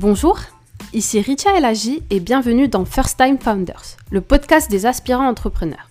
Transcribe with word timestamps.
Bonjour, 0.00 0.38
ici 0.92 1.20
Richa 1.20 1.56
Elagi 1.56 2.04
et 2.10 2.20
bienvenue 2.20 2.68
dans 2.68 2.84
First 2.84 3.18
Time 3.18 3.36
Founders, 3.36 3.96
le 4.12 4.20
podcast 4.20 4.70
des 4.70 4.86
aspirants 4.86 5.26
entrepreneurs. 5.26 5.90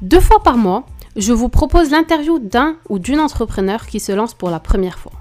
Deux 0.00 0.20
fois 0.20 0.42
par 0.42 0.56
mois, 0.56 0.86
je 1.16 1.34
vous 1.34 1.50
propose 1.50 1.90
l'interview 1.90 2.38
d'un 2.38 2.76
ou 2.88 2.98
d'une 2.98 3.20
entrepreneur 3.20 3.86
qui 3.86 4.00
se 4.00 4.12
lance 4.12 4.32
pour 4.32 4.48
la 4.48 4.58
première 4.58 4.98
fois. 4.98 5.12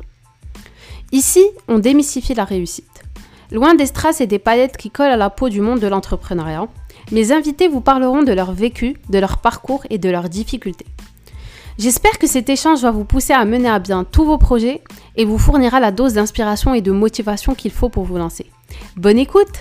Ici, 1.11 1.43
on 1.67 1.77
démystifie 1.77 2.35
la 2.35 2.45
réussite. 2.45 3.03
Loin 3.51 3.75
des 3.75 3.87
strass 3.87 4.21
et 4.21 4.27
des 4.27 4.39
paillettes 4.39 4.77
qui 4.77 4.91
collent 4.91 5.11
à 5.11 5.17
la 5.17 5.29
peau 5.29 5.49
du 5.49 5.59
monde 5.59 5.81
de 5.81 5.87
l'entrepreneuriat, 5.87 6.69
mes 7.11 7.33
invités 7.33 7.67
vous 7.67 7.81
parleront 7.81 8.23
de 8.23 8.31
leur 8.31 8.53
vécu, 8.53 8.95
de 9.09 9.19
leur 9.19 9.39
parcours 9.39 9.83
et 9.89 9.97
de 9.97 10.09
leurs 10.09 10.29
difficultés. 10.29 10.87
J'espère 11.79 12.19
que 12.19 12.27
cet 12.27 12.49
échange 12.49 12.81
va 12.81 12.91
vous 12.91 13.05
pousser 13.05 13.31
à 13.31 13.45
mener 13.45 13.69
à 13.69 13.79
bien 13.79 14.03
tous 14.03 14.25
vos 14.25 14.37
projets 14.37 14.81
et 15.15 15.23
vous 15.23 15.37
fournira 15.37 15.79
la 15.79 15.93
dose 15.93 16.11
d'inspiration 16.11 16.73
et 16.73 16.81
de 16.81 16.91
motivation 16.91 17.55
qu'il 17.55 17.71
faut 17.71 17.87
pour 17.87 18.03
vous 18.03 18.17
lancer. 18.17 18.51
Bonne 18.97 19.17
écoute 19.17 19.57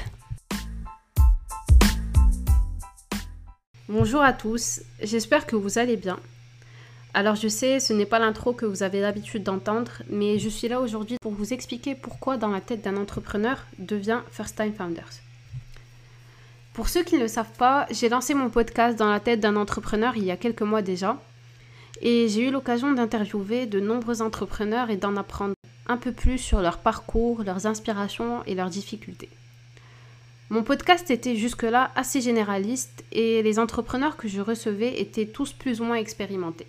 Bonjour 3.88 4.20
à 4.20 4.32
tous, 4.32 4.80
j'espère 5.00 5.46
que 5.46 5.54
vous 5.54 5.78
allez 5.78 5.96
bien. 5.96 6.18
Alors 7.14 7.36
je 7.36 7.46
sais, 7.46 7.78
ce 7.78 7.92
n'est 7.92 8.04
pas 8.04 8.18
l'intro 8.18 8.52
que 8.52 8.66
vous 8.66 8.82
avez 8.82 9.00
l'habitude 9.00 9.44
d'entendre, 9.44 10.02
mais 10.10 10.40
je 10.40 10.48
suis 10.48 10.66
là 10.66 10.80
aujourd'hui 10.80 11.18
pour 11.22 11.30
vous 11.30 11.52
expliquer 11.52 11.94
pourquoi 11.94 12.36
dans 12.36 12.48
la 12.48 12.60
tête 12.60 12.82
d'un 12.82 12.96
entrepreneur 12.96 13.64
devient 13.78 14.22
First 14.32 14.56
Time 14.56 14.74
Founders. 14.74 15.20
Pour 16.74 16.88
ceux 16.88 17.04
qui 17.04 17.14
ne 17.14 17.20
le 17.20 17.28
savent 17.28 17.56
pas, 17.56 17.86
j'ai 17.92 18.08
lancé 18.08 18.34
mon 18.34 18.50
podcast 18.50 18.98
dans 18.98 19.08
la 19.08 19.20
tête 19.20 19.38
d'un 19.38 19.54
entrepreneur 19.54 20.16
il 20.16 20.24
y 20.24 20.32
a 20.32 20.36
quelques 20.36 20.62
mois 20.62 20.82
déjà, 20.82 21.16
et 22.00 22.28
j'ai 22.28 22.48
eu 22.48 22.50
l'occasion 22.50 22.92
d'interviewer 22.92 23.66
de 23.66 23.80
nombreux 23.80 24.22
entrepreneurs 24.22 24.90
et 24.90 24.96
d'en 24.96 25.16
apprendre 25.16 25.54
un 25.86 25.96
peu 25.96 26.12
plus 26.12 26.38
sur 26.38 26.60
leur 26.60 26.78
parcours, 26.78 27.42
leurs 27.42 27.66
inspirations 27.66 28.42
et 28.46 28.54
leurs 28.54 28.70
difficultés. 28.70 29.30
Mon 30.50 30.62
podcast 30.62 31.10
était 31.10 31.36
jusque-là 31.36 31.90
assez 31.94 32.20
généraliste 32.20 33.04
et 33.12 33.42
les 33.42 33.58
entrepreneurs 33.58 34.16
que 34.16 34.28
je 34.28 34.40
recevais 34.40 35.00
étaient 35.00 35.26
tous 35.26 35.52
plus 35.52 35.80
ou 35.80 35.84
moins 35.84 35.96
expérimentés. 35.96 36.66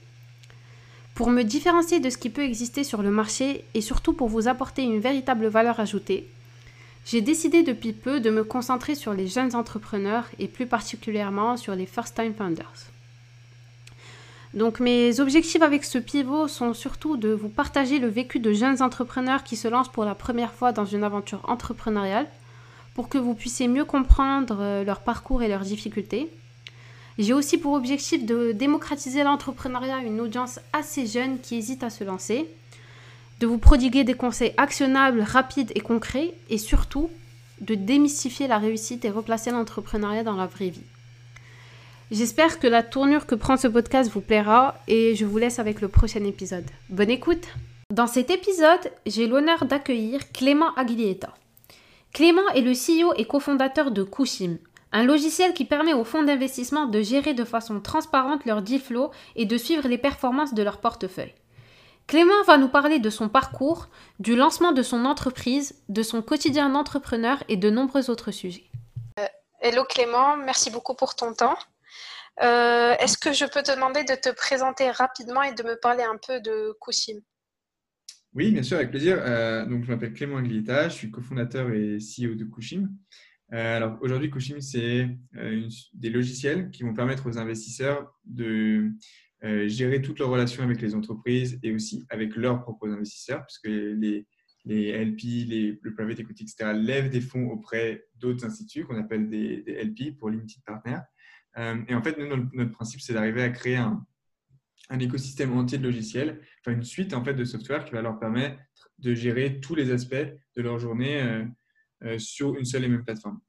Pour 1.16 1.30
me 1.30 1.44
différencier 1.44 2.00
de 2.00 2.10
ce 2.10 2.18
qui 2.18 2.30
peut 2.30 2.44
exister 2.44 2.84
sur 2.84 3.02
le 3.02 3.12
marché 3.12 3.64
et 3.74 3.82
surtout 3.82 4.14
pour 4.14 4.28
vous 4.28 4.48
apporter 4.48 4.84
une 4.84 5.00
véritable 5.00 5.48
valeur 5.48 5.80
ajoutée, 5.80 6.28
j'ai 7.06 7.22
décidé 7.22 7.64
depuis 7.64 7.94
peu 7.94 8.20
de 8.20 8.30
me 8.30 8.44
concentrer 8.44 8.96
sur 8.96 9.14
les 9.14 9.28
jeunes 9.28 9.56
entrepreneurs 9.56 10.26
et 10.40 10.48
plus 10.48 10.66
particulièrement 10.66 11.58
sur 11.58 11.76
les 11.76 11.86
first-time 11.86 12.34
founders. 12.34 12.92
Donc 14.54 14.80
mes 14.80 15.20
objectifs 15.20 15.62
avec 15.62 15.84
ce 15.84 16.00
pivot 16.00 16.48
sont 16.48 16.74
surtout 16.74 17.18
de 17.18 17.30
vous 17.30 17.50
partager 17.50 18.00
le 18.00 18.08
vécu 18.08 18.40
de 18.40 18.52
jeunes 18.52 18.82
entrepreneurs 18.82 19.44
qui 19.44 19.56
se 19.56 19.68
lancent 19.68 19.92
pour 19.92 20.06
la 20.06 20.16
première 20.16 20.54
fois 20.54 20.72
dans 20.72 20.86
une 20.86 21.04
aventure 21.04 21.42
entrepreneuriale 21.48 22.28
pour 22.96 23.10
que 23.10 23.20
vous 23.20 23.36
puissiez 23.36 23.68
mieux 23.68 23.86
comprendre 23.86 24.58
euh, 24.60 24.84
leur 24.84 25.02
parcours 25.02 25.44
et 25.44 25.48
leurs 25.48 25.62
difficultés. 25.62 26.30
J'ai 27.20 27.34
aussi 27.34 27.58
pour 27.58 27.74
objectif 27.74 28.26
de 28.26 28.52
démocratiser 28.52 29.24
l'entrepreneuriat 29.24 29.98
à 29.98 30.02
une 30.02 30.20
audience 30.20 30.60
assez 30.74 31.06
jeune 31.06 31.40
qui 31.40 31.56
hésite 31.56 31.84
à 31.84 31.90
se 31.90 32.04
lancer, 32.04 32.50
de 33.40 33.48
vous 33.48 33.58
prodiguer 33.58 34.04
des 34.04 34.16
conseils 34.16 34.54
actionnables, 34.58 35.22
rapides 35.22 35.72
et 35.76 35.82
concrets 35.82 36.34
et 36.50 36.58
surtout 36.58 37.10
de 37.62 37.76
démystifier 37.76 38.48
la 38.48 38.58
réussite 38.58 39.06
et 39.06 39.12
replacer 39.12 39.52
l'entrepreneuriat 39.52 40.24
dans 40.24 40.36
la 40.36 40.48
vraie 40.48 40.70
vie. 40.70 40.84
J'espère 42.12 42.58
que 42.58 42.66
la 42.66 42.82
tournure 42.82 43.28
que 43.28 43.36
prend 43.36 43.56
ce 43.56 43.68
podcast 43.68 44.10
vous 44.10 44.22
plaira 44.22 44.74
et 44.88 45.14
je 45.14 45.26
vous 45.26 45.38
laisse 45.38 45.60
avec 45.60 45.80
le 45.80 45.90
prochain 45.90 46.24
épisode. 46.24 46.66
Bonne 46.90 47.12
écoute 47.12 47.46
Dans 47.92 48.08
cet 48.08 48.32
épisode, 48.32 48.92
j'ai 49.06 49.28
l'honneur 49.28 49.66
d'accueillir 49.66 50.32
Clément 50.32 50.74
Aguilieta. 50.74 51.36
Clément 52.12 52.48
est 52.56 52.62
le 52.62 52.72
CEO 52.72 53.14
et 53.16 53.26
cofondateur 53.26 53.92
de 53.92 54.02
Kushim, 54.02 54.58
un 54.92 55.04
logiciel 55.04 55.54
qui 55.54 55.66
permet 55.66 55.94
aux 55.94 56.04
fonds 56.04 56.24
d'investissement 56.24 56.88
de 56.88 57.00
gérer 57.00 57.36
de 57.36 57.44
façon 57.44 57.80
transparente 57.80 58.44
leur 58.46 58.64
deal 58.64 58.82
flow 58.82 59.12
et 59.36 59.46
de 59.46 59.58
suivre 59.58 59.88
les 59.88 60.00
performances 60.00 60.56
de 60.56 60.64
leur 60.64 60.80
portefeuille. 60.80 61.36
Clément 62.08 62.42
va 62.48 62.58
nous 62.58 62.70
parler 62.70 62.98
de 62.98 63.12
son 63.12 63.30
parcours, 63.30 63.88
du 64.18 64.36
lancement 64.36 64.72
de 64.72 64.82
son 64.82 65.06
entreprise, 65.06 65.76
de 65.90 66.02
son 66.02 66.24
quotidien 66.24 66.72
d'entrepreneur 66.72 67.44
et 67.50 67.56
de 67.56 67.70
nombreux 67.70 68.10
autres 68.10 68.32
sujets. 68.32 68.66
Euh, 69.20 69.28
hello 69.62 69.84
Clément, 69.84 70.38
merci 70.38 70.72
beaucoup 70.72 70.96
pour 70.96 71.14
ton 71.14 71.36
temps. 71.36 71.56
Euh, 72.42 72.96
est-ce 73.00 73.18
que 73.18 73.34
je 73.34 73.46
peux 73.46 73.62
te 73.62 73.74
demander 73.76 74.04
de 74.04 74.16
te 74.16 74.34
présenter 74.34 74.90
rapidement 74.92 75.44
et 75.44 75.54
de 75.54 75.64
me 75.64 75.76
parler 75.76 76.04
un 76.04 76.18
peu 76.26 76.40
de 76.40 76.74
Kushim 76.82 77.20
Oui, 78.34 78.52
bien 78.52 78.64
sûr, 78.64 78.78
avec 78.78 78.92
plaisir. 78.92 79.18
Euh, 79.20 79.66
donc, 79.66 79.84
je 79.84 79.92
m'appelle 79.92 80.14
Clément 80.14 80.38
Aglietta, 80.38 80.88
je 80.88 80.96
suis 80.96 81.12
cofondateur 81.12 81.70
et 81.72 81.98
CEO 81.98 82.36
de 82.36 82.46
Kushim. 82.46 82.90
Euh, 83.52 83.78
alors, 83.78 83.98
aujourd'hui, 84.02 84.30
Kushim, 84.30 84.62
c'est 84.62 85.10
des 85.94 86.10
logiciels 86.10 86.70
qui 86.72 86.84
vont 86.84 86.94
permettre 86.94 87.28
aux 87.28 87.38
investisseurs 87.38 88.14
de 88.24 88.92
gérer 89.68 90.02
toutes 90.02 90.20
leurs 90.20 90.30
relations 90.30 90.64
avec 90.64 90.82
les 90.82 90.96
entreprises 90.96 91.60
et 91.64 91.74
aussi 91.74 92.06
avec 92.10 92.36
leurs 92.36 92.62
propres 92.62 92.90
investisseurs, 92.90 93.46
puisque 93.46 93.68
les, 93.68 94.28
les 94.66 94.92
LP, 94.92 95.22
les, 95.48 95.80
le 95.82 95.94
private 95.94 96.20
equity, 96.20 96.44
etc., 96.44 96.72
lèvent 96.74 97.10
des 97.10 97.22
fonds 97.22 97.50
auprès 97.50 98.06
d'autres 98.16 98.46
instituts 98.46 98.86
qu'on 98.86 99.00
appelle 99.00 99.30
des, 99.30 99.62
des, 99.64 99.84
LP 99.84 100.18
pour 100.18 100.30
limited 100.30 100.62
partners. 100.66 101.02
Euh, 101.60 101.76
et 101.88 101.96
en 101.96 102.02
fait, 102.02 102.18
notre, 102.18 102.72
principe, 102.72 103.02
c'est 103.02 103.14
d'arriver 103.14 103.44
à 103.44 103.50
créer 103.50 103.76
un, 103.76 104.06
écosystème 105.00 105.56
entier 105.56 105.78
de 105.78 105.84
logiciels, 105.84 106.42
enfin 106.62 106.72
une 106.72 106.84
suite 106.84 107.14
en 107.14 107.24
fait 107.24 107.36
de 107.36 107.46
software 107.46 107.86
qui 107.86 107.92
va 107.92 108.02
leur 108.02 108.18
permettre 108.18 108.58
de 108.98 109.14
gérer 109.14 109.60
tous 109.60 109.76
les 109.76 109.92
aspects 109.92 110.16
de 110.16 110.62
leur 110.64 110.80
journée 110.80 111.22
euh, 111.22 111.46
euh, 112.06 112.18
sur 112.18 112.56
une 112.56 112.66
seule 112.66 112.86
et 112.86 112.88
même 112.88 113.06
plateforme. 113.06 113.40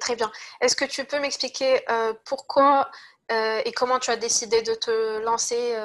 Très 0.00 0.16
bien. 0.16 0.32
Est-ce 0.62 0.74
que 0.74 0.86
tu 0.86 1.04
peux 1.04 1.20
m'expliquer 1.20 1.80
pourquoi 2.24 2.90
et 3.28 3.72
comment 3.76 3.98
tu 3.98 4.10
as 4.10 4.16
décidé 4.16 4.62
de 4.62 4.74
te 4.74 5.22
lancer, 5.22 5.76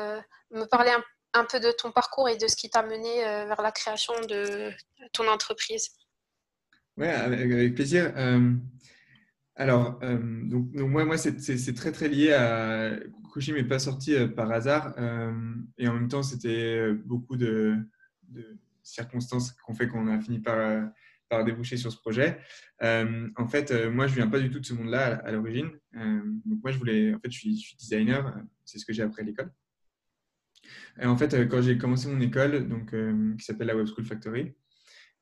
me 0.52 0.64
parler 0.64 0.92
un, 1.34 1.44
peu 1.44 1.60
de 1.60 1.72
ton 1.72 1.92
parcours 1.92 2.30
et 2.30 2.38
de 2.38 2.48
ce 2.48 2.56
qui 2.56 2.70
t'a 2.70 2.84
mené 2.84 3.22
vers 3.22 3.62
la 3.62 3.74
création 3.74 4.14
de 4.30 4.72
ton 5.12 5.28
entreprise? 5.28 5.90
Oui, 6.96 7.08
avec, 7.08 7.76
plaisir. 7.76 8.14
Alors, 9.60 10.00
euh, 10.04 10.20
donc, 10.44 10.72
moi, 10.74 11.04
moi 11.04 11.18
c'est 11.18 11.74
très 11.74 11.92
très 11.92 12.08
lié 12.08 12.32
à. 12.32 12.96
Kushim 13.34 13.56
n'est 13.56 13.64
pas 13.64 13.80
sorti 13.80 14.14
euh, 14.16 14.28
par 14.28 14.52
hasard 14.52 14.94
euh, 14.98 15.34
et 15.78 15.88
en 15.88 15.94
même 15.94 16.08
temps, 16.08 16.24
c'était 16.24 16.94
beaucoup 16.94 17.36
de, 17.36 17.76
circonstances 18.84 19.52
qui 19.52 19.60
ont 19.68 19.74
fait 19.74 19.88
qu'on 19.88 20.08
a 20.08 20.20
fini 20.20 20.40
par, 20.40 21.44
déboucher 21.44 21.76
sur 21.76 21.92
ce 21.92 21.98
projet. 21.98 22.40
en 22.82 23.48
fait, 23.50 23.74
moi, 23.90 24.06
je 24.06 24.14
viens 24.14 24.28
pas 24.28 24.40
du 24.40 24.52
tout 24.52 24.60
de 24.60 24.66
ce 24.66 24.76
monde-là 24.76 25.16
à, 25.26 25.32
l'origine. 25.32 25.72
donc, 26.46 26.62
moi, 26.64 26.72
je 26.72 26.78
voulais. 26.78 27.16
En 27.16 27.20
fait, 27.20 27.32
je 27.32 27.40
suis, 27.40 27.76
designer, 27.80 28.40
c'est 28.64 28.78
ce 28.78 28.86
que 28.86 28.94
j'ai 28.94 29.02
appris 29.02 29.24
à 29.24 29.26
l'école. 29.26 29.52
Et 31.02 31.06
en 31.06 31.18
fait, 31.18 31.48
quand 31.48 31.62
j'ai 31.62 31.80
commencé 31.80 32.08
mon 32.08 32.22
école, 32.22 32.68
donc, 32.68 32.94
qui 33.38 33.44
s'appelle 33.44 33.68
la 33.68 33.76
Web 33.76 33.88
School 33.88 34.06
Factory, 34.06 34.54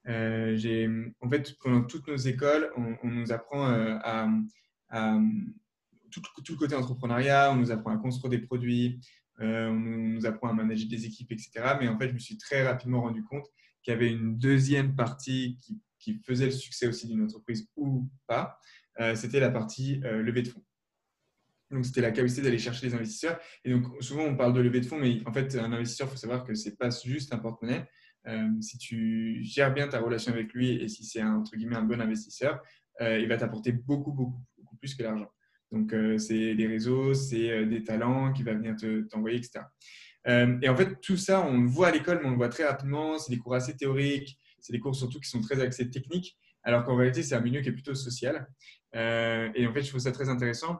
en 0.07 1.29
fait, 1.29 1.57
pendant 1.59 1.83
toutes 1.83 2.07
nos 2.07 2.17
écoles, 2.17 2.71
on, 2.77 3.09
nous 3.09 3.31
apprend 3.31 3.67
euh, 3.69 3.97
à, 4.01 5.19
tout, 6.11 6.21
le 6.49 6.55
côté 6.55 6.75
entrepreneuriat, 6.75 7.51
on 7.51 7.57
nous 7.57 7.71
apprend 7.71 7.91
à 7.91 7.97
construire 7.97 8.29
des 8.29 8.39
produits, 8.39 8.99
euh, 9.41 9.67
on 9.69 9.79
nous 9.79 10.25
apprend 10.25 10.49
à 10.49 10.53
manager 10.53 10.87
des 10.87 11.05
équipes, 11.05 11.31
etc. 11.31 11.51
Mais 11.79 11.87
en 11.87 11.97
fait, 11.97 12.09
je 12.09 12.13
me 12.13 12.19
suis 12.19 12.37
très 12.37 12.65
rapidement 12.65 13.01
rendu 13.01 13.23
compte 13.23 13.45
qu'il 13.83 13.93
y 13.93 13.95
avait 13.95 14.11
une 14.11 14.37
deuxième 14.37 14.95
partie 14.95 15.57
qui, 15.59 15.79
faisait 16.23 16.45
le 16.45 16.51
succès 16.51 16.85
aussi 16.85 17.07
d'une 17.07 17.23
entreprise 17.23 17.67
ou 17.75 18.07
pas. 18.27 18.59
C'était 19.15 19.39
la 19.39 19.49
partie 19.49 20.01
levée 20.01 20.43
de 20.43 20.49
fonds. 20.49 20.63
Donc, 21.71 21.83
c'était 21.85 22.01
la 22.01 22.11
capacité 22.11 22.43
d'aller 22.43 22.59
chercher 22.59 22.85
les 22.87 22.93
investisseurs. 22.93 23.39
Et 23.63 23.71
donc, 23.71 23.87
souvent, 24.01 24.23
on 24.23 24.37
parle 24.37 24.53
de 24.53 24.61
levée 24.61 24.81
de 24.81 24.85
fonds, 24.85 24.99
mais 24.99 25.21
en 25.25 25.33
fait, 25.33 25.55
un 25.55 25.71
investisseur, 25.73 26.07
il 26.07 26.11
faut 26.11 26.17
savoir 26.17 26.43
que 26.43 26.53
ce 26.53 26.69
n'est 26.69 26.75
pas 26.75 26.89
juste 26.89 27.33
un 27.33 27.39
porte-monnaie. 27.39 27.87
Euh, 28.27 28.49
si 28.61 28.77
tu 28.77 29.43
gères 29.43 29.73
bien 29.73 29.87
ta 29.87 29.99
relation 29.99 30.31
avec 30.31 30.53
lui 30.53 30.71
et 30.71 30.87
si 30.87 31.03
c'est 31.03 31.21
un, 31.21 31.35
entre 31.35 31.55
guillemets 31.55 31.75
un 31.75 31.83
bon 31.83 32.01
investisseur, 32.01 32.61
euh, 33.01 33.19
il 33.19 33.27
va 33.27 33.37
t'apporter 33.37 33.71
beaucoup, 33.71 34.11
beaucoup, 34.11 34.41
beaucoup 34.57 34.77
plus 34.77 34.95
que 34.95 35.03
l'argent. 35.03 35.31
Donc, 35.71 35.93
euh, 35.93 36.17
c'est 36.17 36.55
des 36.55 36.67
réseaux, 36.67 37.13
c'est 37.13 37.65
des 37.65 37.83
talents 37.83 38.31
qui 38.33 38.43
va 38.43 38.53
venir 38.53 38.75
t'envoyer, 39.09 39.37
etc. 39.37 39.65
et 40.27 40.69
en 40.69 40.75
fait, 40.75 41.01
tout 41.01 41.17
ça, 41.17 41.45
on 41.45 41.61
le 41.61 41.67
voit 41.67 41.87
à 41.87 41.91
l'école, 41.91 42.19
mais 42.21 42.27
on 42.27 42.31
le 42.31 42.37
voit 42.37 42.49
très 42.49 42.65
rapidement. 42.65 43.17
C'est 43.19 43.31
des 43.31 43.37
cours 43.37 43.55
assez 43.55 43.75
théoriques, 43.75 44.39
c'est 44.59 44.73
des 44.73 44.79
cours 44.79 44.95
surtout 44.95 45.19
qui 45.19 45.29
sont 45.29 45.41
très 45.41 45.61
axés 45.61 45.89
techniques, 45.89 46.37
alors 46.63 46.83
qu'en 46.83 46.95
réalité, 46.95 47.21
c'est 47.21 47.35
un 47.35 47.41
milieu 47.41 47.61
qui 47.61 47.69
est 47.69 47.73
plutôt 47.73 47.93
social. 47.93 48.47
et 48.93 49.67
en 49.67 49.73
fait, 49.73 49.83
je 49.83 49.89
trouve 49.89 50.01
ça 50.01 50.11
très 50.11 50.29
intéressant. 50.29 50.79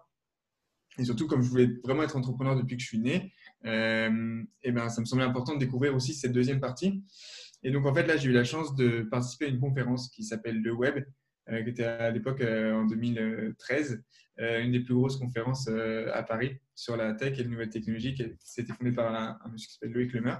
Et 0.97 1.03
surtout, 1.03 1.27
comme 1.27 1.41
je 1.41 1.49
voulais 1.49 1.69
vraiment 1.83 2.03
être 2.03 2.15
entrepreneur 2.15 2.55
depuis 2.55 2.77
que 2.77 2.81
je 2.81 2.87
suis 2.87 2.99
né, 2.99 3.33
euh, 3.65 4.43
et 4.63 4.71
ben, 4.71 4.89
ça 4.89 5.01
me 5.01 5.05
semblait 5.05 5.25
important 5.25 5.53
de 5.53 5.59
découvrir 5.59 5.95
aussi 5.95 6.13
cette 6.13 6.31
deuxième 6.31 6.59
partie. 6.59 7.03
Et 7.63 7.71
donc, 7.71 7.85
en 7.85 7.93
fait, 7.93 8.05
là, 8.05 8.17
j'ai 8.17 8.29
eu 8.29 8.33
la 8.33 8.43
chance 8.43 8.75
de 8.75 9.01
participer 9.01 9.45
à 9.45 9.47
une 9.49 9.59
conférence 9.59 10.09
qui 10.09 10.23
s'appelle 10.23 10.61
Le 10.61 10.71
Web, 10.71 11.03
euh, 11.49 11.63
qui 11.63 11.69
était 11.69 11.83
à 11.83 12.11
l'époque 12.11 12.41
euh, 12.41 12.73
en 12.73 12.85
2013, 12.85 14.03
une 14.37 14.73
des 14.73 14.81
plus 14.81 14.93
grosses 14.93 15.15
conférences 15.15 15.69
à 15.69 16.21
Paris 16.23 16.57
sur 16.75 16.97
la 16.97 17.13
tech 17.13 17.39
et 17.39 17.43
les 17.43 17.49
nouvelles 17.49 17.69
technologies, 17.69 18.13
qui 18.13 18.25
s'était 18.43 18.73
fondée 18.73 18.91
par 18.91 19.13
un, 19.15 19.49
monsieur 19.49 19.67
qui 19.67 19.73
s'appelle 19.75 19.91
Loïc 19.91 20.11
Lemer. 20.11 20.35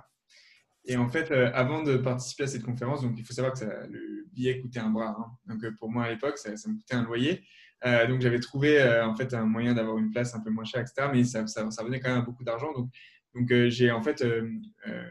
Et 0.84 0.98
en 0.98 1.08
fait, 1.08 1.32
avant 1.32 1.82
de 1.82 1.96
participer 1.96 2.44
à 2.44 2.48
cette 2.48 2.64
conférence, 2.64 3.04
donc 3.04 3.14
il 3.18 3.24
faut 3.24 3.34
savoir 3.34 3.54
que 3.54 3.64
le 3.64 4.26
billet 4.34 4.60
coûtait 4.60 4.82
un 4.82 4.90
bras. 4.90 5.16
Hein. 5.18 5.32
Donc 5.48 5.66
pour 5.78 5.90
moi 5.90 6.04
à 6.04 6.10
l'époque, 6.12 6.38
ça, 6.38 6.52
me 6.52 6.76
coûtait 6.76 6.96
un 6.96 7.04
loyer. 7.04 7.42
Donc 7.84 8.22
j'avais 8.22 8.40
trouvé 8.40 8.82
en 9.04 9.16
fait 9.16 9.34
un 9.34 9.46
moyen 9.46 9.74
d'avoir 9.74 9.98
une 9.98 10.12
place 10.12 10.34
un 10.34 10.40
peu 10.40 10.50
moins 10.50 10.64
chère, 10.64 10.82
etc. 10.82 11.10
Mais 11.12 11.24
ça, 11.24 11.84
venait 11.84 12.00
quand 12.00 12.14
même 12.14 12.26
beaucoup 12.26 12.44
d'argent. 12.44 12.74
Donc 12.74 12.90
donc, 13.36 13.52
j'ai 13.68 13.92
en 13.92 14.02
fait 14.02 14.24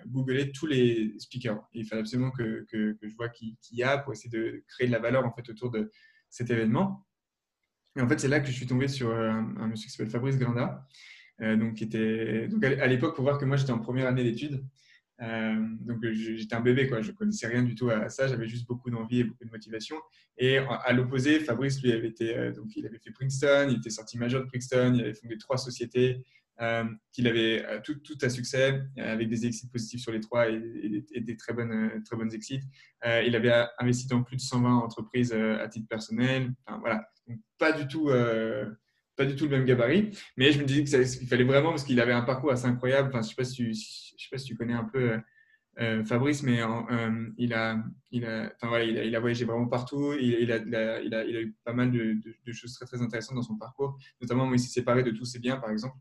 googlé 0.07 0.51
tous 0.51 0.67
les 0.67 1.15
speakers. 1.19 1.63
il 1.75 1.87
fallait 1.87 2.01
absolument 2.01 2.31
que, 2.31 2.65
je 2.73 3.15
vois 3.17 3.29
qui, 3.29 3.59
y 3.73 3.83
a 3.83 3.99
pour 3.99 4.13
essayer 4.13 4.31
de 4.31 4.65
créer 4.67 4.87
de 4.87 4.93
la 4.93 4.99
valeur 4.99 5.27
en 5.27 5.33
fait 5.33 5.49
autour 5.51 5.71
de 5.71 5.91
cet 6.31 6.51
événement. 6.51 7.07
Et 7.97 8.01
en 8.01 8.09
fait, 8.09 8.19
c'est 8.19 8.29
là 8.29 8.41
que 8.41 8.47
je 8.47 8.53
suis 8.53 8.67
tombé 8.67 8.89
sur 8.89 9.15
un, 9.15 9.69
monsieur 9.69 9.87
qui 9.87 9.93
s'appelle 9.93 10.11
Fabrice 10.11 10.39
Grinda, 10.39 10.87
euh, 11.41 11.57
donc, 11.57 11.81
était, 11.81 12.49
donc 12.49 12.65
à 12.65 12.87
l'époque, 12.87 13.15
pour 13.15 13.25
voir 13.25 13.39
que 13.39 13.45
moi, 13.45 13.57
j'étais 13.57 13.73
en 13.73 13.79
première 13.79 14.09
année 14.09 14.25
d'études. 14.25 14.65
Euh, 15.23 15.55
donc, 15.81 16.05
j'étais 16.13 16.55
un 16.55 16.61
bébé, 16.61 16.89
quoi. 16.89 17.01
Je 17.01 17.13
connaissais 17.13 17.47
rien 17.47 17.63
du 17.63 17.75
tout 17.75 17.91
à 17.91 18.09
ça. 18.09 18.27
J'avais 18.27 18.49
juste 18.49 18.67
beaucoup 18.67 18.91
d'envie 18.91 19.21
et 19.21 19.25
beaucoup 19.25 19.45
de 19.45 19.51
motivation. 19.51 19.97
Et 20.39 20.59
à 20.59 20.93
l'opposé, 20.93 21.41
Fabrice, 21.41 21.83
lui, 21.83 21.93
avait 21.93 22.09
été, 22.09 22.37
euh, 22.37 22.53
donc, 22.53 22.77
il 22.77 22.87
avait 22.87 22.99
fait 22.99 23.13
Princeton, 23.13 23.69
il 23.71 23.77
était 23.77 23.91
sorti 23.91 24.19
major 24.19 24.43
de 24.43 24.47
Princeton, 24.47 24.93
il 24.95 25.03
avait 25.03 25.15
fondé 25.15 25.39
trois 25.39 25.59
sociétés, 25.59 26.25
euh, 26.61 26.85
qu'il 27.13 27.27
avait 27.27 27.65
tout, 27.83 27.97
à 28.23 28.29
succès 28.29 28.83
avec 28.97 29.29
des 29.29 29.47
exits 29.47 29.69
positifs 29.69 30.01
sur 30.01 30.13
les 30.13 30.21
trois 30.21 30.49
et, 30.49 31.05
des 31.21 31.37
très 31.37 31.53
bonnes, 31.53 32.03
très 32.05 32.17
exits. 32.35 32.61
il 33.05 33.35
avait 33.35 33.67
investi 33.79 34.07
dans 34.07 34.23
plus 34.23 34.37
de 34.37 34.41
120 34.41 34.77
entreprises 34.77 35.33
à 35.33 35.67
titre 35.69 35.89
personnel. 35.89 36.53
Voilà, 36.81 37.09
pas 37.59 37.73
du 37.73 37.89
tout 37.89 38.09
pas 39.17 39.25
du 39.25 39.37
tout 39.37 39.45
le 39.45 39.51
même 39.51 39.65
gabarit, 39.65 40.11
mais 40.37 40.53
je 40.53 40.59
me 40.59 40.65
disais 40.65 40.85
qu'il 40.85 41.29
fallait 41.29 41.45
vraiment, 41.45 41.71
parce 41.71 41.85
qu'il 41.85 42.01
avait 42.01 42.13
un 42.13 42.23
parcours 42.23 42.53
assez 42.53 42.67
incroyable. 42.67 43.09
Enfin, 43.09 43.23
je 43.23 43.27
ne 43.27 43.31
sais, 43.31 43.35
pas 43.37 43.45
si 43.45 43.55
tu, 43.55 43.75
je 43.75 44.25
sais 44.25 44.31
pas 44.31 44.39
si 44.39 44.47
tu 44.47 44.57
connais 44.57 44.75
un 44.75 44.85
peu 44.85 45.19
Fabrice, 46.05 46.43
mais 46.43 46.61
il, 47.37 47.53
a, 47.53 47.83
il, 48.11 48.25
a, 48.25 48.53
enfin, 48.55 48.69
voilà, 48.69 48.85
il, 48.85 48.99
a, 48.99 49.05
il, 49.05 49.17
a, 49.17 49.21
voyagé 49.21 49.45
vraiment 49.45 49.67
partout. 49.67 50.15
Il, 50.21 50.33
il, 50.41 50.53
a, 50.53 50.59
il, 51.01 51.15
a, 51.15 51.41
eu 51.41 51.57
pas 51.65 51.73
mal 51.73 51.91
de, 51.91 52.17
de, 52.47 52.53
choses 52.53 52.75
très, 52.75 52.87
très 52.87 53.03
intéressantes 53.03 53.37
dans 53.37 53.43
son 53.43 53.57
parcours, 53.57 53.99
notamment 54.21 54.53
il 54.53 54.61
s'est 54.61 54.69
séparé 54.69 55.03
de 55.03 55.11
tous 55.11 55.25
ses 55.25 55.41
biens, 55.41 55.57
par 55.57 55.71
exemple. 55.71 55.97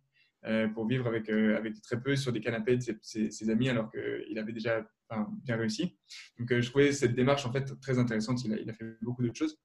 Euh, 0.45 0.67
pour 0.67 0.85
vivre 0.85 1.07
avec, 1.07 1.29
euh, 1.29 1.55
avec 1.55 1.81
très 1.81 2.01
peu 2.01 2.17
sur 2.17 2.33
des 2.33 2.41
canapés 2.41 2.75
de 2.75 2.99
ses, 3.01 3.49
amis 3.49 3.69
alors 3.69 3.89
qu'il 3.89 4.37
avait 4.37 4.51
déjà 4.51 4.85
bien 5.43 5.55
réussi. 5.55 5.95
Donc 6.37 6.51
euh, 6.51 6.59
je 6.59 6.69
trouvais 6.69 6.91
cette 6.91 7.15
démarche 7.15 7.45
en 7.45 7.51
fait 7.53 7.79
très 7.79 7.97
intéressante. 7.97 8.43
Il 8.43 8.53
a, 8.53 8.57
il 8.57 8.69
a 8.69 8.73
fait 8.73 8.97
beaucoup 9.01 9.23
d'autres 9.23 9.37
choses. 9.37 9.57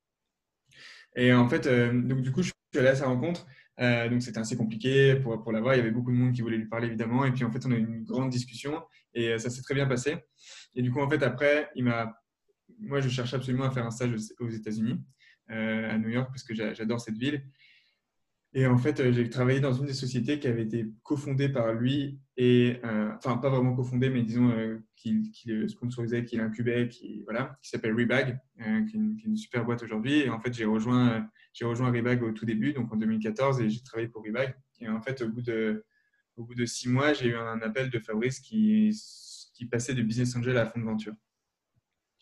Et 1.17 1.33
en 1.33 1.49
fait, 1.49 1.67
donc 1.67 2.21
du 2.21 2.31
coup, 2.31 2.43
suis 2.73 2.79
allé 2.79 2.89
à 2.89 2.95
sa 2.97 3.07
rencontre. 3.07 3.47
donc 3.79 4.23
c'était 4.23 4.39
assez 4.39 4.57
compliqué 4.57 5.17
pour, 5.17 5.43
pour 5.43 5.53
l'avoir. 5.53 5.75
Il 5.75 5.79
y 5.79 5.81
avait 5.81 5.91
beaucoup 5.91 6.13
de 6.13 6.17
monde 6.17 6.33
qui 6.33 6.43
voulait 6.43 6.57
lui 6.57 6.69
parler 6.69 6.89
évidemment. 6.89 7.25
Et 7.25 7.33
puis 7.33 7.45
en 7.45 7.51
fait, 7.51 7.65
on 7.67 7.73
a 7.73 7.77
eu 7.77 7.81
une 7.81 8.05
grande 8.05 8.31
discussion 8.31 8.83
et 9.15 9.39
ça 9.39 9.51
s'est 9.51 9.63
très 9.63 9.75
bien 9.75 9.87
passé. 9.87 10.17
Et 10.75 10.83
du 10.83 10.91
coup, 10.91 11.01
en 11.01 11.09
fait, 11.09 11.23
après, 11.23 11.71
il 11.75 11.85
m'a, 11.85 12.15
moi, 12.81 13.01
je 13.01 13.09
cherchais 13.09 13.37
absolument 13.37 13.65
à 13.65 13.71
faire 13.71 13.87
un 13.87 13.91
stage 13.91 14.15
aux 14.41 14.49
États-Unis, 14.49 15.01
à 15.49 15.99
New 15.99 16.11
York, 16.11 16.29
parce 16.29 16.45
que 16.45 16.55
j'adore 16.55 17.01
cette 17.01 17.19
ville. 17.19 17.43
Et 18.55 18.67
en 18.67 18.79
fait, 18.79 18.99
euh, 19.01 19.13
j'ai 19.13 19.29
travaillé 19.29 19.61
dans 19.61 19.75
une 19.75 19.87
des 19.87 19.93
sociétés 19.93 20.39
qui 20.39 20.49
avait 20.49 20.63
été 20.63 20.87
cofondée 21.03 21.51
par 21.51 21.75
lui, 21.75 22.19
et, 22.37 22.81
euh, 22.85 23.11
enfin, 23.17 23.37
pas 23.37 23.51
vraiment 23.51 23.75
cofondée, 23.75 24.09
mais 24.09 24.23
disons 24.23 24.51
euh, 24.51 24.79
qu'il 24.97 25.31
sponsorisait, 25.69 26.25
qu'il 26.25 26.41
incubait, 26.41 26.89
qui, 26.89 27.23
voilà, 27.25 27.59
qui 27.63 27.69
s'appelle 27.69 27.95
Rebag, 27.95 28.39
qui, 28.57 28.97
est 28.97 29.25
une, 29.25 29.37
super 29.37 29.65
boîte 29.65 29.83
aujourd'hui. 29.83 30.21
Et 30.21 30.31
en 30.31 30.41
fait, 30.41 30.53
j'ai 30.55 30.65
rejoint, 30.65 31.29
j'ai 31.59 31.65
rejoint 31.65 31.91
Rebag 31.91 32.23
au 32.23 32.31
tout 32.31 32.45
début, 32.45 32.73
donc 32.73 32.93
en 32.93 32.97
2014, 32.97 33.61
et 33.61 33.69
j'ai 33.69 33.83
travaillé 33.83 34.07
pour 34.07 34.25
Rebag. 34.25 34.55
Et 34.81 34.89
en 34.89 35.01
fait, 35.01 35.23
au 35.23 35.29
bout 35.29 35.43
de, 35.43 35.85
six 36.67 36.89
mois, 36.89 37.13
j'ai 37.13 37.31
eu 37.31 37.35
un 37.35 37.61
appel 37.63 37.91
de 37.91 37.99
Fabrice 37.99 38.39
qui, 38.39 38.97
passait 39.69 39.95
de 39.95 40.03
business 40.03 40.37
angel 40.37 40.57
à 40.57 40.67
fond 40.67 40.79
de 40.79 40.85
venture. 40.85 41.15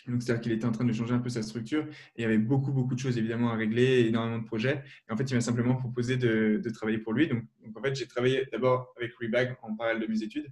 Donc, 0.07 0.23
c'est-à-dire 0.23 0.41
qu'il 0.41 0.53
était 0.53 0.65
en 0.65 0.73
train 0.73 0.87
de 0.87 0.93
changer 0.93 1.13
un 1.13 1.19
peu 1.19 1.29
sa 1.29 1.43
structure 1.43 1.85
et 2.15 2.21
il 2.21 2.23
y 2.23 2.25
avait 2.25 2.39
beaucoup, 2.39 2.73
beaucoup 2.73 2.95
de 2.95 2.99
choses 2.99 3.19
évidemment 3.19 3.51
à 3.51 3.57
régler, 3.57 4.07
énormément 4.07 4.39
de 4.39 4.47
projets. 4.47 4.83
Et 5.07 5.13
en 5.13 5.19
fait, 5.19 5.31
il 5.31 5.35
m'a 5.35 5.43
simplement 5.43 5.75
proposé 5.75 6.17
de, 6.17 6.63
travailler 6.73 6.99
pour 6.99 7.13
lui. 7.13 7.29
Donc, 7.29 7.45
en 7.75 7.83
fait, 7.83 7.95
j'ai 7.95 8.07
travaillé 8.07 8.47
d'abord 8.53 8.95
avec 8.97 9.13
Rebag 9.21 9.57
en 9.61 9.77
parallèle 9.77 10.01
de 10.01 10.07
mes 10.07 10.23
études. 10.23 10.51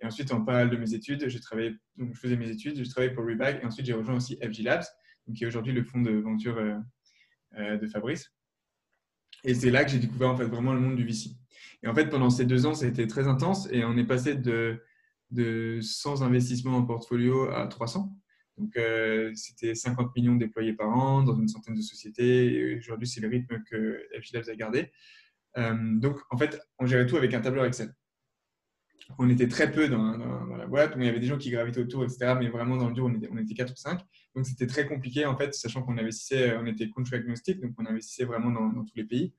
Et 0.00 0.06
ensuite, 0.06 0.32
en 0.32 0.44
parallèle 0.44 0.70
de 0.70 0.76
mes 0.76 0.92
études, 0.92 1.28
j'ai 1.28 1.40
travaillé, 1.40 1.76
donc 1.96 2.14
je 2.14 2.18
faisais 2.18 2.36
mes 2.36 2.50
études, 2.50 2.82
je 2.82 2.90
travaillais 2.90 3.14
pour 3.14 3.24
Rebag. 3.24 3.60
Et 3.62 3.64
ensuite, 3.64 3.86
j'ai 3.86 3.92
rejoint 3.92 4.16
aussi 4.16 4.36
FG 4.42 4.64
Labs, 4.64 4.84
qui 5.36 5.44
est 5.44 5.46
aujourd'hui 5.46 5.72
le 5.72 5.84
fonds 5.84 6.02
de 6.02 6.10
venture 6.10 6.58
euh, 6.58 6.74
de 7.58 7.86
Fabrice. 7.86 8.32
Et 9.44 9.54
c'est 9.54 9.70
là 9.70 9.84
que 9.84 9.90
j'ai 9.90 9.98
découvert 9.98 10.30
en 10.30 10.36
fait 10.36 10.46
vraiment 10.46 10.72
le 10.72 10.80
monde 10.80 10.96
du 10.96 11.04
VC. 11.04 11.30
Et 11.82 11.88
en 11.88 11.94
fait, 11.94 12.06
pendant 12.06 12.30
ces 12.30 12.46
deux 12.46 12.66
ans, 12.66 12.74
ça 12.74 12.86
a 12.86 12.88
été 12.88 13.06
très 13.06 13.28
intense 13.28 13.68
et 13.70 13.84
on 13.84 13.96
est 13.96 14.06
passé 14.06 14.34
de, 14.34 14.82
de 15.30 15.80
100 15.82 16.22
investissements 16.22 16.78
en 16.78 16.84
portfolio 16.84 17.50
à 17.50 17.66
300. 17.66 18.10
Donc, 18.56 18.76
euh, 18.76 19.32
c'était 19.34 19.74
50 19.74 20.14
millions 20.16 20.36
déployés 20.36 20.74
par 20.74 20.88
an 20.88 21.22
dans 21.22 21.36
une 21.36 21.48
centaine 21.48 21.74
de 21.74 21.82
sociétés. 21.82 22.54
Et 22.54 22.78
aujourd'hui, 22.78 23.08
c'est 23.08 23.20
le 23.20 23.28
rythme 23.28 23.62
que 23.64 24.06
FGLabs 24.20 24.48
a 24.48 24.54
gardé. 24.54 24.92
Euh, 25.58 25.74
donc, 25.98 26.20
en 26.30 26.38
fait, 26.38 26.60
on 26.78 26.86
gérait 26.86 27.06
tout 27.06 27.16
avec 27.16 27.34
un 27.34 27.40
tableur 27.40 27.64
Excel. 27.64 27.92
On 29.18 29.28
était 29.28 29.48
très 29.48 29.70
peu 29.70 29.88
dans, 29.88 30.16
la 30.56 30.66
boîte. 30.66 30.94
il 30.96 31.04
y 31.04 31.08
avait 31.08 31.20
des 31.20 31.26
gens 31.26 31.36
qui 31.36 31.50
gravitaient 31.50 31.80
autour, 31.80 32.04
etc. 32.04 32.34
Mais 32.38 32.48
vraiment, 32.48 32.76
dans 32.76 32.88
le 32.88 32.94
dur, 32.94 33.04
on 33.04 33.14
était, 33.14 33.28
on 33.30 33.36
était 33.36 33.54
4 33.54 33.72
ou 33.72 33.76
5. 33.76 34.00
Donc, 34.34 34.46
c'était 34.46 34.66
très 34.66 34.86
compliqué, 34.86 35.26
en 35.26 35.36
fait, 35.36 35.54
sachant 35.54 35.82
qu'on 35.82 35.98
investissait, 35.98 36.56
on 36.56 36.66
était 36.66 36.88
country 36.90 37.16
agnostic, 37.16 37.60
donc 37.60 37.74
on 37.78 37.86
investissait 37.86 38.24
vraiment 38.24 38.50
dans, 38.50 38.84
tous 38.84 38.96
les 38.96 39.04
pays. 39.04 39.34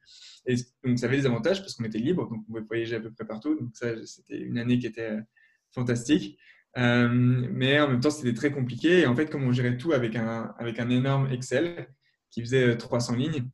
Et 0.45 0.55
donc, 0.83 0.99
ça 0.99 1.07
avait 1.07 1.17
des 1.17 1.25
avantages 1.25 1.61
parce 1.61 1.73
qu'on 1.73 1.83
était 1.83 1.97
libre, 1.97 2.29
donc 2.29 2.39
on 2.39 2.43
pouvait 2.43 2.61
voyager 2.61 2.95
à 2.95 2.99
peu 2.99 3.11
près 3.11 3.25
partout. 3.25 3.59
Donc, 3.59 3.69
ça, 3.73 3.87
c'était 4.05 4.39
une 4.39 4.57
année 4.57 4.77
qui 4.77 4.87
était 4.87 5.17
fantastique. 5.73 6.37
Euh, 6.77 7.09
mais 7.09 7.79
en 7.79 7.89
même 7.89 7.99
temps, 7.99 8.09
c'était 8.09 8.33
très 8.33 8.51
compliqué. 8.51 9.01
Et 9.01 9.05
en 9.07 9.15
fait, 9.15 9.29
comme 9.29 9.43
on 9.43 9.51
gérait 9.51 9.77
tout 9.77 9.93
avec 9.93 10.15
un, 10.15 10.53
avec 10.57 10.79
un 10.79 10.89
énorme 10.89 11.31
Excel 11.31 11.87
qui 12.31 12.41
faisait 12.41 12.77
300 12.77 13.13
euh, 13.13 13.17
lignes, 13.17 13.49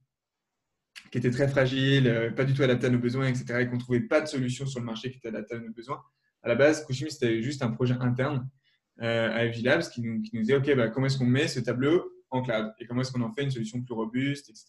qui 1.12 1.18
était 1.18 1.32
très 1.32 1.48
fragile, 1.48 2.08
euh, 2.08 2.32
pas 2.32 2.46
du 2.46 2.54
tout 2.54 2.64
adapté 2.64 2.88
à 2.88 2.90
nos 2.90 3.00
besoins, 3.00 3.28
etc., 3.28 3.46
et 3.60 3.68
qu'on 3.68 3.76
ne 3.76 3.80
trouvait 3.80 4.02
pas 4.02 4.22
de 4.22 4.28
solution 4.28 4.66
sur 4.66 4.80
le 4.80 4.86
marché 4.86 5.12
qui 5.12 5.18
était 5.18 5.28
adapté 5.28 5.56
à 5.56 5.60
nos 5.60 5.72
besoins. 5.72 6.02
À 6.44 6.48
la 6.48 6.56
base, 6.56 6.86
Kushimi, 6.86 7.12
c'était 7.12 7.42
juste 7.44 7.62
un 7.62 7.72
projet 7.72 7.96
interne 8.00 8.50
à 9.00 9.52
FG 9.52 9.64
Labs 9.64 9.90
qui 9.90 10.02
nous, 10.02 10.22
qui 10.22 10.36
nous 10.36 10.42
disait, 10.42 10.56
OK, 10.56 10.76
bah, 10.76 10.90
comment 10.90 11.08
est-ce 11.08 11.18
qu'on 11.18 11.26
met 11.26 11.48
ce 11.48 11.60
tableau 11.60 12.12
en 12.30 12.42
cloud 12.42 12.72
et 12.80 12.86
comment 12.86 13.02
est-ce 13.02 13.12
qu'on 13.12 13.22
en 13.22 13.32
fait 13.32 13.44
une 13.44 13.52
solution 13.52 13.82
plus 13.82 13.94
robuste, 13.94 14.50
etc. 14.50 14.68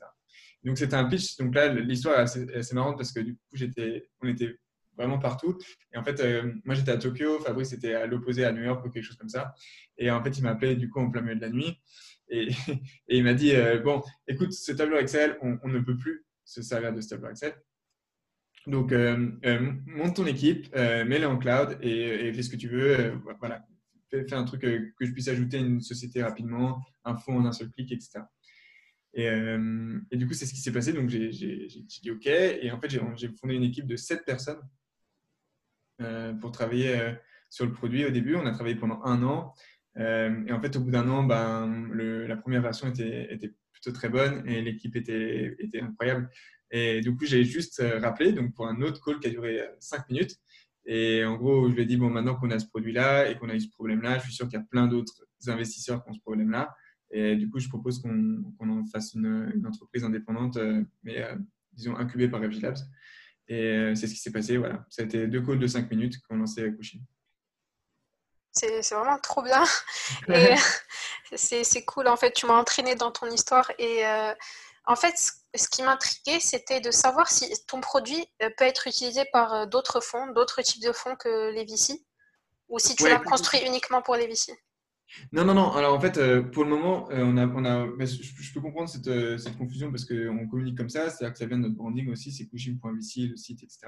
Donc, 0.65 0.79
c'était 0.79 0.95
un 0.95 1.05
pitch. 1.05 1.37
Donc 1.37 1.55
là, 1.55 1.69
l'histoire 1.69 2.19
est 2.19 2.23
assez, 2.23 2.55
assez, 2.55 2.75
parce 2.75 3.13
que 3.13 3.21
du 3.21 3.35
coup, 3.35 3.57
on 4.23 4.29
était 4.29 4.59
vraiment 4.97 5.19
partout. 5.19 5.59
Et 5.93 5.99
en 5.99 6.05
fait, 6.05 6.21
euh, 6.21 6.53
moi 6.65 6.75
j'étais 6.75 6.91
à 6.91 6.99
Tokyo, 6.99 7.39
Fabrice 7.41 7.73
était 7.73 7.95
à 7.95 8.07
l'opposé 8.07 8.45
à 8.45 8.53
New 8.53 8.63
York 8.63 8.85
ou 8.85 8.91
quelque 8.91 9.05
chose 9.05 9.17
comme 9.17 9.29
ça. 9.29 9.55
Et 9.99 10.11
en 10.11 10.23
fait, 10.23 10.39
il 10.39 10.43
m'a 10.43 10.51
appelé 10.51 10.77
du 10.77 10.89
coup 10.89 11.01
en 11.01 11.11
plein 11.11 11.23
milieu 11.23 11.37
de 11.37 11.41
la 11.41 11.51
nuit. 11.51 11.81
Et, 12.29 12.49
il 13.09 13.25
m'a 13.25 13.35
dit 13.35 13.55
euh, 13.55 13.81
Bon, 13.81 14.03
écoute, 14.27 14.53
ce 14.53 14.73
tableau 14.73 14.99
Excel, 14.99 15.39
on, 15.43 15.69
ne 15.69 15.81
peut 15.81 15.97
plus 15.97 16.25
se 16.53 16.63
servir 16.63 16.93
de 16.93 17.01
ce 17.01 17.09
tableau 17.11 17.31
Excel. 17.31 17.55
Donc, 18.67 18.93
euh, 18.93 19.17
monte 19.87 20.17
ton 20.17 20.27
équipe, 20.27 20.73
mets-le 20.75 21.27
en 21.27 21.37
cloud 21.37 21.79
et, 21.83 22.33
fais 22.33 22.43
ce 22.43 22.51
que 22.51 22.57
tu 22.57 22.69
veux. 22.69 23.21
voilà, 23.41 23.65
fais, 24.11 24.33
un 24.33 24.45
truc 24.45 24.61
que 24.61 24.93
je 25.01 25.11
puisse 25.11 25.29
ajouter 25.29 25.59
une 25.59 25.81
société 25.81 26.23
rapidement, 26.23 26.81
un 27.05 27.17
fonds 27.17 27.39
en 27.39 27.47
un 27.47 27.53
seul 27.53 27.71
clic, 27.71 27.91
etc. 27.91 28.21
Et, 29.15 29.27
et, 29.27 30.17
du 30.17 30.27
coup, 30.29 30.35
c'est 30.35 30.47
ce 30.47 30.55
qui 30.55 30.61
s'est 30.61 30.73
passé. 30.73 30.93
Donc, 30.93 31.09
j'ai 31.09 31.31
dit 31.31 32.11
OK. 32.11 32.27
Et 32.27 32.71
en 32.71 32.81
fait, 32.81 32.89
j'ai 32.91 33.29
fondé 33.41 33.55
une 33.55 33.65
équipe 33.65 33.87
de 33.87 33.97
7 33.97 34.25
personnes 34.25 34.61
euh, 36.03 36.33
pour 36.35 36.53
travailler 36.53 36.99
euh, 36.99 37.13
sur 37.51 37.67
le 37.67 37.73
produit 37.73 38.05
au 38.05 38.11
début. 38.11 38.35
On 38.35 38.47
a 38.47 38.53
travaillé 38.53 38.77
pendant 38.77 39.03
un 39.05 39.23
an. 39.23 39.55
Euh, 39.99 40.45
et 40.47 40.53
en 40.53 40.61
fait, 40.61 40.75
au 40.77 40.81
bout 40.81 40.91
d'un 40.91 41.09
an, 41.09 41.23
ben, 41.23 41.91
la 41.93 42.37
première 42.37 42.63
version 42.63 42.89
était, 42.89 43.33
était, 43.33 43.53
très 43.91 44.09
bonne 44.09 44.47
et 44.49 44.63
l'équipe 44.63 44.97
était, 44.97 45.57
était, 45.59 45.81
incroyable. 45.81 46.31
Et 46.71 47.01
du 47.01 47.15
coup, 47.15 47.27
j'ai 47.27 47.45
juste 47.45 47.83
rappelé 48.01 48.33
donc 48.33 48.55
pour 48.55 48.67
un 48.67 48.81
autre 48.81 49.05
call 49.05 49.21
qui 49.21 49.29
a 49.29 49.31
duré 49.31 49.61
5 49.81 50.09
minutes. 50.09 50.37
Et 50.87 51.25
en 51.25 51.37
gros, 51.37 51.69
je 51.69 51.75
lui 51.75 51.83
ai 51.83 51.87
dit, 51.87 51.97
bon, 51.97 52.11
maintenant 52.11 52.35
qu'on 52.35 52.51
a 52.51 52.59
ce 52.59 52.67
produit-là 52.67 53.31
et 53.31 53.39
qu'on 53.39 53.49
a 53.49 53.55
eu 53.55 53.61
ce 53.61 53.69
problème-là, 53.71 54.19
je 54.19 54.25
suis 54.25 54.33
sûr 54.33 54.49
qu'il 54.49 54.59
y 54.59 54.63
a 54.63 54.65
plein 54.65 54.87
d'autres 54.87 55.25
investisseurs 55.47 56.03
qui 56.03 56.11
ont 56.11 56.15
ce 56.15 56.21
problème-là. 56.21 56.75
Et 57.11 57.37
du 57.37 57.51
coup, 57.51 57.59
je 57.59 57.69
propose 57.69 58.01
qu'on 58.01 58.43
en 58.61 58.85
fasse 58.87 59.15
une, 59.15 59.63
entreprise 59.67 60.03
indépendante, 60.03 60.59
mais 61.03 61.23
disons 61.73 61.97
incubée 61.97 62.29
par 62.29 62.43
FG. 62.43 62.65
Et 63.49 63.55
euh, 63.55 63.95
c'est 63.95 64.07
ce 64.07 64.15
qui 64.15 64.21
s'est 64.21 64.33
passé. 64.33 64.57
Voilà. 64.57 64.87
Ça 64.89 65.03
a 65.03 65.05
été 65.05 65.27
deux 65.27 65.43
calls 65.43 65.59
de 65.59 65.67
5 65.67 65.91
minutes 65.91 66.21
qu'on 66.23 66.37
lançait 66.37 66.65
à 66.65 66.71
Couchin. 66.71 66.99
C'est 68.53 68.81
vraiment 68.91 69.19
trop 69.19 69.43
bien. 69.43 69.65
Et 70.29 70.55
c'est 71.37 71.85
cool. 71.85 72.09
En 72.09 72.17
fait, 72.17 72.33
tu 72.33 72.47
m'as 72.47 72.59
entraîné 72.59 72.95
dans 72.95 73.11
ton 73.11 73.27
histoire. 73.31 73.71
Et 73.79 74.07
euh, 74.07 74.35
en 74.87 74.97
fait, 74.97 75.15
ce 75.55 75.69
qui 75.69 75.83
m'intriguait, 75.83 76.41
c'était 76.41 76.81
de 76.81 76.91
savoir 76.91 77.29
si 77.29 77.51
ton 77.67 77.81
produit 77.81 78.27
euh, 78.43 78.51
peut 78.57 78.65
être 78.65 78.87
utilisé 78.87 79.25
par 79.33 79.67
d'autres 79.67 80.01
fonds, 80.01 80.29
d'autres 80.29 80.63
types 80.63 80.83
de 80.83 80.93
fonds 80.93 81.17
que 81.17 81.51
les 81.51 81.65
VC, 81.65 82.05
ou 82.69 82.79
si 82.79 82.95
tu 82.95 83.09
l'as 83.09 83.19
construit 83.19 83.61
uniquement 83.67 84.03
pour 84.03 84.17
les 84.17 84.27
VC. 84.27 84.53
Non, 85.33 85.45
non, 85.45 85.55
non. 85.55 85.73
Alors 85.73 85.95
en 85.95 86.01
fait, 86.01 86.17
euh, 86.19 86.43
pour 86.43 86.65
le 86.65 86.71
moment, 86.71 87.11
euh, 87.11 87.23
on 87.25 87.37
a, 87.37 87.47
on 87.47 87.65
a, 87.65 88.05
je, 88.05 88.53
peux 88.53 88.61
comprendre 88.61 88.89
cette, 88.89 89.09
euh, 89.09 89.37
cette 89.39 89.57
confusion 89.57 89.91
parce 89.91 90.05
qu'on 90.05 90.47
communique 90.49 90.77
comme 90.77 90.89
ça, 90.89 91.11
c'est-à-dire 91.11 91.33
que 91.33 91.39
ça 91.39 91.47
vient 91.47 91.59
de 91.59 91.63
notre 91.63 91.77
branding 91.77 92.11
aussi, 92.11 92.33
c'est 92.33 92.47
kushim.vc, 92.47 93.29
le 93.29 93.37
site, 93.37 93.63
etc. 93.63 93.79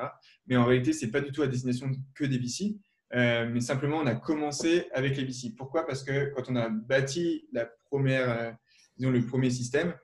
Mais 0.46 0.56
en 0.56 0.64
réalité, 0.64 0.92
ce 0.92 1.04
n'est 1.04 1.10
pas 1.10 1.20
du 1.20 1.32
tout 1.32 1.42
à 1.42 1.46
destination 1.46 1.90
que 2.14 2.24
des 2.24 2.38
VC. 2.38 2.76
Mais 3.14 3.60
simplement, 3.60 3.98
on 3.98 4.06
a 4.06 4.14
commencé 4.14 4.88
avec 4.92 5.16
les 5.16 5.24
VC. 5.24 5.54
Pourquoi? 5.56 5.86
Parce 5.86 6.02
que 6.02 6.32
quand 6.34 6.50
on 6.50 6.56
a 6.56 6.68
bâti 6.68 7.46
la 7.52 7.66
première, 7.90 8.56
disons, 8.96 9.10
le 9.10 9.24
premier 9.24 9.50
système, 9.50 9.94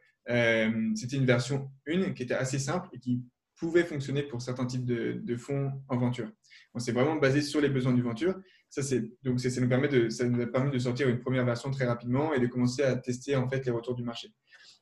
c'était 0.94 1.16
une 1.16 1.26
version 1.26 1.70
1 1.88 2.12
qui 2.12 2.22
était 2.22 2.34
assez 2.34 2.58
simple 2.58 2.88
et 2.92 2.98
qui 2.98 3.22
pouvait 3.60 3.84
fonctionner 3.84 4.22
pour 4.22 4.40
certains 4.40 4.64
types 4.64 4.86
de, 4.86 5.36
fonds 5.36 5.70
en 5.88 5.98
venture. 5.98 6.32
On 6.72 6.78
s'est 6.78 6.92
vraiment 6.92 7.16
basé 7.16 7.42
sur 7.42 7.60
les 7.60 7.68
besoins 7.68 7.92
du 7.92 8.00
venture. 8.00 8.34
Ça, 8.70 8.80
donc 9.22 9.38
ça, 9.38 9.60
nous 9.60 9.68
permet 9.68 9.88
de, 9.88 10.08
ça 10.08 10.24
nous 10.24 10.40
a 10.40 10.46
permis 10.46 10.70
de 10.70 10.78
sortir 10.78 11.08
une 11.08 11.18
première 11.18 11.44
version 11.44 11.70
très 11.70 11.84
rapidement 11.84 12.32
et 12.32 12.40
de 12.40 12.46
commencer 12.46 12.82
à 12.82 12.96
tester 12.96 13.36
en 13.36 13.48
fait 13.48 13.64
les 13.66 13.70
retours 13.70 13.94
du 13.94 14.02
marché. 14.02 14.32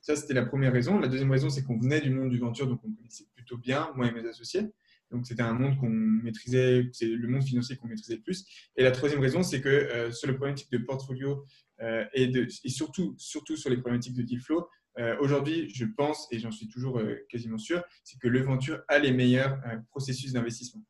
Ça, 0.01 0.15
c'était 0.15 0.35
la 0.35 0.47
première 0.47 0.73
raison. 0.73 1.01
La 1.01 1.09
deuxième 1.09 1.31
raison, 1.31 1.51
c'est 1.51 1.65
qu'on 1.65 1.79
venait 1.79 2.01
du 2.01 2.11
monde 2.11 2.31
du 2.31 2.39
venture, 2.39 2.69
donc 2.69 2.81
on 2.85 2.93
connaissait 2.93 3.27
plutôt 3.35 3.59
bien, 3.59 3.91
moi 3.97 4.07
et 4.07 4.13
mes 4.13 4.27
associés. 4.29 4.63
Donc, 5.11 5.27
c'était 5.27 5.43
un 5.43 5.55
monde 5.55 5.77
qu'on 5.79 5.89
maîtrisait, 5.89 6.89
c'est 6.93 7.07
le 7.07 7.29
monde 7.29 7.43
financier 7.43 7.77
qu'on 7.77 7.89
maîtrisait 7.89 8.19
plus. 8.19 8.45
Et 8.77 8.83
la 8.83 8.91
troisième 8.91 9.21
raison, 9.21 9.43
c'est 9.43 9.61
que 9.61 9.69
euh, 9.69 10.13
sur 10.13 10.29
le 10.29 10.35
problématique 10.35 10.71
de 10.71 10.79
portfolio 10.79 11.45
euh, 11.81 12.05
et 12.13 12.49
surtout, 12.69 13.15
surtout 13.19 13.57
sur 13.57 13.71
les 13.71 13.77
problématiques 13.77 14.15
de 14.15 14.23
deal 14.23 14.41
flow, 14.41 14.69
euh, 14.99 15.17
aujourd'hui, 15.21 15.71
je 15.75 15.85
pense, 15.85 16.27
et 16.33 16.39
j'en 16.39 16.51
suis 16.51 16.69
toujours 16.69 17.01
quasiment 17.29 17.59
sûr, 17.59 17.83
c'est 18.03 18.19
que 18.19 18.29
le 18.29 18.41
venture 18.43 18.83
a 18.89 18.99
les 18.99 19.13
meilleurs 19.13 19.59
processus 19.91 20.33
d'investissement. 20.33 20.85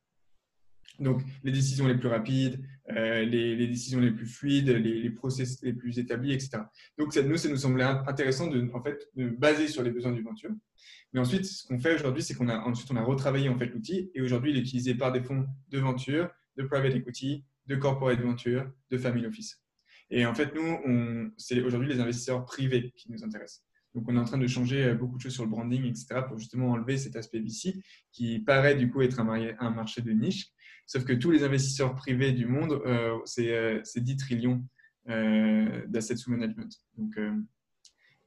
Donc, 0.99 1.21
les 1.43 1.51
décisions 1.51 1.87
les 1.87 1.97
plus 1.97 2.07
rapides, 2.07 2.61
euh, 2.91 3.23
les, 3.23 3.67
décisions 3.67 3.99
les 3.99 4.11
plus 4.11 4.25
fluides, 4.25 4.69
les, 4.69 5.01
les, 5.01 5.09
process 5.09 5.61
les 5.61 5.73
plus 5.73 5.99
établis, 5.99 6.33
etc. 6.33 6.63
Donc, 6.97 7.15
nous, 7.15 7.37
ça 7.37 7.49
nous 7.49 7.57
semblait 7.57 7.83
intéressant 7.83 8.47
de, 8.47 8.69
en 8.73 8.81
fait, 8.81 9.07
de 9.15 9.29
baser 9.29 9.67
sur 9.67 9.83
les 9.83 9.91
besoins 9.91 10.11
du 10.11 10.21
venture. 10.21 10.51
Mais 11.13 11.19
ensuite, 11.19 11.45
ce 11.45 11.65
qu'on 11.67 11.79
fait 11.79 11.95
aujourd'hui, 11.95 12.23
c'est 12.23 12.33
qu'on 12.33 12.49
a 12.49 12.59
ensuite 12.59 12.91
on 12.91 12.95
a 12.95 13.03
retravaillé 13.03 13.49
en 13.49 13.57
fait 13.57 13.67
l'outil 13.67 14.11
et 14.13 14.21
aujourd'hui, 14.21 14.51
il 14.51 14.57
est 14.57 14.61
utilisé 14.61 14.93
par 14.93 15.11
des 15.11 15.21
fonds 15.21 15.47
de 15.69 15.79
venture, 15.79 16.29
de 16.55 16.63
private 16.63 16.93
equity, 16.93 17.43
de 17.65 17.75
corporate 17.75 18.21
venture, 18.21 18.71
de 18.91 18.97
family 18.97 19.25
office. 19.25 19.61
Et 20.11 20.25
en 20.25 20.33
fait, 20.33 20.53
nous, 20.55 21.31
c'est 21.37 21.61
aujourd'hui 21.61 21.89
les 21.89 21.99
investisseurs 21.99 22.45
privés 22.45 22.91
qui 22.95 23.11
nous 23.11 23.23
intéressent. 23.23 23.63
Donc, 23.95 24.05
on 24.07 24.15
est 24.15 24.19
en 24.19 24.25
train 24.25 24.37
de 24.37 24.47
changer 24.47 24.85
euh, 24.85 24.93
beaucoup 24.93 25.17
de 25.17 25.21
choses 25.21 25.33
sur 25.33 25.43
le 25.43 25.49
branding, 25.49 25.83
etc., 25.85 26.21
pour 26.27 26.37
justement 26.37 26.69
enlever 26.69 26.97
cet 26.97 27.15
aspect 27.15 27.39
VC 27.39 27.81
qui 28.11 28.39
paraît 28.39 28.75
du 28.75 28.91
coup 28.91 29.01
être 29.01 29.19
un 29.19 29.69
marché 29.71 30.01
de 30.01 30.11
niche 30.11 30.51
Sauf 30.89 31.05
que 31.05 31.13
tous 31.13 31.29
les 31.29 31.43
investisseurs 31.43 31.93
privés 31.93 32.31
du 32.31 32.47
monde, 32.47 32.81
euh, 32.83 33.19
c'est 33.23 33.43
10 33.43 34.11
euh, 34.11 34.17
trillions 34.17 34.65
euh, 35.07 35.83
d'assets 35.85 36.15
sous 36.15 36.31
management. 36.31 36.75
Donc, 36.97 37.15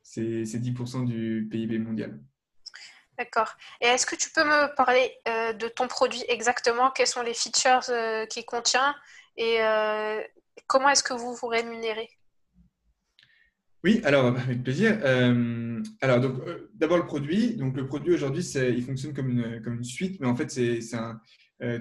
c'est 0.00 0.44
10% 0.44 1.04
du 1.04 1.48
PIB 1.50 1.80
mondial. 1.80 2.20
D'accord. 3.18 3.56
Et 3.80 3.86
est-ce 3.86 4.06
que 4.06 4.14
tu 4.14 4.30
peux 4.30 4.44
me 4.44 4.72
parler 4.76 5.10
de 5.26 5.66
ton 5.66 5.88
produit 5.88 6.22
exactement? 6.28 6.92
Quels 6.92 7.08
sont 7.08 7.22
les 7.22 7.34
features 7.34 7.82
qu'il 8.30 8.44
contient? 8.44 8.94
Et 9.36 9.58
comment 10.68 10.88
est-ce 10.88 11.02
que 11.02 11.14
vous 11.14 11.34
vous 11.34 11.48
rémunérez? 11.48 12.10
Oui, 13.82 14.00
alors 14.04 14.26
avec 14.26 14.62
plaisir. 14.62 15.00
alors 16.00 16.20
donc 16.20 16.40
d'abord 16.74 16.98
le 16.98 17.06
produit. 17.06 17.56
Donc 17.56 17.76
le 17.76 17.86
produit 17.86 18.14
aujourd'hui, 18.14 18.44
il 18.44 18.84
fonctionne 18.84 19.14
comme 19.14 19.30
une, 19.30 19.60
comme 19.62 19.74
une 19.74 19.84
suite, 19.84 20.20
mais 20.20 20.28
en 20.28 20.36
fait 20.36 20.50
c'est 20.50 20.78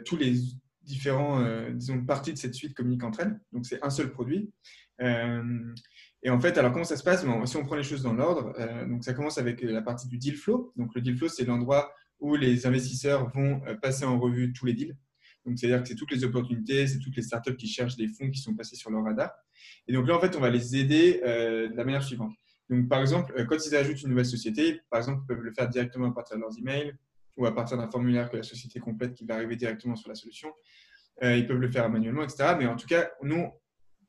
tous 0.06 0.18
les 0.18 0.36
différents, 0.84 1.42
euh, 1.42 1.72
disons, 1.72 2.04
parties 2.06 2.34
de 2.34 2.38
cette 2.38 2.54
suite 2.54 2.74
communiquent 2.74 3.04
entre 3.04 3.22
elles. 3.22 3.40
Donc, 3.52 3.66
c'est 3.66 3.84
un 3.84 3.90
seul 3.90 4.12
produit. 4.12 4.52
Euh, 5.02 5.74
et 6.24 6.30
en 6.30 6.40
fait, 6.40 6.58
alors 6.58 6.72
comment 6.72 6.86
ça 6.86 6.98
se 6.98 7.04
passe? 7.04 7.26
Si 7.46 7.58
on 7.58 7.64
prend 7.64 7.76
les 7.76 7.84
choses 7.84 8.04
dans 8.04 8.14
l'ordre, 8.14 8.54
euh, 8.60 8.86
donc 8.86 9.04
ça 9.04 9.14
commence 9.14 9.38
avec 9.38 9.62
la 9.62 9.82
partie 9.82 10.08
du 10.08 10.18
deal 10.18 10.36
flow. 10.36 10.74
Donc, 10.76 10.94
le 10.96 11.02
deal 11.02 11.18
flow, 11.18 11.28
c'est 11.28 11.46
l'endroit 11.46 11.94
où 12.20 12.36
les 12.36 12.68
investisseurs 12.68 13.32
vont 13.34 13.62
passer 13.82 14.06
en 14.06 14.20
revue 14.20 14.54
tous 14.54 14.66
les 14.68 14.74
deals. 14.74 14.96
Donc, 15.44 15.58
c'est-à-dire 15.58 15.82
que 15.82 15.88
c'est 15.88 15.96
toutes 15.96 16.12
les 16.12 16.24
opportunités, 16.24 16.86
c'est 16.86 17.00
toutes 17.00 17.16
les 17.16 17.24
startups 17.24 17.56
qui 17.56 17.68
cherchent 17.68 17.96
des 17.96 18.08
fonds 18.08 18.30
qui 18.30 18.40
sont 18.40 18.54
passés 18.54 18.76
sur 18.76 18.92
leur 18.92 19.04
radar. 19.04 19.32
Et 19.88 19.94
donc 19.94 20.08
là, 20.08 20.16
en 20.16 20.20
fait, 20.22 20.36
on 20.36 20.40
va 20.40 20.52
les 20.52 20.76
aider 20.76 21.20
de 21.24 21.76
la 21.76 21.84
manière 21.84 22.04
suivante. 22.04 22.34
Donc, 22.70 22.88
par 22.88 23.02
exemple, 23.02 23.34
quand 23.48 23.58
ils 23.66 23.76
ajoutent 23.76 24.04
une 24.04 24.10
nouvelle 24.10 24.28
société, 24.28 24.82
par 24.92 25.00
exemple, 25.00 25.24
ils 25.24 25.28
peuvent 25.28 25.44
le 25.44 25.52
faire 25.52 25.68
directement 25.68 26.10
à 26.10 26.14
partir 26.14 26.38
de 26.38 26.42
leurs 26.42 26.56
emails 26.60 26.94
ou 27.38 27.46
à 27.46 27.56
partir 27.56 27.78
d'un 27.78 27.90
formulaire 27.90 28.30
que 28.30 28.38
la 28.38 28.44
société 28.44 28.80
complète 28.80 29.14
qui 29.14 29.26
va 29.26 29.36
arriver 29.36 29.56
directement 29.56 29.96
sur 29.96 30.10
la 30.10 30.16
solution. 30.16 30.52
Euh, 31.24 31.38
ils 31.38 31.48
peuvent 31.48 31.60
le 31.60 31.70
faire 31.70 31.90
manuellement, 31.90 32.24
etc. 32.24 32.56
Mais 32.58 32.66
en 32.66 32.76
tout 32.76 32.88
cas, 32.88 33.12
nous, 33.22 33.48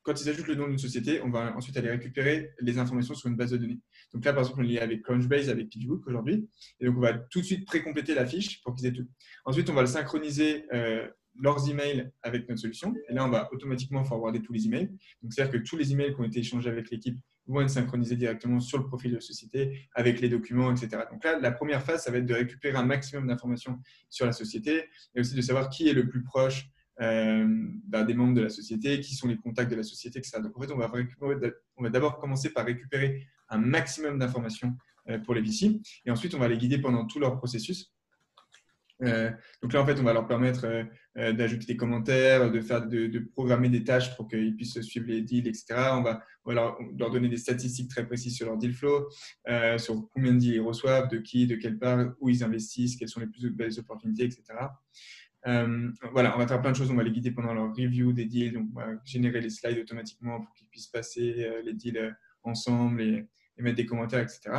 quand 0.03 0.19
ils 0.21 0.29
ajoutent 0.29 0.47
le 0.47 0.55
nom 0.55 0.67
d'une 0.67 0.77
société, 0.77 1.21
on 1.21 1.29
va 1.29 1.55
ensuite 1.55 1.77
aller 1.77 1.89
récupérer 1.89 2.51
les 2.59 2.77
informations 2.77 3.15
sur 3.15 3.29
une 3.29 3.35
base 3.35 3.51
de 3.51 3.57
données. 3.57 3.79
Donc 4.13 4.25
là, 4.25 4.33
par 4.33 4.43
exemple, 4.43 4.61
on 4.63 4.69
est 4.69 4.79
avec 4.79 5.01
Crunchbase, 5.01 5.49
avec 5.49 5.69
PitchBook 5.69 6.05
aujourd'hui. 6.07 6.47
Et 6.79 6.85
donc, 6.85 6.97
on 6.97 7.01
va 7.01 7.13
tout 7.13 7.39
de 7.39 7.45
suite 7.45 7.65
pré-compléter 7.65 8.13
la 8.13 8.25
fiche 8.25 8.61
pour 8.63 8.75
qu'ils 8.75 8.87
aient 8.87 8.93
tout. 8.93 9.07
Ensuite, 9.45 9.69
on 9.69 9.73
va 9.73 9.81
le 9.81 9.87
synchroniser 9.87 10.65
euh, 10.73 11.07
leurs 11.39 11.69
emails 11.69 12.11
avec 12.21 12.47
notre 12.49 12.61
solution. 12.61 12.93
Et 13.09 13.13
là, 13.13 13.25
on 13.25 13.29
va 13.29 13.51
automatiquement 13.53 14.03
forwarder 14.03 14.41
tous 14.41 14.53
les 14.53 14.65
emails. 14.65 14.87
Donc, 15.21 15.33
c'est-à-dire 15.33 15.59
que 15.59 15.65
tous 15.65 15.77
les 15.77 15.93
emails 15.93 16.13
qui 16.13 16.19
ont 16.19 16.25
été 16.25 16.39
échangés 16.39 16.69
avec 16.69 16.89
l'équipe 16.91 17.17
vont 17.47 17.61
être 17.61 17.69
synchronisés 17.69 18.15
directement 18.15 18.59
sur 18.59 18.77
le 18.77 18.85
profil 18.85 19.13
de 19.13 19.19
société 19.19 19.87
avec 19.93 20.21
les 20.21 20.29
documents, 20.29 20.71
etc. 20.71 21.03
Donc 21.11 21.23
là, 21.23 21.39
la 21.39 21.51
première 21.51 21.83
phase, 21.83 22.03
ça 22.03 22.11
va 22.11 22.17
être 22.17 22.25
de 22.25 22.33
récupérer 22.33 22.77
un 22.77 22.85
maximum 22.85 23.27
d'informations 23.27 23.79
sur 24.09 24.25
la 24.25 24.31
société 24.31 24.85
et 25.15 25.19
aussi 25.19 25.35
de 25.35 25.41
savoir 25.41 25.69
qui 25.69 25.89
est 25.89 25.93
le 25.93 26.07
plus 26.07 26.23
proche 26.23 26.69
euh, 27.01 27.47
des 28.05 28.13
membres 28.13 28.35
de 28.35 28.41
la 28.41 28.49
société, 28.49 28.99
qui 28.99 29.15
sont 29.15 29.27
les 29.27 29.37
contacts 29.37 29.71
de 29.71 29.75
la 29.75 29.83
société, 29.83 30.19
etc. 30.19 30.39
Donc 30.41 30.57
en 30.57 30.61
fait, 30.61 30.71
on 30.71 30.77
va, 30.77 30.91
on 31.77 31.83
va 31.83 31.89
d'abord 31.89 32.19
commencer 32.19 32.51
par 32.51 32.65
récupérer 32.65 33.27
un 33.49 33.57
maximum 33.57 34.19
d'informations 34.19 34.75
euh, 35.09 35.19
pour 35.19 35.33
les 35.33 35.41
VC 35.41 35.81
et 36.05 36.11
ensuite 36.11 36.33
on 36.33 36.39
va 36.39 36.47
les 36.47 36.57
guider 36.57 36.77
pendant 36.77 37.05
tout 37.05 37.19
leur 37.19 37.37
processus. 37.37 37.92
Euh, 39.01 39.31
donc 39.61 39.73
là, 39.73 39.81
en 39.81 39.85
fait, 39.85 39.99
on 39.99 40.03
va 40.03 40.13
leur 40.13 40.27
permettre 40.27 40.85
d'ajouter 41.15 41.65
des 41.65 41.77
commentaires, 41.77 42.51
de, 42.51 42.61
faire, 42.61 42.87
de, 42.87 43.19
programmer 43.33 43.69
des 43.69 43.83
tâches 43.83 44.15
pour 44.15 44.27
qu'ils 44.27 44.55
puissent 44.55 44.79
suivre 44.81 45.07
les 45.07 45.21
deals, 45.21 45.47
etc. 45.47 45.65
On 45.91 46.01
va, 46.01 46.23
leur, 46.47 46.77
donner 47.11 47.27
des 47.27 47.37
statistiques 47.37 47.89
très 47.89 48.05
précises 48.05 48.35
sur 48.35 48.47
leur 48.47 48.57
deal 48.57 48.73
flow, 48.73 49.09
sur 49.77 50.09
combien 50.13 50.33
de 50.33 50.39
deals 50.39 50.55
ils 50.55 50.61
reçoivent, 50.61 51.09
de 51.09 51.17
qui, 51.17 51.47
de 51.47 51.55
quelle 51.55 51.77
part, 51.77 52.13
où 52.19 52.29
ils 52.29 52.43
investissent, 52.43 52.95
quelles 52.95 53.09
sont 53.09 53.19
les 53.19 53.27
plus 53.27 53.49
belles 53.49 53.77
opportunités, 53.79 54.23
etc. 54.23 54.43
Euh, 55.47 55.91
voilà, 56.11 56.35
on 56.35 56.39
va 56.39 56.47
faire 56.47 56.61
plein 56.61 56.71
de 56.71 56.75
choses. 56.75 56.91
On 56.91 56.95
va 56.95 57.03
les 57.03 57.11
guider 57.11 57.31
pendant 57.31 57.53
leur 57.53 57.69
review 57.75 58.13
des 58.13 58.25
deals. 58.25 58.53
Donc, 58.53 58.69
on 58.73 58.79
va 58.79 58.87
générer 59.03 59.41
les 59.41 59.49
slides 59.49 59.79
automatiquement 59.79 60.41
pour 60.41 60.53
qu'ils 60.53 60.67
puissent 60.67 60.87
passer 60.87 61.35
euh, 61.39 61.61
les 61.63 61.73
deals 61.73 61.97
euh, 61.97 62.11
ensemble 62.43 63.01
et, 63.01 63.27
mettre 63.57 63.77
des 63.77 63.85
commentaires, 63.85 64.19
etc. 64.19 64.49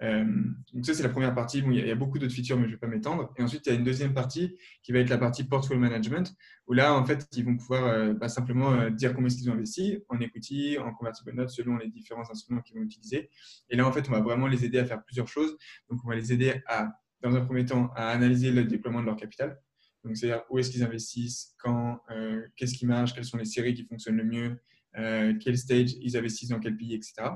donc, 0.00 0.86
ça, 0.86 0.94
c'est 0.94 1.02
la 1.02 1.10
première 1.10 1.34
partie. 1.34 1.58
Il, 1.58 1.74
y 1.74 1.90
a, 1.90 1.94
beaucoup 1.94 2.18
d'autres 2.18 2.32
features, 2.32 2.56
mais 2.56 2.64
je 2.64 2.68
ne 2.68 2.72
vais 2.74 2.78
pas 2.78 2.86
m'étendre. 2.86 3.32
Et 3.36 3.42
ensuite, 3.42 3.66
il 3.66 3.70
y 3.70 3.72
a 3.72 3.78
une 3.78 3.84
deuxième 3.84 4.14
partie 4.14 4.56
qui 4.82 4.92
va 4.92 5.00
être 5.00 5.10
la 5.10 5.18
partie 5.18 5.44
portfolio 5.44 5.78
management, 5.80 6.34
où 6.66 6.72
là, 6.72 6.94
en 6.94 7.04
fait, 7.04 7.28
ils 7.36 7.44
vont 7.44 7.56
pouvoir 7.56 8.14
bah, 8.14 8.28
simplement 8.28 8.88
dire 8.88 9.14
combien 9.14 9.28
ils 9.28 9.50
ont 9.50 9.52
investi 9.52 9.98
en 10.08 10.18
equity, 10.20 10.78
en 10.78 10.94
convertible 10.94 11.34
notes, 11.34 11.50
selon 11.50 11.76
les 11.76 11.88
différents 11.88 12.28
instruments 12.30 12.62
qu'ils 12.62 12.76
vont 12.76 12.82
utiliser. 12.82 13.28
Et 13.68 13.76
là, 13.76 13.86
en 13.86 13.92
fait, 13.92 14.08
on 14.08 14.12
va 14.12 14.20
vraiment 14.20 14.46
les 14.46 14.64
aider 14.64 14.78
à 14.78 14.86
faire 14.86 15.02
plusieurs 15.04 15.28
choses. 15.28 15.56
Donc, 15.90 16.00
on 16.04 16.08
va 16.08 16.14
les 16.14 16.32
aider 16.32 16.62
à, 16.66 16.88
dans 17.20 17.34
un 17.36 17.44
premier 17.44 17.66
temps, 17.66 17.90
à 17.94 18.08
analyser 18.08 18.52
le 18.52 18.64
déploiement 18.64 19.00
de 19.00 19.06
leur 19.06 19.16
capital. 19.16 19.58
Donc, 20.04 20.16
c'est-à-dire 20.16 20.44
où 20.50 20.58
est-ce 20.58 20.70
qu'ils 20.70 20.82
investissent, 20.82 21.54
quand, 21.58 22.00
euh, 22.10 22.42
qu'est-ce 22.56 22.74
qui 22.74 22.86
marche, 22.86 23.14
quelles 23.14 23.24
sont 23.24 23.36
les 23.36 23.44
séries 23.44 23.74
qui 23.74 23.84
fonctionnent 23.84 24.16
le 24.16 24.24
mieux, 24.24 24.60
euh, 24.96 25.34
quel 25.40 25.58
stage 25.58 25.92
ils 26.00 26.16
investissent 26.16 26.48
dans 26.48 26.58
quel 26.60 26.76
pays, 26.76 26.94
etc. 26.94 27.30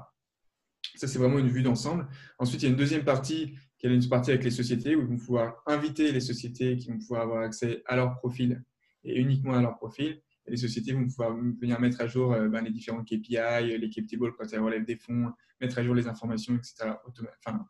Ça, 0.94 1.08
c'est 1.08 1.18
vraiment 1.18 1.38
une 1.38 1.48
vue 1.48 1.62
d'ensemble. 1.62 2.06
Ensuite, 2.38 2.62
il 2.62 2.66
y 2.66 2.68
a 2.68 2.70
une 2.70 2.78
deuxième 2.78 3.04
partie 3.04 3.54
qui 3.78 3.86
est 3.86 3.94
une 3.94 4.08
partie 4.08 4.30
avec 4.30 4.44
les 4.44 4.50
sociétés 4.50 4.94
où 4.96 5.02
ils 5.02 5.06
vont 5.06 5.16
pouvoir 5.16 5.62
inviter 5.66 6.12
les 6.12 6.20
sociétés 6.20 6.76
qui 6.76 6.90
vont 6.90 6.98
pouvoir 6.98 7.22
avoir 7.22 7.42
accès 7.42 7.82
à 7.86 7.96
leur 7.96 8.14
profil 8.16 8.62
et 9.02 9.20
uniquement 9.20 9.54
à 9.54 9.62
leur 9.62 9.76
profil. 9.76 10.20
Les 10.46 10.56
sociétés 10.56 10.92
vont 10.92 11.06
pouvoir 11.06 11.36
venir 11.36 11.80
mettre 11.80 12.00
à 12.00 12.06
jour 12.06 12.32
euh, 12.32 12.48
ben, 12.48 12.62
les 12.62 12.70
différents 12.70 13.02
KPI, 13.02 13.78
les 13.78 13.90
tables 13.90 14.32
quand 14.36 14.46
elles 14.52 14.60
relèvent 14.60 14.84
des 14.84 14.96
fonds, 14.96 15.32
mettre 15.60 15.78
à 15.78 15.82
jour 15.82 15.94
les 15.94 16.06
informations, 16.06 16.54
etc. 16.54 16.94
Enfin, 17.46 17.66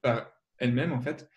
par 0.00 0.30
elles-mêmes, 0.58 0.92
en 0.92 1.00
fait. 1.00 1.28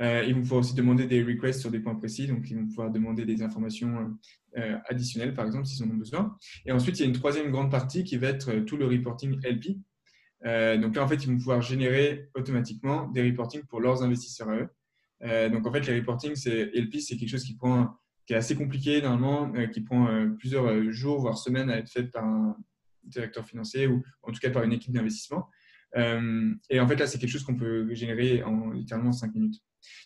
Euh, 0.00 0.24
ils 0.26 0.34
vont 0.34 0.40
pouvoir 0.40 0.60
aussi 0.60 0.74
demander 0.74 1.06
des 1.06 1.22
requests 1.22 1.60
sur 1.60 1.70
des 1.70 1.80
points 1.80 1.94
précis, 1.94 2.26
donc 2.26 2.48
ils 2.50 2.56
vont 2.56 2.66
pouvoir 2.66 2.90
demander 2.90 3.24
des 3.24 3.42
informations 3.42 4.16
euh, 4.56 4.78
additionnelles, 4.88 5.34
par 5.34 5.46
exemple, 5.46 5.66
s'ils 5.66 5.84
en 5.84 5.90
ont 5.90 5.96
besoin. 5.96 6.36
Et 6.64 6.72
ensuite, 6.72 6.98
il 6.98 7.02
y 7.02 7.04
a 7.04 7.08
une 7.08 7.14
troisième 7.14 7.50
grande 7.50 7.70
partie 7.70 8.02
qui 8.02 8.16
va 8.16 8.28
être 8.28 8.60
tout 8.60 8.76
le 8.76 8.86
reporting 8.86 9.38
LP. 9.44 9.76
Donc 10.44 10.96
là, 10.96 11.04
en 11.04 11.08
fait, 11.08 11.16
ils 11.16 11.28
vont 11.30 11.36
pouvoir 11.36 11.62
générer 11.62 12.28
automatiquement 12.34 13.08
des 13.08 13.22
reportings 13.22 13.64
pour 13.64 13.80
leurs 13.80 14.02
investisseurs 14.02 14.48
à 14.50 14.56
eux. 14.56 15.50
donc 15.50 15.66
en 15.66 15.72
fait, 15.72 15.86
les 15.86 16.00
reportings, 16.00 16.36
c'est 16.36 16.70
LP, 16.74 17.00
c'est 17.00 17.16
quelque 17.16 17.30
chose 17.30 17.44
qui 17.44 17.54
prend 17.54 17.96
qui 18.26 18.34
est 18.34 18.36
assez 18.36 18.54
compliqué 18.54 19.02
normalement, 19.02 19.52
qui 19.68 19.80
prend 19.80 20.08
plusieurs 20.38 20.90
jours 20.92 21.20
voire 21.20 21.36
semaines 21.36 21.70
à 21.70 21.78
être 21.78 21.90
fait 21.90 22.04
par 22.04 22.24
un 22.24 22.56
directeur 23.04 23.46
financier 23.46 23.86
ou 23.86 24.02
en 24.22 24.30
tout 24.30 24.38
cas 24.38 24.50
par 24.50 24.62
une 24.62 24.72
équipe 24.72 24.92
d'investissement. 24.92 25.48
et 25.96 26.80
en 26.80 26.88
fait, 26.88 26.96
là, 26.96 27.06
c'est 27.06 27.18
quelque 27.18 27.30
chose 27.30 27.44
qu'on 27.44 27.56
peut 27.56 27.92
générer 27.94 28.42
en 28.42 28.70
littéralement 28.70 29.12
5 29.12 29.34
minutes. 29.34 29.60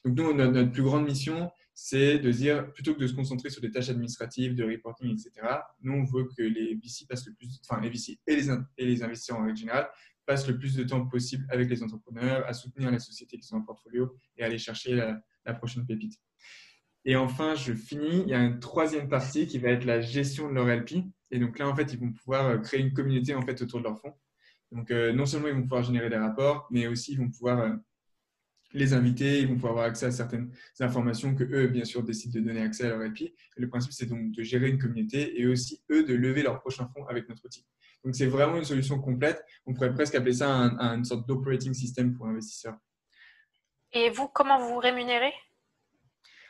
Donc, 0.04 0.16
nous, 0.16 0.32
notre, 0.32 0.70
plus 0.72 0.82
grande 0.82 1.04
mission, 1.04 1.50
c'est 1.74 2.18
de 2.18 2.30
dire, 2.30 2.72
plutôt 2.72 2.94
que 2.94 3.00
de 3.00 3.06
se 3.06 3.14
concentrer 3.14 3.50
sur 3.50 3.60
des 3.60 3.70
tâches 3.70 3.90
administratives, 3.90 4.54
de 4.54 4.64
reporting, 4.64 5.12
etc., 5.12 5.46
nous, 5.82 5.92
on 5.92 6.04
veut 6.04 6.28
que 6.36 6.42
les 6.42 6.74
VC 6.74 7.06
passent 7.06 7.26
le 7.26 7.34
plus, 7.34 7.60
enfin, 7.68 7.80
les 7.80 7.90
VC 7.90 8.18
et 8.26 8.36
les, 8.36 8.48
et 8.78 8.86
les 8.86 9.02
investisseurs 9.02 9.38
en 9.38 9.44
règle 9.44 9.58
générale 9.58 9.88
passent 10.26 10.48
le 10.48 10.58
plus 10.58 10.74
de 10.74 10.84
temps 10.84 11.06
possible 11.06 11.46
avec 11.50 11.70
les 11.70 11.82
entrepreneurs, 11.82 12.46
à 12.46 12.52
soutenir 12.52 12.90
les 12.90 12.98
sociétés 12.98 13.38
qui 13.38 13.46
sont 13.46 13.56
en 13.56 13.62
portfolio 13.62 14.16
et 14.36 14.42
à 14.42 14.46
aller 14.46 14.58
chercher 14.58 14.94
la, 14.94 15.54
prochaine 15.54 15.86
pépite. 15.86 16.20
Et 17.04 17.14
enfin, 17.14 17.54
je 17.54 17.72
finis, 17.72 18.22
il 18.22 18.28
y 18.28 18.34
a 18.34 18.42
une 18.42 18.58
troisième 18.58 19.08
partie 19.08 19.46
qui 19.46 19.58
va 19.58 19.68
être 19.68 19.84
la 19.84 20.00
gestion 20.00 20.48
de 20.48 20.54
leur 20.54 20.66
LP. 20.66 21.04
Et 21.30 21.38
donc 21.38 21.58
là, 21.58 21.68
en 21.68 21.74
fait, 21.76 21.92
ils 21.92 22.00
vont 22.00 22.12
pouvoir 22.12 22.46
euh, 22.46 22.58
créer 22.58 22.80
une 22.80 22.92
communauté 22.92 23.34
en 23.34 23.42
fait, 23.42 23.62
autour 23.62 23.78
de 23.78 23.84
leur 23.84 24.00
fonds. 24.00 24.14
Donc, 24.72 24.90
euh, 24.90 25.12
non 25.12 25.24
seulement 25.26 25.46
ils 25.46 25.54
vont 25.54 25.62
pouvoir 25.62 25.84
générer 25.84 26.10
des 26.10 26.16
rapports, 26.16 26.66
mais 26.70 26.88
aussi 26.88 27.12
ils 27.12 27.18
vont 27.18 27.30
pouvoir 27.30 27.60
euh, 27.60 27.76
les 28.72 28.92
inviter, 28.94 29.40
ils 29.40 29.48
vont 29.48 29.54
pouvoir 29.54 29.72
avoir 29.72 29.86
accès 29.86 30.06
à 30.06 30.10
certaines 30.10 30.50
informations 30.80 31.34
que 31.34 31.44
eux, 31.44 31.68
bien 31.68 31.84
sûr, 31.84 32.02
décident 32.02 32.40
de 32.40 32.46
donner 32.46 32.62
accès 32.62 32.84
à 32.84 32.88
leur. 32.88 33.02
Et 33.02 33.32
le 33.56 33.68
principe, 33.68 33.92
c'est 33.92 34.06
donc 34.06 34.32
de 34.32 34.42
gérer 34.42 34.68
une 34.68 34.78
communauté 34.78 35.40
et 35.40 35.46
aussi, 35.46 35.82
eux, 35.90 36.04
de 36.04 36.14
lever 36.14 36.42
leur 36.42 36.60
prochain 36.60 36.88
fonds 36.94 37.06
avec 37.06 37.28
notre 37.28 37.44
outil. 37.44 37.64
Donc, 38.04 38.14
c'est 38.14 38.26
vraiment 38.26 38.56
une 38.56 38.64
solution 38.64 39.00
complète. 39.00 39.44
On 39.66 39.74
pourrait 39.74 39.94
presque 39.94 40.14
appeler 40.14 40.34
ça 40.34 40.48
une 40.48 41.04
sorte 41.04 41.26
d'operating 41.26 41.74
system 41.74 42.14
pour 42.14 42.26
investisseurs. 42.26 42.76
Et 43.92 44.10
vous, 44.10 44.28
comment 44.28 44.58
vous 44.58 44.74
vous 44.74 44.78
rémunérez? 44.78 45.32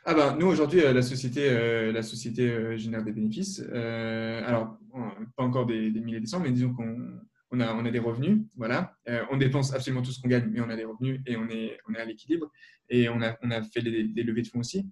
Ah 0.09 0.13
ben, 0.13 0.37
nous, 0.37 0.47
aujourd'hui, 0.47 0.79
euh, 0.81 0.93
la 0.93 1.01
société, 1.01 1.49
euh, 1.49 1.91
la 1.91 2.01
société 2.01 2.49
euh, 2.49 2.77
génère 2.77 3.03
des 3.03 3.11
bénéfices. 3.11 3.59
alors, 3.59 4.77
pas 5.35 5.43
encore 5.43 5.65
des, 5.65 5.91
milliers 5.91 6.21
de 6.21 6.27
cents, 6.27 6.39
mais 6.39 6.51
disons 6.51 6.73
qu'on 6.73 7.19
on 7.51 7.59
a, 7.59 7.73
on 7.73 7.85
a 7.85 7.91
des 7.91 7.99
revenus. 7.99 8.41
Voilà. 8.55 8.95
on 9.31 9.37
dépense 9.37 9.73
absolument 9.73 10.01
tout 10.01 10.11
ce 10.11 10.21
qu'on 10.21 10.27
gagne, 10.27 10.49
mais 10.49 10.61
on 10.61 10.69
a 10.69 10.75
des 10.75 10.85
revenus 10.85 11.21
et 11.25 11.37
on 11.37 11.47
est, 11.49 11.77
on 11.87 11.93
est 11.93 11.99
à 11.99 12.05
l'équilibre. 12.05 12.51
Et 12.89 13.09
on 13.09 13.21
a, 13.21 13.37
on 13.41 13.51
a 13.51 13.61
fait 13.61 13.81
des, 13.81 14.23
levées 14.23 14.41
de 14.41 14.47
fonds 14.47 14.59
aussi, 14.59 14.89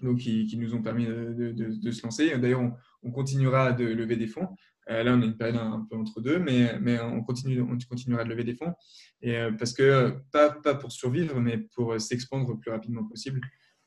donc 0.00 0.18
qui, 0.18 0.46
qui 0.46 0.56
nous 0.56 0.74
ont 0.74 0.82
permis 0.82 1.06
de, 1.06 1.90
se 1.90 2.02
lancer. 2.02 2.36
D'ailleurs, 2.38 2.60
on, 2.60 2.72
on, 3.02 3.10
continuera 3.10 3.72
de 3.72 3.84
lever 3.84 4.16
des 4.16 4.26
fonds. 4.26 4.48
là, 4.88 5.14
on 5.14 5.22
a 5.22 5.24
une 5.24 5.36
période 5.36 5.56
un, 5.56 5.86
peu 5.88 5.96
entre 5.96 6.20
deux, 6.20 6.38
mais, 6.38 6.78
mais 6.80 7.00
on, 7.00 7.22
continue, 7.22 7.60
on 7.60 7.78
continuera 7.88 8.24
de 8.24 8.28
lever 8.28 8.44
des 8.44 8.54
fonds. 8.54 8.74
Et, 9.22 9.38
parce 9.58 9.72
que, 9.72 10.16
pas, 10.32 10.50
pas 10.50 10.74
pour 10.74 10.92
survivre, 10.92 11.40
mais 11.40 11.58
pour 11.58 12.00
s'expandre 12.00 12.50
le 12.50 12.58
plus 12.58 12.70
rapidement 12.70 13.04
possible. 13.04 13.40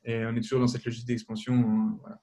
Et 0.06 0.26
on 0.26 0.36
est 0.36 0.42
toujours 0.42 0.60
dans 0.60 0.68
cette 0.68 0.86
logique 0.86 1.06
d'expansion. 1.06 2.00
Euh, 2.08 2.14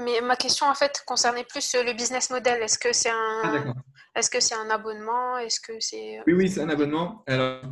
Mais 0.00 0.20
ma 0.20 0.36
question, 0.36 0.66
en 0.66 0.74
fait, 0.74 1.02
concernait 1.06 1.44
plus 1.44 1.74
le 1.74 1.92
business 1.92 2.30
model. 2.30 2.62
Est-ce 2.62 2.78
que 2.78 2.92
c'est 2.92 3.10
un, 3.10 3.42
ah, 3.44 3.74
est-ce 4.16 4.28
que 4.28 4.40
c'est 4.40 4.54
un 4.54 4.68
abonnement? 4.70 5.38
Est-ce 5.38 5.60
que 5.60 5.78
c'est 5.78 6.18
Oui, 6.26 6.32
oui, 6.32 6.48
c'est 6.48 6.62
un 6.62 6.68
abonnement. 6.68 7.22
Alors, 7.26 7.62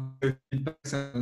c'est 0.84 1.12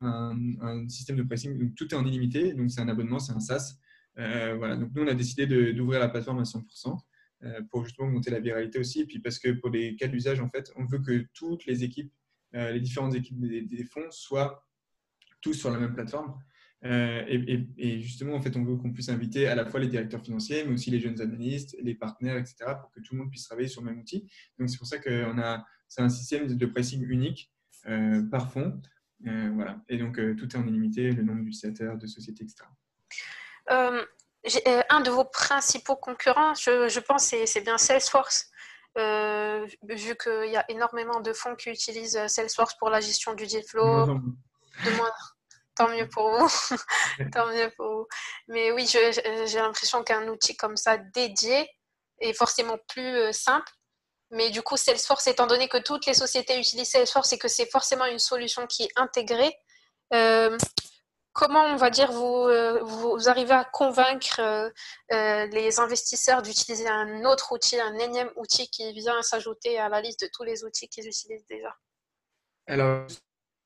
un, 0.00 0.88
système 0.88 1.16
de 1.16 1.24
pricing. 1.24 1.58
Donc, 1.58 1.74
tout 1.74 1.92
est 1.92 1.96
en 1.96 2.06
illimité. 2.06 2.52
Donc, 2.54 2.70
c'est 2.70 2.80
un 2.80 2.88
abonnement, 2.88 3.18
c'est 3.18 3.32
un 3.32 3.40
SaaS. 3.40 3.74
Euh, 4.18 4.54
voilà. 4.56 4.76
Donc, 4.76 4.90
nous, 4.94 5.02
on 5.02 5.08
a 5.08 5.14
décidé 5.14 5.46
d'ouvrir 5.72 5.98
la 5.98 6.08
plateforme 6.08 6.38
à 6.38 6.44
100% 6.44 6.96
euh, 7.42 7.60
pour 7.70 7.84
justement 7.84 8.08
monter 8.08 8.30
la 8.30 8.38
viralité 8.38 8.78
aussi. 8.78 9.00
Et 9.00 9.06
puis, 9.06 9.18
parce 9.18 9.40
que 9.40 9.50
pour 9.50 9.70
les 9.70 9.96
cas 9.96 10.06
d'usage, 10.06 10.40
en 10.40 10.48
fait, 10.48 10.70
on 10.76 10.84
veut 10.84 11.00
que 11.00 11.26
toutes 11.34 11.66
les 11.66 11.82
équipes, 11.82 12.12
les 12.52 12.80
différentes 12.80 13.14
équipes 13.14 13.38
des, 13.40 13.62
des 13.62 13.84
fonds 13.84 14.10
soient 14.10 14.66
tous 15.42 15.54
sur 15.54 15.70
la 15.70 15.78
même 15.78 15.92
plateforme. 15.92 16.38
Euh, 16.84 17.24
et, 17.78 18.00
justement, 18.00 18.34
en 18.34 18.40
fait, 18.40 18.56
on 18.56 18.64
veut 18.64 18.76
qu'on 18.76 18.92
puisse 18.92 19.08
inviter 19.08 19.48
à 19.48 19.54
la 19.54 19.64
fois 19.66 19.80
les 19.80 19.88
directeurs 19.88 20.22
financiers, 20.22 20.64
mais 20.64 20.74
aussi 20.74 20.90
les 20.90 21.00
jeunes 21.00 21.20
analystes, 21.20 21.76
les 21.80 21.94
partenaires, 21.94 22.36
etc., 22.36 22.56
pour 22.80 22.90
que 22.90 23.00
tout 23.00 23.14
le 23.14 23.20
monde 23.20 23.30
puisse 23.30 23.44
travailler 23.44 23.68
sur 23.68 23.80
le 23.82 23.90
même 23.90 24.00
outil. 24.00 24.30
Donc, 24.58 24.68
c'est 24.68 24.78
pour 24.78 24.86
ça 24.86 24.98
qu'on 24.98 25.38
a, 25.38 25.64
c'est 25.88 26.02
un 26.02 26.08
système 26.08 26.46
de 26.46 26.66
pricing 26.66 27.04
unique 27.08 27.50
euh, 27.86 28.22
par 28.30 28.52
fonds. 28.52 28.80
Euh, 29.26 29.50
voilà. 29.54 29.80
Et 29.88 29.98
donc, 29.98 30.16
tout 30.36 30.48
est 30.48 30.56
en 30.56 30.66
illimité, 30.66 31.10
le 31.10 31.22
nombre 31.22 31.42
d'utilisateurs, 31.42 31.96
de 31.96 32.06
sociétés, 32.06 32.44
etc. 32.44 32.66
un 33.68 35.00
de 35.00 35.10
vos 35.10 35.24
principaux 35.24 35.96
concurrents, 35.96 36.54
je, 36.54 37.00
pense, 37.00 37.34
c'est 37.46 37.60
bien 37.62 37.78
Salesforce. 37.78 38.50
vu 38.94 40.16
qu'il 40.22 40.50
y 40.52 40.56
a 40.56 40.64
énormément 40.70 41.20
de 41.20 41.32
fonds 41.32 41.56
qui 41.56 41.70
utilisent 41.70 42.20
Salesforce 42.28 42.76
pour 42.78 42.90
la 42.90 43.00
gestion 43.00 43.34
du 43.34 43.46
deal 43.46 43.64
flow, 43.64 44.06
de 44.06 44.90
moins, 44.96 45.10
tant 45.76 45.88
mieux 45.88 46.08
pour 46.08 46.30
vous. 46.30 46.48
tant 47.32 47.46
mieux 47.48 47.70
pour 47.76 47.86
vous. 47.88 48.06
Mais 48.48 48.72
oui, 48.72 48.86
j'ai 48.86 49.58
l'impression 49.58 50.02
qu'un 50.02 50.26
outil 50.28 50.56
comme 50.56 50.76
ça 50.76 50.96
dédié 50.96 51.70
est 52.20 52.32
forcément 52.32 52.78
plus 52.88 53.16
euh, 53.16 53.32
simple. 53.32 53.70
Mais 54.30 54.50
du 54.50 54.62
coup, 54.62 54.76
Salesforce, 54.76 55.28
étant 55.28 55.46
donné 55.46 55.68
que 55.68 55.78
toutes 55.78 56.06
les 56.06 56.14
sociétés 56.14 56.58
utilisent 56.58 56.90
Salesforce 56.90 57.32
et 57.32 57.38
que 57.38 57.46
c'est 57.46 57.70
forcément 57.70 58.06
une 58.06 58.18
solution 58.18 58.66
qui 58.66 58.84
est 58.84 58.92
intégrée, 58.96 59.54
euh, 60.12 60.58
comment 61.32 61.62
on 61.62 61.76
va 61.76 61.90
dire 61.90 62.10
vous, 62.10 62.48
euh, 62.48 62.82
vous 62.82 63.28
arrivez 63.28 63.54
à 63.54 63.64
convaincre 63.64 64.72
les 65.10 65.78
investisseurs 65.78 66.42
d'utiliser 66.42 66.88
un 66.88 67.24
autre 67.24 67.52
outil, 67.52 67.78
un 67.78 67.96
énième 67.98 68.30
outil 68.34 68.68
qui 68.68 68.92
vient 68.94 69.22
s'ajouter 69.22 69.78
à 69.78 69.88
la 69.88 70.00
liste 70.00 70.22
de 70.22 70.30
tous 70.32 70.42
les 70.42 70.64
outils 70.64 70.88
qu'ils 70.88 71.06
utilisent 71.06 71.46
déjà? 71.46 71.72
Alors, 72.66 73.06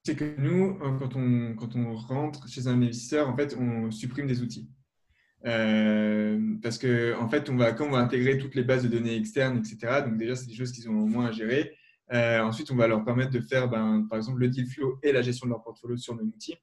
c'est 0.02 0.16
que 0.16 0.34
nous, 0.38 0.78
euh, 0.82 0.98
quand 0.98 1.16
on, 1.16 1.54
quand 1.54 1.76
on 1.76 1.94
rentre 1.94 2.48
chez 2.48 2.66
un 2.66 2.82
investisseur, 2.82 3.28
en 3.28 3.36
fait, 3.36 3.56
on 3.58 3.90
supprime 3.90 4.26
des 4.26 4.42
outils. 4.42 4.68
Euh, 5.46 6.38
parce 6.62 6.78
que 6.78 7.14
en 7.18 7.28
fait, 7.28 7.48
on 7.48 7.56
va, 7.56 7.72
quand 7.72 7.86
on 7.86 7.90
va 7.90 7.98
intégrer 7.98 8.38
toutes 8.38 8.54
les 8.54 8.64
bases 8.64 8.82
de 8.82 8.88
données 8.88 9.16
externes, 9.16 9.58
etc., 9.58 10.02
donc 10.04 10.16
déjà, 10.16 10.36
c'est 10.36 10.46
des 10.46 10.54
choses 10.54 10.72
qu'ils 10.72 10.88
ont 10.88 10.92
moins 10.92 11.26
à 11.26 11.32
gérer. 11.32 11.74
Euh, 12.12 12.40
ensuite, 12.40 12.70
on 12.70 12.76
va 12.76 12.88
leur 12.88 13.04
permettre 13.04 13.30
de 13.30 13.40
faire, 13.40 13.68
ben, 13.68 14.06
par 14.08 14.18
exemple, 14.18 14.40
le 14.40 14.48
deal 14.48 14.66
flow 14.66 14.98
et 15.02 15.12
la 15.12 15.22
gestion 15.22 15.46
de 15.46 15.52
leur 15.52 15.62
portfolio 15.62 15.96
sur 15.96 16.14
nos 16.14 16.24
outils. 16.24 16.56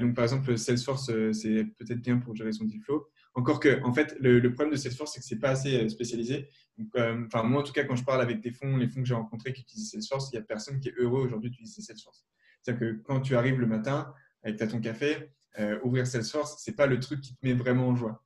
donc, 0.00 0.14
par 0.14 0.24
exemple, 0.24 0.56
Salesforce, 0.56 1.12
c'est 1.32 1.64
peut-être 1.78 2.00
bien 2.00 2.18
pour 2.18 2.34
gérer 2.34 2.52
son 2.52 2.64
deal 2.64 2.80
flow. 2.82 3.06
Encore 3.34 3.60
que, 3.60 3.80
en 3.84 3.92
fait, 3.92 4.16
le, 4.20 4.40
problème 4.52 4.72
de 4.72 4.76
Salesforce, 4.76 5.12
c'est 5.12 5.20
que 5.20 5.26
c'est 5.26 5.38
pas 5.38 5.50
assez 5.50 5.88
spécialisé. 5.90 6.48
Enfin, 6.96 7.42
moi, 7.44 7.60
en 7.60 7.62
tout 7.62 7.72
cas, 7.72 7.84
quand 7.84 7.94
je 7.94 8.04
parle 8.04 8.20
avec 8.22 8.40
des 8.40 8.50
fonds, 8.50 8.76
les 8.76 8.88
fonds 8.88 9.02
que 9.02 9.06
j'ai 9.06 9.14
rencontrés 9.14 9.52
qui 9.52 9.62
utilisent 9.62 9.90
Salesforce, 9.90 10.30
il 10.32 10.36
n'y 10.36 10.42
a 10.42 10.44
personne 10.44 10.80
qui 10.80 10.88
est 10.88 10.94
heureux 10.98 11.20
aujourd'hui 11.20 11.50
d'utiliser 11.50 11.82
Salesforce. 11.82 12.24
C'est-à-dire 12.68 12.80
que 12.80 13.02
quand 13.02 13.20
tu 13.20 13.34
arrives 13.34 13.58
le 13.58 13.66
matin 13.66 14.12
avec 14.42 14.58
ton 14.58 14.80
café, 14.80 15.30
euh, 15.58 15.78
ouvrir 15.82 16.06
Salesforce, 16.06 16.62
ce 16.62 16.70
n'est 16.70 16.76
pas 16.76 16.86
le 16.86 17.00
truc 17.00 17.20
qui 17.22 17.34
te 17.34 17.46
met 17.46 17.54
vraiment 17.54 17.88
en 17.88 17.96
joie. 17.96 18.22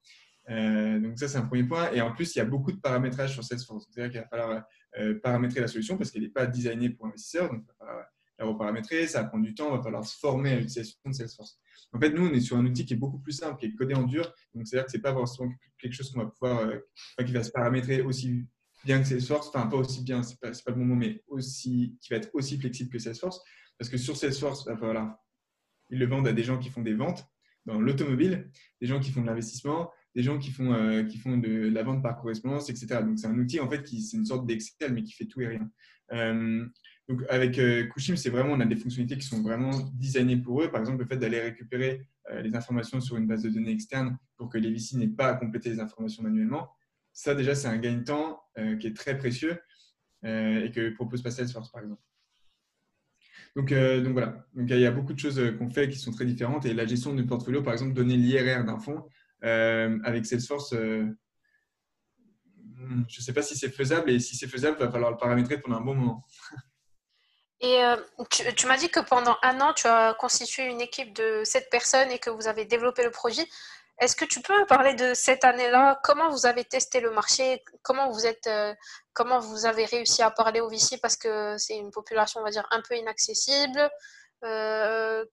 Euh, 0.50 0.98
donc 0.98 1.18
ça, 1.18 1.28
c'est 1.28 1.38
un 1.38 1.46
premier 1.46 1.62
point. 1.62 1.92
Et 1.92 2.00
en 2.00 2.12
plus, 2.12 2.34
il 2.34 2.38
y 2.38 2.42
a 2.42 2.44
beaucoup 2.44 2.72
de 2.72 2.80
paramétrage 2.80 3.32
sur 3.34 3.44
Salesforce. 3.44 3.86
C'est-à-dire 3.88 4.10
qu'il 4.10 4.20
va 4.20 4.26
falloir 4.26 4.64
euh, 4.98 5.20
paramétrer 5.20 5.60
la 5.60 5.68
solution 5.68 5.96
parce 5.96 6.10
qu'elle 6.10 6.22
n'est 6.22 6.28
pas 6.28 6.46
designée 6.46 6.90
pour 6.90 7.06
investisseurs. 7.06 7.50
Donc, 7.50 7.62
il 7.62 7.66
va 7.68 7.74
falloir 7.86 8.04
la 8.38 8.44
reparamétrer. 8.46 9.06
Ça 9.06 9.22
va 9.22 9.28
prendre 9.28 9.44
du 9.44 9.54
temps. 9.54 9.70
Il 9.70 9.76
va 9.76 9.82
falloir 9.82 10.04
se 10.04 10.18
former 10.18 10.52
à 10.52 10.56
l'utilisation 10.56 10.98
de 11.06 11.12
Salesforce. 11.12 11.60
En 11.92 12.00
fait, 12.00 12.10
nous, 12.10 12.26
on 12.26 12.32
est 12.32 12.40
sur 12.40 12.56
un 12.56 12.66
outil 12.66 12.84
qui 12.84 12.94
est 12.94 12.96
beaucoup 12.96 13.20
plus 13.20 13.32
simple, 13.32 13.60
qui 13.60 13.66
est 13.66 13.74
codé 13.74 13.94
en 13.94 14.02
dur. 14.02 14.34
Donc, 14.54 14.66
c'est-à-dire 14.66 14.86
que 14.86 14.90
ce 14.90 14.96
n'est 14.96 15.02
pas 15.02 15.12
forcément 15.12 15.50
quelque 15.78 15.94
chose 15.94 16.10
qu'on 16.10 16.20
va 16.20 16.26
pouvoir, 16.26 16.68
qui 17.24 17.32
va 17.32 17.44
se 17.44 17.52
paramétrer 17.52 18.02
aussi 18.02 18.44
bien 18.84 19.00
que 19.00 19.06
Salesforce. 19.06 19.48
Enfin, 19.48 19.68
pas 19.68 19.76
aussi 19.76 20.02
bien, 20.02 20.22
ce 20.24 20.30
n'est 20.30 20.36
pas, 20.40 20.50
pas, 20.50 20.70
le 20.72 20.74
bon 20.74 20.84
mot, 20.84 20.96
mais 20.96 21.22
aussi, 21.28 21.96
qui 22.00 22.10
va 22.10 22.16
être 22.16 22.30
aussi 22.32 22.58
flexible 22.58 22.90
que 22.90 22.98
Salesforce. 22.98 23.40
Parce 23.82 23.90
que 23.90 23.98
sur 23.98 24.16
Salesforce, 24.16 24.68
ils 25.90 25.98
le 25.98 26.06
vendent 26.06 26.28
à 26.28 26.32
des 26.32 26.44
gens 26.44 26.56
qui 26.56 26.70
font 26.70 26.82
des 26.82 26.94
ventes 26.94 27.26
dans 27.66 27.80
l'automobile, 27.80 28.48
des 28.80 28.86
gens 28.86 29.00
qui 29.00 29.10
font 29.10 29.22
de 29.22 29.26
l'investissement, 29.26 29.90
des 30.14 30.22
gens 30.22 30.38
qui 30.38 30.52
font, 30.52 30.72
euh, 30.72 31.02
qui 31.02 31.18
font 31.18 31.36
de 31.36 31.68
la 31.68 31.82
vente 31.82 32.00
par 32.00 32.16
correspondance, 32.16 32.70
etc. 32.70 33.00
Donc, 33.02 33.18
c'est 33.18 33.26
un 33.26 33.36
outil, 33.36 33.58
en 33.58 33.68
fait, 33.68 33.82
qui 33.82 34.00
c'est 34.02 34.16
une 34.16 34.24
sorte 34.24 34.46
d'Excel, 34.46 34.92
mais 34.92 35.02
qui 35.02 35.14
fait 35.14 35.24
tout 35.24 35.40
et 35.40 35.48
rien. 35.48 35.68
Euh, 36.12 36.64
donc, 37.08 37.22
avec 37.28 37.58
euh, 37.58 37.88
Kushim, 37.88 38.14
c'est 38.14 38.30
vraiment, 38.30 38.52
on 38.52 38.60
a 38.60 38.66
des 38.66 38.76
fonctionnalités 38.76 39.18
qui 39.18 39.26
sont 39.26 39.42
vraiment 39.42 39.72
designées 39.94 40.36
pour 40.36 40.62
eux. 40.62 40.70
Par 40.70 40.78
exemple, 40.78 41.02
le 41.02 41.08
fait 41.08 41.16
d'aller 41.16 41.40
récupérer 41.40 42.06
les 42.40 42.54
informations 42.54 43.00
sur 43.00 43.16
une 43.16 43.26
base 43.26 43.42
de 43.42 43.48
données 43.48 43.72
externe 43.72 44.16
pour 44.36 44.48
que 44.48 44.58
les 44.58 44.70
VC 44.70 44.96
n'aient 44.96 45.08
pas 45.08 45.26
à 45.26 45.34
compléter 45.34 45.70
les 45.70 45.80
informations 45.80 46.22
manuellement. 46.22 46.70
Ça, 47.12 47.34
déjà, 47.34 47.56
c'est 47.56 47.66
un 47.66 47.78
gain 47.78 47.96
de 47.96 48.04
temps 48.04 48.40
qui 48.78 48.86
est 48.86 48.96
très 48.96 49.18
précieux 49.18 49.58
et 50.22 50.70
que 50.72 50.90
propose 50.94 51.20
pas 51.20 51.32
Salesforce, 51.32 51.72
par 51.72 51.82
exemple. 51.82 52.00
Donc, 53.54 53.70
euh, 53.70 54.00
donc 54.00 54.12
voilà, 54.12 54.46
donc, 54.54 54.70
il 54.70 54.78
y 54.78 54.86
a 54.86 54.90
beaucoup 54.90 55.12
de 55.12 55.18
choses 55.18 55.38
euh, 55.38 55.52
qu'on 55.52 55.68
fait 55.68 55.88
qui 55.88 55.98
sont 55.98 56.12
très 56.12 56.24
différentes. 56.24 56.64
Et 56.64 56.72
la 56.72 56.86
gestion 56.86 57.14
du 57.14 57.26
portfolio, 57.26 57.62
par 57.62 57.74
exemple, 57.74 57.92
donner 57.92 58.16
l'IRR 58.16 58.64
d'un 58.64 58.78
fonds 58.78 59.06
euh, 59.44 59.98
avec 60.04 60.24
Salesforce, 60.24 60.72
hmm, 60.72 61.14
je 63.08 63.20
ne 63.20 63.22
sais 63.22 63.32
pas 63.32 63.42
si 63.42 63.56
c'est 63.56 63.70
faisable. 63.70 64.10
Et 64.10 64.18
si 64.20 64.36
c'est 64.36 64.48
faisable, 64.48 64.78
il 64.80 64.86
va 64.86 64.90
falloir 64.90 65.10
le 65.10 65.18
paramétrer 65.18 65.60
pendant 65.60 65.76
un 65.76 65.82
bon 65.82 65.94
moment. 65.94 66.26
Et 67.64 67.80
tu, 68.56 68.66
m'as 68.66 68.76
dit 68.76 68.88
que 68.88 68.98
pendant 68.98 69.36
un 69.40 69.60
an, 69.60 69.72
tu 69.72 69.86
as 69.86 70.14
constitué 70.14 70.64
une 70.64 70.80
équipe 70.80 71.14
de 71.14 71.44
sept 71.44 71.70
personnes 71.70 72.10
et 72.10 72.18
que 72.18 72.28
vous 72.28 72.48
avez 72.48 72.64
développé 72.64 73.04
le 73.04 73.12
projet. 73.12 73.46
Est-ce 74.00 74.16
que 74.16 74.24
tu 74.24 74.40
peux 74.40 74.58
me 74.58 74.66
parler 74.66 74.94
de 74.94 75.14
cette 75.14 75.44
année-là? 75.44 76.00
Comment 76.02 76.30
vous 76.30 76.46
avez 76.46 76.64
testé 76.64 77.00
le 77.00 77.12
marché? 77.12 77.62
Comment 77.82 78.10
vous 78.10 78.26
êtes, 78.26 78.46
euh, 78.46 78.74
comment 79.12 79.38
vous 79.38 79.66
avez 79.66 79.84
réussi 79.84 80.22
à 80.22 80.30
parler 80.30 80.60
aux 80.60 80.68
VC 80.68 80.98
parce 81.00 81.16
que 81.16 81.56
c'est 81.58 81.76
une 81.76 81.90
population, 81.90 82.40
on 82.40 82.44
va 82.44 82.50
dire, 82.50 82.66
un 82.70 82.80
peu 82.88 82.96
inaccessible. 82.96 83.88
Euh, 84.44 85.24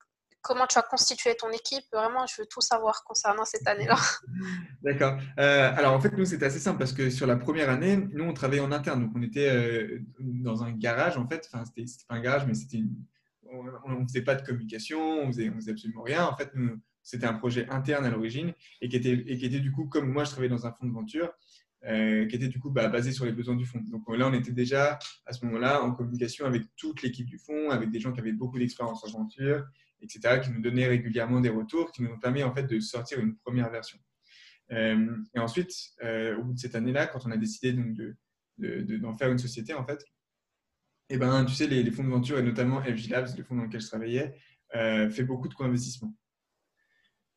comment 0.42 0.68
tu 0.68 0.78
as 0.78 0.84
constitué 0.84 1.36
ton 1.36 1.50
équipe? 1.50 1.86
Vraiment, 1.92 2.28
je 2.28 2.42
veux 2.42 2.48
tout 2.48 2.62
savoir 2.62 3.04
concernant 3.06 3.46
cette 3.46 3.68
année-là. 3.68 3.98
D'accord. 4.84 5.18
Euh, 5.40 5.74
alors 5.76 5.94
en 5.94 6.00
fait, 6.00 6.16
nous, 6.16 6.26
c'était 6.26 6.46
assez 6.46 6.60
simple 6.60 6.78
parce 6.78 6.94
que 6.94 7.10
sur 7.10 7.26
la 7.26 7.38
première 7.38 7.70
année, 7.70 7.98
nous, 7.98 8.26
on 8.26 8.34
travaillait 8.34 8.62
en 8.62 8.72
interne. 8.72 9.02
Donc 9.02 9.12
on 9.16 9.22
était 9.24 10.00
dans 10.20 10.64
un 10.64 10.72
garage, 10.72 11.18
en 11.18 11.28
fait. 11.28 11.50
Enfin, 11.52 11.64
c'était 11.66 11.86
pas 12.08 12.16
un 12.16 12.22
garage, 12.22 12.46
mais 12.46 12.54
c'était 12.54 12.84
on 13.52 14.00
ne 14.00 14.04
faisait 14.06 14.22
pas 14.22 14.36
de 14.36 14.46
communication, 14.46 15.00
on 15.00 15.28
faisait, 15.28 15.50
faisait 15.50 15.72
absolument 15.72 16.04
rien. 16.04 16.26
En 16.26 16.36
fait, 16.36 16.52
nous, 16.54 16.80
c'était 17.10 17.26
un 17.26 17.34
projet 17.34 17.68
interne 17.70 18.06
à 18.06 18.10
l'origine 18.10 18.54
et, 18.82 18.90
qui 18.90 18.96
était, 18.98 19.60
du 19.60 19.72
coup, 19.72 19.86
comme 19.86 20.12
moi 20.12 20.24
je 20.24 20.32
travaillais 20.32 20.50
dans 20.50 20.68
un 20.68 20.72
fonds 20.72 20.86
de 20.86 20.94
venture, 20.94 21.32
euh, 21.86 22.28
qui 22.28 22.36
était 22.36 22.48
du 22.48 22.60
coup 22.60 22.70
bah, 22.70 22.88
basé 22.88 23.12
sur 23.12 23.26
les 23.26 23.32
besoins 23.32 23.56
du 23.56 23.66
fonds. 23.66 23.82
Donc 23.90 24.04
là, 24.16 24.28
on 24.28 24.34
était 24.34 24.52
déjà 24.52 25.00
à 25.26 25.34
ce 25.34 25.46
moment-là 25.46 25.82
en 25.82 25.92
communication 25.92 26.46
avec 26.46 26.64
toute 26.76 27.02
l'équipe 27.02 27.26
du 27.26 27.38
fonds, 27.38 27.72
avec 27.72 27.90
des 27.90 28.00
gens 28.00 28.12
qui 28.12 28.20
avaient 28.20 28.34
beaucoup 28.34 28.60
d'expérience 28.60 29.04
en 29.06 29.20
venture 29.20 29.66
etc., 30.02 30.40
qui 30.42 30.52
nous 30.52 30.62
donnaient 30.62 30.88
régulièrement 30.88 31.42
des 31.42 31.50
retours, 31.50 31.92
qui 31.92 32.02
nous 32.02 32.12
ont 32.12 32.20
permis 32.20 32.42
en 32.42 32.54
fait 32.54 32.64
de 32.64 32.80
sortir 32.80 33.20
une 33.20 33.36
première 33.36 33.70
version. 33.70 34.00
et 34.70 35.40
ensuite, 35.40 35.74
au 36.02 36.44
bout 36.44 36.54
de 36.54 36.58
cette 36.58 36.76
année-là, 36.76 37.08
quand 37.08 37.26
on 37.26 37.32
a 37.32 37.38
décidé 37.38 37.74
d'en 38.58 39.18
faire 39.18 39.30
une 39.30 39.40
société, 39.40 39.74
en 39.74 39.86
fait, 39.86 40.02
et 41.12 41.16
eh 41.16 41.18
ben, 41.18 41.44
tu 41.44 41.56
sais, 41.56 41.66
les, 41.66 41.92
fonds 41.92 42.04
de 42.04 42.10
venture, 42.10 42.38
et 42.38 42.44
notamment 42.44 42.82
FG 42.84 43.10
Labs, 43.10 43.30
le 43.36 43.44
fonds 43.44 43.56
dans 43.56 43.64
lequel 43.64 43.82
je 43.82 43.88
travaillais, 43.88 44.36
euh, 44.76 45.10
fait 45.10 45.24
beaucoup 45.24 45.48
de 45.48 45.56
co-investissements. 45.56 46.16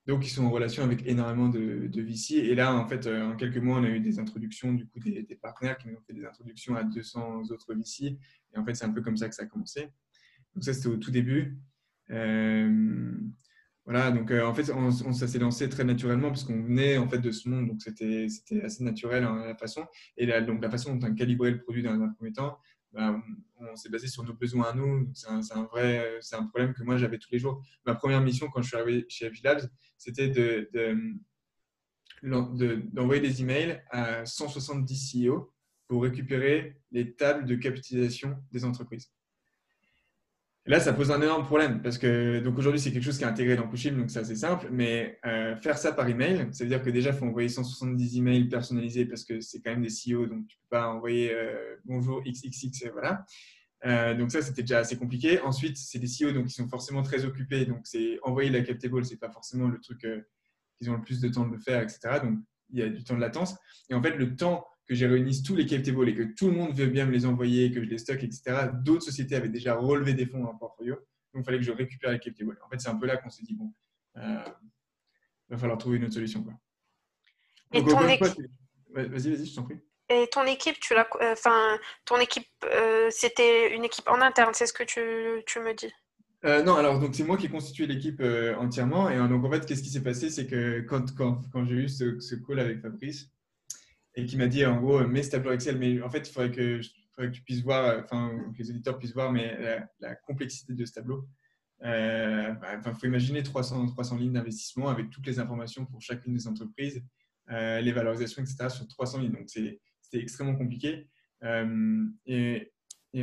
Donc, 0.07 0.27
ils 0.27 0.31
sont 0.31 0.45
en 0.45 0.51
relation 0.51 0.83
avec 0.83 1.07
énormément 1.07 1.49
de, 1.49 1.87
de 1.87 2.03
VC. 2.03 2.33
Et 2.35 2.55
là, 2.55 2.75
en 2.75 2.89
fait, 2.89 3.07
euh, 3.07 3.25
en 3.25 3.37
quelques 3.37 3.59
mois, 3.59 3.79
on 3.79 3.85
a 3.85 3.89
eu 3.89 4.01
des 4.01 4.19
introductions 4.19 4.73
du 4.73 4.87
coup 4.87 4.99
des, 4.99 5.39
partenaires 5.41 5.79
qui 5.79 5.89
nous 5.89 5.95
ont 5.95 6.03
fait 6.07 6.13
des 6.13 6.25
introductions 6.25 6.75
à 6.75 6.83
200 6.83 7.45
autres 7.51 7.75
VC. 7.75 8.19
Et 8.55 8.59
en 8.59 8.65
fait, 8.65 8.75
c'est 8.75 8.85
un 8.85 8.93
peu 8.93 9.01
comme 9.01 9.17
ça 9.17 9.29
que 9.29 9.35
ça 9.35 9.45
a 9.45 9.47
commencé. 9.47 9.83
Donc, 10.55 10.65
ça, 10.65 10.73
c'était 10.75 10.89
au 10.89 10.97
tout 10.97 11.13
début. 11.13 11.57
Euh, 12.11 13.13
voilà, 13.85 14.13
donc 14.13 14.31
en 14.31 14.55
fait, 14.55 14.71
on, 14.71 14.93
ça 14.93 15.27
s'est 15.27 15.41
lancé 15.41 15.69
très 15.69 15.83
naturellement 15.83 16.29
parce 16.29 16.45
qu'on 16.45 16.63
venait 16.63 16.99
en 16.99 17.09
fait 17.09 17.19
de 17.19 17.33
ce 17.33 17.49
monde, 17.49 17.67
donc 17.67 17.83
c'était 17.83 18.29
assez 18.63 18.85
naturel 18.85 19.25
hein, 19.25 19.43
la 19.45 19.57
façon. 19.57 19.85
Et 20.17 20.27
donc 20.43 20.63
la 20.63 20.71
façon 20.71 20.95
dont 20.95 21.09
on 21.09 21.11
a 21.11 21.15
calibré 21.15 21.51
le 21.51 21.61
produit 21.61 21.83
dans 21.83 21.91
un 21.91 22.09
premier 22.11 22.33
temps, 22.33 22.59
ben, 22.93 23.23
on 23.59 23.77
s'est 23.77 23.89
basé 23.89 24.07
sur 24.09 24.23
nos 24.23 24.35
besoins 24.35 24.71
à 24.71 24.73
nous. 24.75 25.11
C'est 25.15 25.29
un, 25.29 25.65
vrai, 25.65 26.21
un 26.33 26.47
problème 26.47 26.75
que 26.75 26.83
moi 26.83 26.97
j'avais 26.97 27.19
tous 27.19 27.31
les 27.33 27.39
jours. 27.39 27.63
Ma 27.87 27.95
première 27.95 28.21
mission 28.21 28.49
quand 28.49 28.63
je 28.63 28.69
suis 28.69 28.77
arrivé 28.77 29.07
chez 29.09 29.31
FG 29.31 29.43
Labs, 29.45 29.71
c'était 29.97 30.29
de, 30.29 30.69
d'envoyer 32.23 33.21
des 33.21 33.41
emails 33.41 33.83
à 33.91 34.27
170 34.27 35.15
CEO 35.15 35.53
pour 35.89 36.03
récupérer 36.03 36.81
les 36.91 37.15
tables 37.15 37.47
de 37.47 37.55
capitalisation 37.55 38.37
des 38.51 38.65
entreprises 38.65 39.11
là, 40.67 40.81
ça 40.81 40.93
pose 40.93 41.11
un 41.11 41.21
énorme 41.21 41.45
problème 41.45 41.83
parce 41.83 41.99
que 41.99 42.41
donc 42.41 42.59
aujourd'hui, 42.59 42.81
c'est 42.81 42.93
quelque 42.93 43.05
chose 43.05 43.19
qui 43.19 43.25
est 43.25 43.27
intégré 43.27 43.57
dans 43.57 43.69
Pushim, 43.69 43.93
donc 43.93 44.11
c'est 44.11 44.21
assez 44.21 44.37
simple. 44.37 44.69
Mais 44.71 45.19
euh, 45.27 45.57
faire 45.57 45.79
ça 45.79 45.93
par 45.93 46.09
email, 46.09 46.49
ça 46.53 46.65
veut 46.65 46.71
dire 46.71 46.83
que 46.83 46.91
déjà, 46.91 47.11
il 47.11 47.17
faut 47.17 47.27
envoyer 47.27 47.49
170 47.49 48.19
emails 48.19 48.49
personnalisés 48.49 49.05
parce 49.05 49.25
que 49.25 49.41
c'est 49.41 49.61
quand 49.61 49.71
même 49.71 49.83
des 49.83 49.89
CEO, 49.89 50.27
donc 50.27 50.47
tu 50.47 50.57
peux 50.59 50.69
pas 50.71 50.89
envoyer 50.89 51.33
euh, 51.35 51.77
bonjour 51.85 52.23
XXX, 52.23 52.91
voilà. 52.93 53.25
Euh, 53.85 54.15
donc 54.15 54.31
ça, 54.31 54.43
c'était 54.43 54.63
déjà 54.63 54.79
assez 54.79 54.97
compliqué. 54.97 55.41
Ensuite, 55.41 55.77
c'est 55.77 55.99
des 55.99 56.07
CEO 56.07 56.33
donc 56.33 56.47
qui 56.47 56.55
sont 56.55 56.69
forcément 56.69 57.03
très 57.03 57.25
occupés, 57.25 57.67
donc 57.67 57.81
c'est 57.85 58.19
envoyer 58.23 58.51
la 58.51 58.61
cap 58.61 58.79
table, 58.79 59.05
c'est 59.05 59.19
pas 59.19 59.31
forcément 59.31 59.67
le 59.67 59.81
truc 59.81 60.07
qu'ils 60.79 60.91
ont 60.91 60.95
le 60.95 61.03
plus 61.03 61.21
de 61.21 61.29
temps 61.29 61.47
de 61.47 61.53
le 61.53 61.59
faire, 61.59 61.83
etc. 61.83 62.21
Donc 62.23 62.39
il 62.71 62.79
y 62.79 62.83
a 62.83 62.89
du 62.89 63.03
temps 63.03 63.17
de 63.17 63.21
latence. 63.21 63.57
Et 63.91 63.95
en 63.95 64.03
fait, 64.03 64.17
le 64.17 64.37
temps 64.37 64.65
que 64.93 64.99
j'ai 64.99 65.07
réuni 65.07 65.43
tous 65.43 65.57
les 65.57 65.65
cap 65.65 65.83
tables 65.83 66.07
et 66.11 66.15
que 66.15 66.23
tout 66.23 66.49
le 66.49 66.53
monde 66.53 66.75
veut 66.75 66.87
bien 66.87 67.07
me 67.07 67.13
les 67.13 67.25
envoyer, 67.25 67.73
que 67.73 67.83
je 67.83 67.89
les 67.89 67.97
stocke, 67.97 68.25
etc., 68.25 68.69
d'autres 68.85 69.05
sociétés 69.05 69.35
avaient 69.35 69.49
déjà 69.49 69.75
relevé 69.75 70.13
des 70.13 70.27
fonds 70.27 70.41
dans 70.41 70.53
le 70.53 70.59
portfolio. 70.59 70.97
Donc, 71.33 71.43
il 71.43 71.45
fallait 71.45 71.57
que 71.57 71.65
je 71.65 71.73
récupère 71.73 72.13
les 72.13 72.19
cap 72.19 72.35
tables. 72.35 72.59
En 72.63 72.69
fait, 72.69 72.79
c'est 72.79 72.91
un 72.91 72.97
peu 72.97 73.07
là 73.07 73.17
qu'on 73.17 73.31
s'est 73.31 73.43
dit, 73.43 73.55
bon, 73.55 73.73
il 74.17 74.21
euh, 74.23 74.45
va 75.49 75.57
falloir 75.57 75.79
trouver 75.79 75.97
une 75.97 76.05
autre 76.05 76.13
solution. 76.13 76.43
Quoi. 76.43 76.53
Et 77.73 77.83
ton 77.83 78.07
équipe... 78.07 78.47
Vas-y, 78.91 79.35
vas-y, 79.35 79.47
je 79.47 79.55
t'en 79.55 79.63
prie. 79.63 79.81
Et 80.11 80.29
ton 80.31 80.45
équipe, 80.45 80.79
tu 80.79 80.93
l'as, 80.93 81.09
euh, 81.23 81.33
enfin, 81.33 81.79
ton 82.05 82.19
équipe, 82.19 82.51
euh, 82.65 83.09
c'était 83.11 83.75
une 83.75 83.87
équipe 83.87 84.07
en 84.11 84.21
interne, 84.21 84.53
c'est 84.53 84.67
ce 84.67 84.75
que 84.75 84.83
tu, 84.83 85.01
tu 85.47 85.59
me 85.61 85.73
dis? 85.73 85.93
Non, 86.45 86.75
alors 86.75 86.99
donc 86.99 87.15
c'est 87.15 87.23
moi 87.23 87.37
qui 87.37 87.47
ai 87.47 87.49
constitué 87.49 87.87
l'équipe 87.87 88.21
entièrement. 88.59 89.09
Et 89.09 89.17
donc 89.17 89.45
en 89.45 89.51
fait, 89.51 89.65
qu'est-ce 89.65 89.83
qui 89.83 89.91
s'est 89.91 90.03
passé? 90.03 90.29
C'est 90.29 90.49
que 90.49 90.81
quand, 90.81 91.15
quand, 91.15 91.41
quand 91.53 91.65
j'ai 91.65 91.77
eu 91.77 91.89
ce, 91.89 92.19
ce, 92.19 92.35
call 92.35 92.59
avec 92.59 92.81
Fabrice, 92.83 93.31
et 94.15 94.27
qui 94.27 94.37
m'a 94.37 94.47
dit 94.47 94.65
en 94.67 94.81
gros, 94.81 95.07
mets 95.07 95.23
ce 95.23 95.31
tableau 95.31 95.53
Excel, 95.53 95.79
mais 95.79 96.03
en 96.03 96.11
fait, 96.11 96.29
il 96.29 96.33
faudrait 96.33 96.51
que, 96.51 96.81
tu 97.33 97.43
puisses 97.43 97.63
voir, 97.63 98.03
enfin, 98.03 98.33
que 98.53 98.59
les 98.59 98.71
auditeurs 98.71 98.99
puissent 98.99 99.15
voir 99.15 99.33
mais 99.33 99.87
la, 100.01 100.15
complexité 100.17 100.75
de 100.75 100.85
ce 100.85 100.93
tableau. 100.93 101.29
Euh, 101.85 102.53
bah, 102.53 102.81
il 102.87 102.95
faut 102.95 103.07
imaginer 103.07 103.43
300, 103.43 103.87
300 103.87 104.17
lignes 104.17 104.33
d'investissement 104.33 104.89
avec 104.89 105.11
toutes 105.11 105.27
les 105.27 105.39
informations 105.39 105.85
pour 105.85 106.01
chacune 106.01 106.33
des 106.33 106.47
entreprises, 106.47 107.03
euh, 107.51 107.81
les 107.81 107.93
valorisations, 107.93 108.43
etc. 108.43 108.69
sur 108.69 108.87
300 108.87 109.21
lignes. 109.21 109.33
Donc, 109.33 109.49
c'était 109.49 109.81
extrêmement 110.15 110.57
compliqué. 110.57 111.09
Euh, 111.43 112.07
et, 112.27 112.71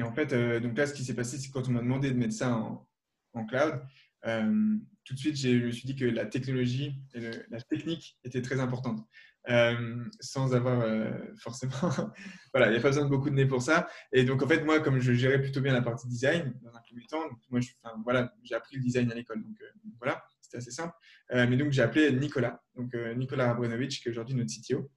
en 0.03 0.11
fait, 0.11 0.33
donc 0.61 0.77
là, 0.77 0.85
ce 0.85 0.93
qui 0.93 1.03
s'est 1.03 1.15
passé, 1.15 1.37
c'est 1.37 1.49
quand 1.49 1.67
on 1.67 1.71
m'a 1.71 1.81
demandé 1.81 2.11
de 2.11 2.17
mettre 2.17 2.33
ça 2.33 2.53
en 3.33 3.45
cloud, 3.45 3.81
tout 5.03 5.13
de 5.13 5.19
suite, 5.19 5.37
je 5.37 5.65
me 5.65 5.71
suis 5.71 5.87
dit 5.87 5.95
que 5.95 6.05
la 6.05 6.25
technologie 6.25 7.01
et 7.15 7.21
la 7.49 7.61
technique 7.61 8.19
étaient 8.23 8.41
très 8.41 8.59
importantes. 8.59 8.99
Euh, 9.47 10.03
sans 10.19 10.53
avoir 10.53 10.81
euh, 10.81 11.11
forcément. 11.37 11.71
voilà, 12.53 12.67
il 12.67 12.71
n'y 12.71 12.77
a 12.77 12.81
pas 12.81 12.89
besoin 12.89 13.05
de 13.05 13.09
beaucoup 13.09 13.29
de 13.29 13.35
nez 13.35 13.45
pour 13.45 13.61
ça. 13.61 13.87
Et 14.11 14.23
donc, 14.23 14.43
en 14.43 14.47
fait, 14.47 14.63
moi, 14.63 14.79
comme 14.79 14.99
je 14.99 15.13
gérais 15.13 15.41
plutôt 15.41 15.61
bien 15.61 15.73
la 15.73 15.81
partie 15.81 16.07
design 16.07 16.53
dans 16.61 16.75
un 16.75 16.81
premier 16.81 17.05
temps, 17.07 17.23
moi, 17.49 17.59
voilà, 18.03 18.33
j'ai 18.43 18.55
appris 18.55 18.75
le 18.75 18.81
design 18.81 19.11
à 19.11 19.15
l'école. 19.15 19.41
Donc, 19.41 19.55
euh, 19.61 19.89
voilà, 19.97 20.23
c'était 20.41 20.57
assez 20.57 20.71
simple. 20.71 20.93
mais 21.31 21.57
donc, 21.57 21.71
j'ai 21.71 21.81
appelé 21.81 22.11
Nicolas, 22.11 22.61
donc 22.75 22.93
Nicolas 23.15 23.51
Abrenovic, 23.51 24.01
qui 24.01 24.07
est 24.07 24.11
aujourd'hui 24.11 24.35
notre 24.35 24.51
CTO. 24.51 24.91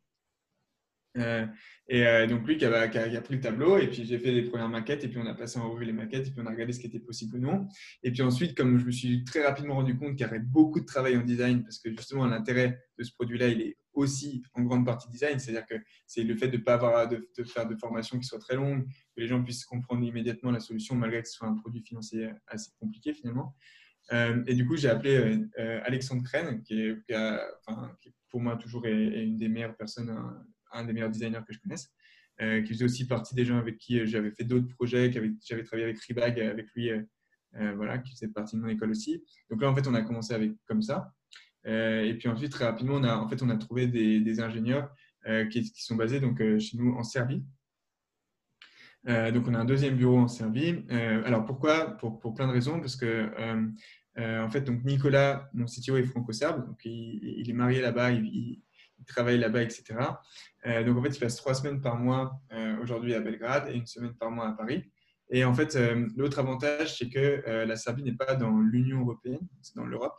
et 1.88 2.26
donc, 2.26 2.46
lui 2.46 2.56
qui 2.56 2.64
a, 2.64 2.88
qui, 2.88 2.98
a, 2.98 3.20
pris 3.20 3.34
le 3.34 3.40
tableau, 3.40 3.78
et 3.78 3.86
puis 3.88 4.04
j'ai 4.04 4.18
fait 4.18 4.32
les 4.32 4.42
premières 4.42 4.68
maquettes, 4.68 5.04
et 5.04 5.08
puis 5.08 5.18
on 5.18 5.26
a 5.26 5.34
passé 5.34 5.58
en 5.58 5.70
revue 5.70 5.84
les 5.84 5.92
maquettes, 5.92 6.28
et 6.28 6.30
puis 6.30 6.40
on 6.42 6.46
a 6.46 6.50
regardé 6.50 6.72
ce 6.72 6.80
qui 6.80 6.86
était 6.86 7.00
possible 7.00 7.36
ou 7.36 7.40
non. 7.40 7.68
Et 8.02 8.10
puis 8.10 8.22
ensuite, 8.22 8.56
comme 8.56 8.78
je 8.78 8.86
me 8.86 8.90
suis 8.90 9.24
très 9.24 9.44
rapidement 9.46 9.74
rendu 9.76 9.96
compte 9.96 10.16
qu'il 10.16 10.26
y 10.26 10.28
avait 10.28 10.40
beaucoup 10.40 10.80
de 10.80 10.86
travail 10.86 11.16
en 11.16 11.22
design, 11.22 11.62
parce 11.62 11.78
que 11.78 11.90
justement, 11.90 12.26
l'intérêt 12.26 12.78
de 12.98 13.04
ce 13.04 13.12
produit-là, 13.12 13.48
il 13.48 13.60
est 13.60 13.76
aussi 13.92 14.42
en 14.54 14.62
grande 14.62 14.86
partie 14.86 15.08
design, 15.10 15.38
c'est-à-dire 15.38 15.66
que 15.66 15.74
c'est 16.06 16.22
le 16.22 16.34
fait 16.36 16.48
de 16.48 16.56
ne 16.56 16.62
pas 16.62 16.74
avoir 16.74 17.08
de, 17.08 17.28
faire 17.44 17.66
de 17.66 17.76
formation 17.76 18.18
qui 18.18 18.24
soit 18.24 18.38
très 18.38 18.56
longue, 18.56 18.86
que 18.86 19.20
les 19.20 19.26
gens 19.26 19.42
puissent 19.42 19.64
comprendre 19.64 20.04
immédiatement 20.04 20.50
la 20.50 20.60
solution 20.60 20.94
malgré 20.94 21.22
que 21.22 21.28
ce 21.28 21.34
soit 21.34 21.48
un 21.48 21.54
produit 21.54 21.82
financier 21.82 22.30
assez 22.46 22.70
compliqué 22.78 23.12
finalement. 23.12 23.54
Euh, 24.12 24.42
et 24.46 24.54
du 24.54 24.66
coup, 24.66 24.76
j'ai 24.76 24.88
appelé 24.88 25.16
euh, 25.16 25.48
euh, 25.58 25.80
Alexandre 25.84 26.22
Crène, 26.22 26.62
qui 26.62 26.80
est, 26.80 26.96
pour 28.30 28.40
moi 28.40 28.56
toujours 28.56 28.86
est, 28.86 29.24
une 29.24 29.36
des 29.36 29.48
meilleures 29.48 29.76
personnes, 29.76 30.14
un, 30.72 30.84
des 30.84 30.92
meilleurs 30.92 31.10
designers 31.10 31.40
que 31.46 31.52
je 31.52 31.60
connaisse, 31.60 31.92
qui 32.38 32.72
faisait 32.72 32.84
aussi 32.84 33.06
partie 33.06 33.34
des 33.34 33.44
gens 33.44 33.58
avec 33.58 33.78
qui 33.78 34.04
j'avais 34.06 34.32
fait 34.32 34.44
d'autres 34.44 34.68
projets, 34.74 35.12
j'avais 35.12 35.62
travaillé 35.62 35.84
avec 35.84 36.00
Rebag, 36.02 36.40
avec 36.40 36.66
lui, 36.74 36.90
voilà, 37.52 37.98
qui 37.98 38.12
faisait 38.12 38.28
partie 38.28 38.56
de 38.56 38.62
mon 38.62 38.68
école 38.68 38.90
aussi. 38.90 39.22
Donc 39.50 39.62
là, 39.62 39.70
en 39.70 39.74
fait, 39.74 39.86
on 39.86 39.94
a 39.94 40.02
commencé 40.02 40.34
avec 40.34 40.52
comme 40.66 40.82
ça. 40.82 41.12
Euh, 41.66 42.04
et 42.04 42.14
puis 42.14 42.28
ensuite, 42.28 42.52
très 42.52 42.64
rapidement, 42.64 42.94
on 42.96 43.04
a, 43.04 43.16
en 43.16 43.28
fait, 43.28 43.42
on 43.42 43.50
a 43.50 43.56
trouvé 43.56 43.86
des, 43.86 44.40
ingénieurs 44.40 44.90
euh, 45.26 45.46
qui, 45.46 45.64
sont 45.76 45.96
basés 45.96 46.20
donc, 46.20 46.40
euh, 46.40 46.58
chez 46.58 46.76
nous 46.76 46.92
en 46.94 47.02
Serbie. 47.02 47.44
donc, 49.06 49.46
on 49.48 49.54
a 49.54 49.58
un 49.58 49.64
deuxième 49.64 49.96
bureau 49.96 50.18
en 50.18 50.28
Serbie. 50.28 50.84
alors, 50.90 51.44
pourquoi? 51.44 51.96
Pour, 51.98 52.34
plein 52.34 52.46
de 52.46 52.52
raisons. 52.52 52.80
Parce 52.80 52.96
que, 52.96 53.30
en 54.16 54.50
fait, 54.50 54.62
donc 54.62 54.84
Nicolas, 54.84 55.48
mon 55.54 55.66
CTO, 55.66 55.96
est 55.96 56.04
franco-serbe. 56.04 56.66
Donc, 56.66 56.84
il, 56.84 57.48
est 57.48 57.54
marié 57.54 57.80
là-bas, 57.80 58.12
il, 58.12 58.62
travaille 59.06 59.38
là-bas, 59.38 59.62
etc. 59.62 59.98
donc, 60.86 60.96
en 60.96 61.02
fait, 61.02 61.16
il 61.16 61.20
passe 61.20 61.36
trois 61.36 61.54
semaines 61.54 61.80
par 61.80 61.96
mois 61.96 62.40
aujourd'hui 62.80 63.14
à 63.14 63.20
Belgrade 63.20 63.68
et 63.68 63.74
une 63.74 63.86
semaine 63.86 64.14
par 64.14 64.30
mois 64.30 64.48
à 64.48 64.52
Paris. 64.52 64.90
Et 65.30 65.44
en 65.44 65.54
fait, 65.54 65.76
l'autre 66.16 66.38
avantage, 66.38 66.98
c'est 66.98 67.08
que 67.08 67.42
la 67.64 67.76
Serbie 67.76 68.04
n'est 68.04 68.14
pas 68.14 68.36
dans 68.36 68.56
l'Union 68.58 69.00
européenne, 69.00 69.48
c'est 69.62 69.74
dans 69.74 69.86
l'Europe 69.86 70.14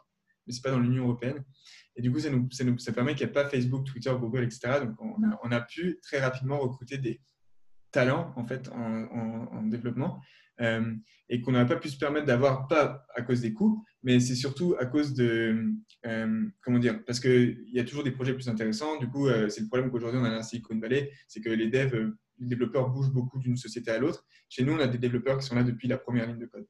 mais 0.45 0.53
ce 0.53 0.59
n'est 0.59 0.63
pas 0.63 0.71
dans 0.71 0.79
l'Union 0.79 1.03
européenne. 1.03 1.43
Et 1.95 2.01
du 2.01 2.11
coup, 2.11 2.19
ça, 2.19 2.29
nous, 2.29 2.49
ça, 2.51 2.63
nous, 2.63 2.77
ça 2.79 2.91
permet 2.91 3.13
qu'il 3.15 3.25
n'y 3.25 3.31
ait 3.31 3.33
pas 3.33 3.47
Facebook, 3.47 3.85
Twitter, 3.85 4.11
Google, 4.19 4.43
etc. 4.43 4.79
Donc, 4.85 4.95
on 4.99 5.51
a, 5.51 5.61
pu 5.61 5.99
très 6.01 6.19
rapidement 6.19 6.59
recruter 6.59 6.97
des 6.97 7.21
talents 7.91 8.33
en, 8.35 8.45
fait, 8.45 8.69
en, 8.69 9.05
en, 9.51 9.63
développement 9.63 10.19
euh, 10.61 10.93
et 11.29 11.41
qu'on 11.41 11.51
n'aurait 11.51 11.67
pas 11.67 11.77
pu 11.77 11.89
se 11.89 11.97
permettre 11.97 12.25
d'avoir, 12.25 12.67
pas 12.67 13.05
à 13.15 13.21
cause 13.21 13.41
des 13.41 13.53
coûts, 13.53 13.83
mais 14.01 14.19
c'est 14.19 14.35
surtout 14.35 14.75
à 14.79 14.85
cause 14.85 15.13
de, 15.13 15.71
euh, 16.05 16.45
comment 16.61 16.79
dire, 16.79 17.03
parce 17.05 17.19
qu'il 17.19 17.63
y 17.71 17.79
a 17.79 17.83
toujours 17.83 18.03
des 18.03 18.11
projets 18.11 18.33
plus 18.33 18.49
intéressants. 18.49 18.97
Du 18.97 19.07
coup, 19.07 19.27
euh, 19.27 19.49
c'est 19.49 19.61
le 19.61 19.67
problème 19.67 19.89
qu'aujourd'hui, 19.91 20.19
on 20.19 20.25
a 20.25 20.35
dans 20.35 20.43
Silicon 20.43 20.77
Valley, 20.79 21.11
c'est 21.27 21.41
que 21.41 21.49
les 21.49 21.67
devs, 21.67 22.11
les 22.39 22.47
développeurs 22.47 22.89
bougent 22.89 23.11
beaucoup 23.11 23.39
d'une 23.39 23.57
société 23.57 23.91
à 23.91 23.99
l'autre. 23.99 24.25
Chez 24.49 24.63
nous, 24.63 24.73
on 24.73 24.79
a 24.79 24.87
des 24.87 24.97
développeurs 24.97 25.37
qui 25.37 25.45
sont 25.45 25.55
là 25.55 25.63
depuis 25.63 25.87
la 25.87 25.97
première 25.97 26.27
ligne 26.27 26.39
de 26.39 26.47
code. 26.47 26.67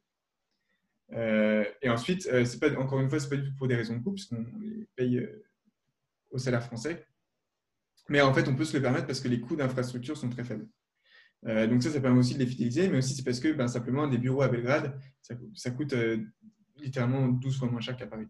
Euh, 1.16 1.66
et 1.82 1.90
ensuite, 1.90 2.28
euh, 2.32 2.46
c'est 2.46 2.60
pas, 2.60 2.72
encore 2.80 3.00
une 3.00 3.10
fois, 3.10 3.20
ce 3.20 3.26
n'est 3.26 3.30
pas 3.30 3.36
du 3.38 3.50
tout 3.50 3.56
pour 3.56 3.68
des 3.68 3.76
raisons 3.76 3.98
de 3.98 4.04
coût, 4.04 4.14
puisqu'on 4.14 4.46
les 4.60 4.88
paye 4.96 5.18
euh, 5.20 5.46
au 6.32 6.38
salaire 6.38 6.64
français. 6.64 7.06
Mais 8.10 8.22
en 8.22 8.34
fait, 8.34 8.48
on 8.48 8.56
peut 8.56 8.66
se 8.66 8.76
le 8.76 8.82
permettre 8.82 9.08
parce 9.08 9.20
que 9.20 9.28
les 9.28 9.40
coûts 9.40 9.56
d'infrastructure 9.56 10.18
sont 10.18 10.30
très 10.30 10.44
faibles. 10.44 10.68
donc 11.46 11.82
ça, 11.82 11.90
ça 11.90 12.02
permet 12.02 12.20
aussi 12.20 12.34
de 12.34 12.40
les 12.40 12.46
fidéliser, 12.46 12.90
mais 12.90 12.98
aussi 12.98 13.16
c'est 13.16 13.24
parce 13.24 13.40
que 13.40 13.54
ben, 13.54 13.68
simplement 13.70 14.08
des 14.08 14.18
bureaux 14.18 14.42
à 14.42 14.50
Belgrade, 14.50 15.00
ça, 15.22 15.72
coûte 15.72 15.96
littéralement 16.76 17.30
12 17.30 17.60
fois 17.60 17.70
moins 17.70 17.80
cher 17.80 17.96
qu'à 17.96 18.08
Paris. 18.08 18.28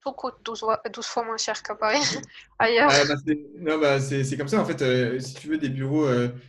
Tout 0.00 0.12
coûte 0.12 0.36
12, 0.44 0.64
fois 1.02 1.24
moins 1.24 1.36
cher 1.36 1.62
qu'à 1.62 1.74
Paris 1.74 2.00
ailleurs. 2.58 2.90
bah, 3.60 3.76
bah 3.76 4.00
c'est 4.00 4.36
comme 4.38 4.48
ça. 4.48 4.62
En 4.62 4.64
fait, 4.64 5.20
si 5.20 5.34
tu 5.34 5.48
veux 5.48 5.58
des 5.58 5.68
bureaux 5.68 6.06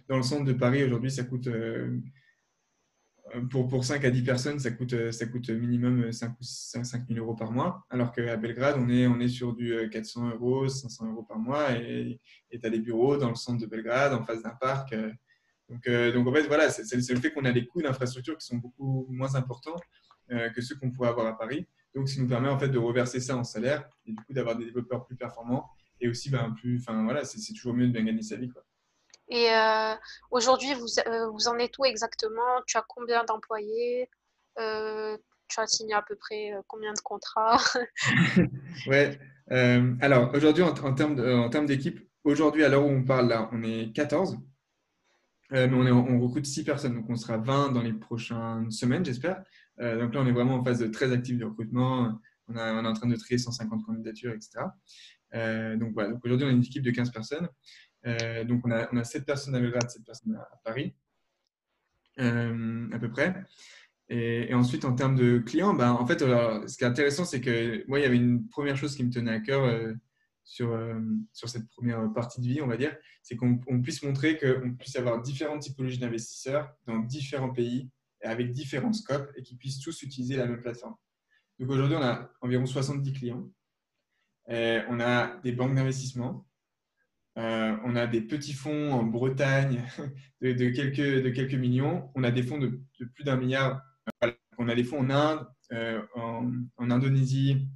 dans 0.08 0.16
le 0.16 0.24
centre 0.24 0.46
de 0.46 0.54
Paris 0.54 0.86
aujourd'hui, 0.86 1.12
ça 1.12 1.26
coûte 1.26 1.50
pour, 3.50 3.68
pour 3.68 3.84
5 3.86 4.04
à 4.06 4.10
10 4.10 4.24
personnes, 4.24 4.60
ça 4.60 4.72
coûte, 4.72 5.12
ça 5.12 5.26
coûte 5.26 5.50
minimum 5.50 6.12
5, 6.12 6.36
5 6.42 7.08
000 7.08 7.20
euros 7.20 7.36
par 7.36 7.52
mois, 7.52 7.86
alors 7.90 8.12
qu'à 8.12 8.38
Belgrade, 8.38 8.76
on 8.78 8.90
est, 8.90 9.08
on 9.08 9.20
est 9.20 9.28
sur 9.28 9.54
du 9.54 9.90
400 9.90 10.30
euros, 10.32 10.68
500 10.68 11.12
euros 11.12 11.24
par 11.24 11.38
mois, 11.38 11.72
et 11.72 12.20
tu 12.52 12.60
as 12.66 12.70
des 12.70 12.80
bureaux 12.80 13.18
dans 13.18 13.30
le 13.30 13.36
centre 13.36 13.62
de 13.62 13.66
Belgrade, 13.66 14.14
en 14.14 14.24
face 14.24 14.42
d'un 14.44 14.56
parc. 14.60 14.96
Donc, 15.70 15.88
euh, 15.88 16.12
donc 16.12 16.28
en 16.28 16.34
fait, 16.34 16.44
voilà, 16.44 16.70
c'est 16.70 16.96
le 16.96 17.20
fait 17.20 17.32
qu'on 17.32 17.46
a 17.46 17.52
des 17.52 17.66
coûts 17.66 17.82
d'infrastructure 17.82 18.38
qui 18.38 18.46
sont 18.46 18.58
beaucoup 18.58 19.08
moins 19.10 19.36
importants 19.36 19.80
que 20.30 20.62
ceux 20.62 20.76
qu'on 20.76 20.92
pourrait 20.92 21.10
avoir 21.10 21.28
à 21.28 21.38
Paris. 21.38 21.68
Donc, 21.94 22.10
ça 22.10 22.20
nous 22.20 22.28
permet 22.28 22.50
en 22.50 22.60
fait 22.60 22.70
de 22.70 22.78
reverser 22.78 23.20
ça 23.20 23.38
en 23.38 23.44
salaire 23.44 23.88
et 24.06 24.12
du 24.12 24.18
coup 24.18 24.34
d'avoir 24.34 24.58
des 24.58 24.66
développeurs 24.66 25.06
plus 25.06 25.16
performants 25.16 25.70
et 26.02 26.08
aussi 26.10 26.30
ben, 26.30 26.52
plus. 26.52 26.80
Enfin 26.80 27.04
voilà, 27.04 27.24
c'est 27.24 27.54
toujours 27.54 27.74
mieux 27.74 27.88
de 27.88 27.94
bien 27.94 28.04
gagner 28.04 28.22
sa 28.22 28.36
vie. 28.36 28.50
Quoi. 28.50 28.64
Et 29.30 29.50
euh, 29.52 29.96
aujourd'hui, 30.32 30.74
vous, 30.74 30.88
euh, 31.08 31.30
vous 31.30 31.48
en 31.48 31.58
êtes 31.58 31.78
où 31.80 31.86
exactement? 31.86 32.62
Tu 32.68 32.78
as 32.78 32.86
combien 32.88 33.24
d'employés? 33.24 34.10
Euh, 34.60 35.18
Tu 35.48 35.60
as 35.60 35.68
signé 35.68 35.94
à 35.94 36.02
peu 36.02 36.16
près 36.16 36.54
combien 36.68 36.94
de 36.94 37.00
contrats? 37.00 37.62
Ouais. 38.88 39.20
alors 40.02 40.34
aujourd'hui, 40.34 40.64
en, 40.64 40.70
en, 40.70 40.94
termes 40.94 41.66
d'équipe, 41.66 42.00
aujourd'hui, 42.24 42.64
à 42.64 42.70
l'heure 42.70 42.86
où 42.86 42.90
on 42.90 43.04
parle, 43.04 43.28
là, 43.28 43.50
on 43.52 43.64
est 43.64 43.94
14. 43.94 44.38
mais 45.52 45.70
on, 45.72 45.86
est, 45.86 45.92
on 45.92 46.20
recrute 46.20 46.46
6 46.46 46.64
personnes, 46.64 46.96
donc 46.96 47.06
on 47.10 47.16
sera 47.16 47.38
20 47.38 47.72
dans 47.72 47.82
les 47.82 47.94
prochaines 47.94 48.72
semaines, 48.72 49.06
j'espère. 49.06 49.44
donc 49.80 50.14
là, 50.14 50.22
on 50.22 50.28
est 50.28 50.32
vraiment 50.32 50.56
en 50.56 50.64
phase 50.64 50.80
de 50.80 50.88
très 50.88 51.12
active 51.12 51.38
de 51.38 51.46
recrutement. 51.46 52.20
On, 52.48 52.56
est 52.56 52.88
en 52.88 52.94
train 52.94 53.08
de 53.08 53.16
trier 53.16 53.38
150 53.38 53.86
candidatures, 53.86 54.34
etc. 54.34 54.66
donc 55.78 55.94
voilà, 55.94 56.16
aujourd'hui, 56.24 56.48
on 56.48 56.50
a 56.50 56.54
une 56.54 56.64
équipe 56.64 56.84
de 56.84 56.92
15 56.92 57.12
personnes. 57.12 57.48
Euh, 58.06 58.44
donc, 58.44 58.62
on 58.66 58.72
a, 58.72 58.88
on 58.92 58.98
a 58.98 59.04
7 59.04 59.26
personnes 59.26 59.56
à 59.56 59.60
Belgrade, 59.60 59.90
7 59.90 60.04
personnes 60.04 60.36
à, 60.36 60.58
Paris, 60.64 60.94
euh, 62.20 62.90
à 62.92 63.00
peu 63.00 63.10
près. 63.10 63.36
Et, 64.10 64.54
ensuite, 64.54 64.86
en 64.86 64.94
termes 64.94 65.16
de 65.16 65.40
clients, 65.40 65.74
ben, 65.74 65.92
en 65.92 66.06
fait, 66.06 66.20
ce 66.20 66.78
qui 66.78 66.84
est 66.84 66.88
intéressant, 66.88 67.26
c'est 67.26 67.42
que 67.42 67.84
moi, 67.88 68.00
il 68.00 68.04
y 68.04 68.06
avait 68.06 68.18
une 68.18 68.48
première 68.48 68.78
chose 68.78 68.96
qui 68.96 69.04
me 69.04 69.10
tenait 69.10 69.32
à 69.32 69.40
cœur 69.40 69.64
euh, 69.64 69.94
sur, 70.44 70.78
sur 71.34 71.50
cette 71.50 71.68
première 71.70 72.14
partie 72.14 72.40
de 72.40 72.46
vie, 72.46 72.62
on 72.62 72.68
va 72.68 72.78
dire, 72.78 72.96
c'est 73.24 73.36
qu'on 73.36 73.58
puisse 73.82 74.04
montrer 74.04 74.38
qu'on 74.38 74.76
puisse 74.76 74.96
avoir 74.96 75.20
différentes 75.20 75.64
typologies 75.64 75.98
d'investisseurs 75.98 76.72
dans 76.86 77.00
différents 77.00 77.52
pays 77.52 77.90
et 78.22 78.28
avec 78.28 78.52
différents 78.52 78.94
scopes 78.94 79.32
et 79.36 79.42
qu'ils 79.42 79.58
puissent 79.58 79.80
tous 79.80 80.04
utiliser 80.04 80.36
la 80.36 80.46
même 80.46 80.62
plateforme. 80.62 80.94
Donc 81.58 81.72
aujourd'hui, 81.72 81.96
on 81.96 82.04
a 82.04 82.30
environ 82.42 82.68
70 82.68 83.14
clients. 83.14 83.50
on 84.48 85.00
a 85.00 85.38
des 85.42 85.52
banques 85.52 85.74
d'investissement, 85.74 86.46
euh, 87.38 87.76
on 87.84 87.96
a 87.96 88.08
des 88.08 88.22
petits 88.22 88.54
fonds 88.54 88.94
en 88.94 89.04
Bretagne 89.04 89.84
de, 90.42 90.54
quelques, 90.70 91.54
millions. 91.54 92.10
On 92.16 92.24
a 92.24 92.32
des 92.32 92.44
fonds 92.44 92.58
de, 92.58 92.82
plus 93.14 93.24
d'un 93.24 93.36
milliard. 93.36 93.82
On 94.58 94.70
a 94.70 94.76
des 94.76 94.84
fonds 94.84 95.00
en 95.00 95.10
Inde, 95.10 95.48
euh, 95.74 96.02
en, 96.16 96.90
Indonésie, 96.90 97.68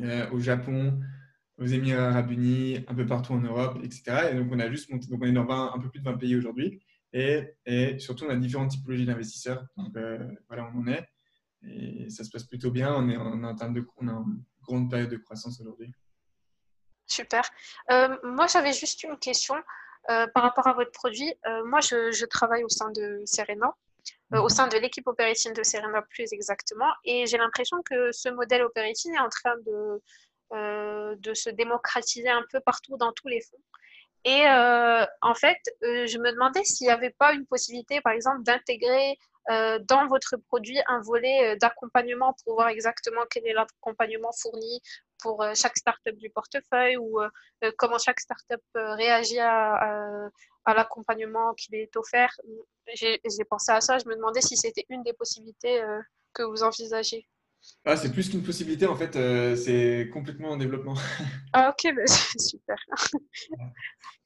euh, 0.00 0.30
au 0.30 0.38
Japon, 0.38 1.00
aux 1.58 1.66
Émirats 1.66 2.10
arabes 2.10 2.30
unis, 2.30 2.84
un 2.86 2.94
peu 2.94 3.06
partout 3.06 3.32
en 3.32 3.40
Europe, 3.40 3.78
etc. 3.82 4.30
Et 4.32 4.34
donc, 4.36 4.48
on 4.52 4.60
a 4.60 4.70
juste 4.70 4.90
monté, 4.90 5.08
donc 5.08 5.20
on 5.22 5.26
est 5.26 5.32
dans 5.32 5.50
un 5.50 5.78
peu 5.80 5.90
plus 5.90 6.00
de 6.00 6.04
20 6.04 6.16
pays 6.16 6.36
aujourd'hui. 6.36 6.80
Et, 7.12 7.98
surtout, 7.98 8.26
on 8.26 8.30
a 8.30 8.36
différentes 8.36 8.70
typologies 8.70 9.06
d'investisseurs. 9.06 9.66
Donc, 9.76 9.96
voilà, 10.46 10.70
on 10.72 10.80
en 10.80 10.86
est. 10.86 11.04
Et 11.62 12.08
ça 12.08 12.22
se 12.22 12.30
passe 12.30 12.44
plutôt 12.44 12.70
bien. 12.70 12.94
On 12.94 13.08
est 13.08 13.16
en 13.16 13.36
de, 13.72 13.86
on 13.96 14.08
a 14.08 14.12
une 14.12 14.44
grande 14.62 14.88
période 14.88 15.10
de 15.10 15.16
croissance 15.16 15.60
aujourd'hui. 15.60 15.92
Super. 17.10 17.42
Euh, 17.90 18.16
moi, 18.22 18.46
j'avais 18.46 18.72
juste 18.72 19.02
une 19.02 19.18
question 19.18 19.56
euh, 20.10 20.28
par 20.28 20.44
rapport 20.44 20.68
à 20.68 20.74
votre 20.74 20.92
produit. 20.92 21.34
Euh, 21.46 21.64
moi, 21.64 21.80
je, 21.80 22.24
travaille 22.26 22.62
au 22.62 22.68
sein 22.68 22.90
de 22.92 23.20
Serena, 23.26 23.74
au 24.32 24.44
mhm. 24.44 24.48
sein 24.48 24.68
de 24.68 24.78
l'équipe 24.78 25.06
opérative 25.08 25.52
de 25.52 25.64
Serena 25.64 26.02
plus 26.02 26.32
exactement, 26.32 26.90
et 27.04 27.26
j'ai 27.26 27.36
l'impression 27.36 27.82
que 27.82 28.12
ce 28.12 28.28
modèle 28.28 28.62
opérative 28.62 29.12
est 29.12 29.18
en 29.18 29.28
train 29.28 29.56
de, 29.66 31.16
de 31.16 31.34
se 31.34 31.50
démocratiser 31.50 32.28
un 32.28 32.44
peu 32.50 32.60
partout 32.60 32.96
dans 32.96 33.12
tous 33.12 33.26
les 33.26 33.40
fonds. 33.40 33.58
Et 34.24 34.46
en 34.46 35.34
fait, 35.34 35.58
je 35.82 36.18
me 36.18 36.30
demandais 36.30 36.62
s'il 36.62 36.86
n'y 36.86 36.92
avait 36.92 37.14
pas 37.18 37.32
une 37.32 37.46
possibilité, 37.46 38.00
par 38.02 38.12
exemple, 38.12 38.42
d'intégrer 38.42 39.18
dans 39.48 40.06
votre 40.08 40.36
produit 40.36 40.78
un 40.86 41.00
volet 41.00 41.56
d'accompagnement 41.56 42.36
pour 42.44 42.54
voir 42.54 42.68
exactement 42.68 43.22
quel 43.30 43.46
est 43.46 43.52
l'accompagnement 43.52 44.30
fourni 44.32 44.80
pour 45.22 45.42
euh, 45.42 45.52
chaque 45.54 45.76
startup 45.76 46.16
du 46.16 46.30
portefeuille 46.30 46.96
ou 46.96 47.18
comment 47.76 47.98
chaque 47.98 48.20
startup 48.20 48.62
réagit 48.74 49.38
à, 49.38 50.30
l'accompagnement 50.66 51.54
qui 51.54 51.72
lui 51.72 51.80
est 51.80 51.96
offert. 51.96 52.34
J'ai 52.94 53.44
pensé 53.48 53.72
à 53.72 53.80
ça, 53.80 53.98
je 53.98 54.08
me 54.08 54.14
demandais 54.14 54.40
si 54.40 54.56
c'était 54.56 54.84
une 54.88 55.02
des 55.02 55.12
possibilités 55.12 55.82
que 56.32 56.42
vous 56.42 56.62
envisagez. 56.62 57.26
Ah, 57.84 57.96
c'est 57.96 58.10
plus 58.10 58.30
qu'une 58.30 58.42
possibilité, 58.42 58.86
en 58.86 58.96
fait, 58.96 59.12
c'est 59.56 60.08
complètement 60.12 60.50
en 60.50 60.56
développement. 60.56 60.94
Ah, 61.52 61.70
ok, 61.70 61.92
bah, 61.94 62.06
super. 62.38 62.76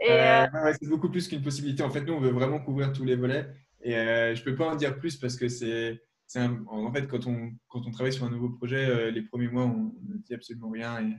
c'est 0.00 0.88
beaucoup 0.88 1.08
plus 1.08 1.26
qu'une 1.26 1.42
possibilité. 1.42 1.82
En 1.82 1.90
fait, 1.90 2.02
nous, 2.02 2.12
on 2.12 2.20
veut 2.20 2.32
vraiment 2.32 2.60
couvrir 2.60 2.92
tous 2.92 3.04
les 3.04 3.16
volets. 3.16 3.48
Et 3.84 3.96
euh, 3.96 4.34
je 4.34 4.40
ne 4.40 4.44
peux 4.44 4.56
pas 4.56 4.66
en 4.66 4.74
dire 4.74 4.98
plus 4.98 5.16
parce 5.16 5.36
que 5.36 5.48
c'est. 5.48 6.02
En 6.36 6.92
fait, 6.92 7.06
quand 7.06 7.26
on, 7.26 7.52
quand 7.68 7.86
on 7.86 7.90
travaille 7.90 8.12
sur 8.12 8.24
un 8.24 8.30
nouveau 8.30 8.50
projet, 8.50 8.86
euh, 8.86 9.10
les 9.10 9.22
premiers 9.22 9.48
mois, 9.48 9.64
on 9.64 9.94
ne 10.02 10.18
dit 10.18 10.34
absolument 10.34 10.70
rien. 10.70 11.16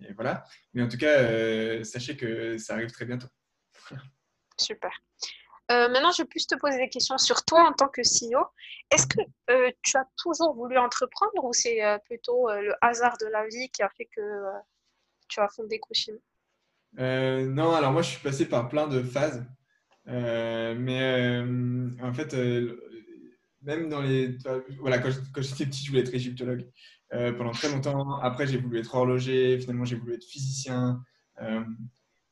Et, 0.00 0.12
voilà. 0.14 0.44
Mais 0.74 0.82
en 0.82 0.88
tout 0.88 0.98
cas, 0.98 1.20
euh, 1.20 1.84
sachez 1.84 2.16
que 2.16 2.58
ça 2.58 2.74
arrive 2.74 2.90
très 2.90 3.04
bientôt. 3.04 3.28
Super. 4.60 4.90
maintenant, 5.68 6.12
je 6.12 6.22
vais 6.22 6.28
plus 6.28 6.46
te 6.46 6.54
poser 6.56 6.78
des 6.78 6.88
questions 6.88 7.18
sur 7.18 7.44
toi 7.44 7.68
en 7.68 7.72
tant 7.72 7.88
que 7.88 8.02
CEO. 8.02 8.46
Est-ce 8.90 9.06
que 9.06 9.20
tu 9.82 9.96
as 9.96 10.06
toujours 10.16 10.54
voulu 10.54 10.76
entreprendre 10.76 11.44
ou 11.44 11.52
c'est 11.52 11.80
plutôt 12.04 12.48
le 12.50 12.74
hasard 12.80 13.16
de 13.18 13.26
la 13.26 13.46
vie 13.46 13.70
qui 13.70 13.82
a 13.82 13.88
fait 13.96 14.08
que 14.14 14.20
tu 15.28 15.40
as 15.40 15.48
fondé 15.48 15.80
Kushim 15.80 16.18
Non, 16.98 17.72
alors 17.72 17.92
moi, 17.92 18.02
je 18.02 18.10
suis 18.10 18.22
passé 18.22 18.46
par 18.46 18.68
plein 18.68 18.86
de 18.86 19.02
phases. 19.02 19.44
Euh, 20.08 20.74
mais 20.76 21.00
euh, 21.00 21.90
en 22.02 22.12
fait, 22.12 22.34
euh, 22.34 22.76
même 23.62 23.88
dans 23.88 24.00
les. 24.00 24.36
Voilà, 24.80 24.98
quand 24.98 25.10
j'étais 25.42 25.66
petit, 25.66 25.84
je 25.84 25.90
voulais 25.90 26.02
être 26.02 26.14
égyptologue 26.14 26.68
pendant 27.10 27.52
très 27.52 27.70
longtemps. 27.70 28.18
Après, 28.18 28.46
j'ai 28.46 28.58
voulu 28.58 28.78
être 28.78 28.94
horloger. 28.94 29.58
Finalement, 29.60 29.84
j'ai 29.84 29.96
voulu 29.96 30.14
être 30.14 30.24
physicien. 30.24 31.02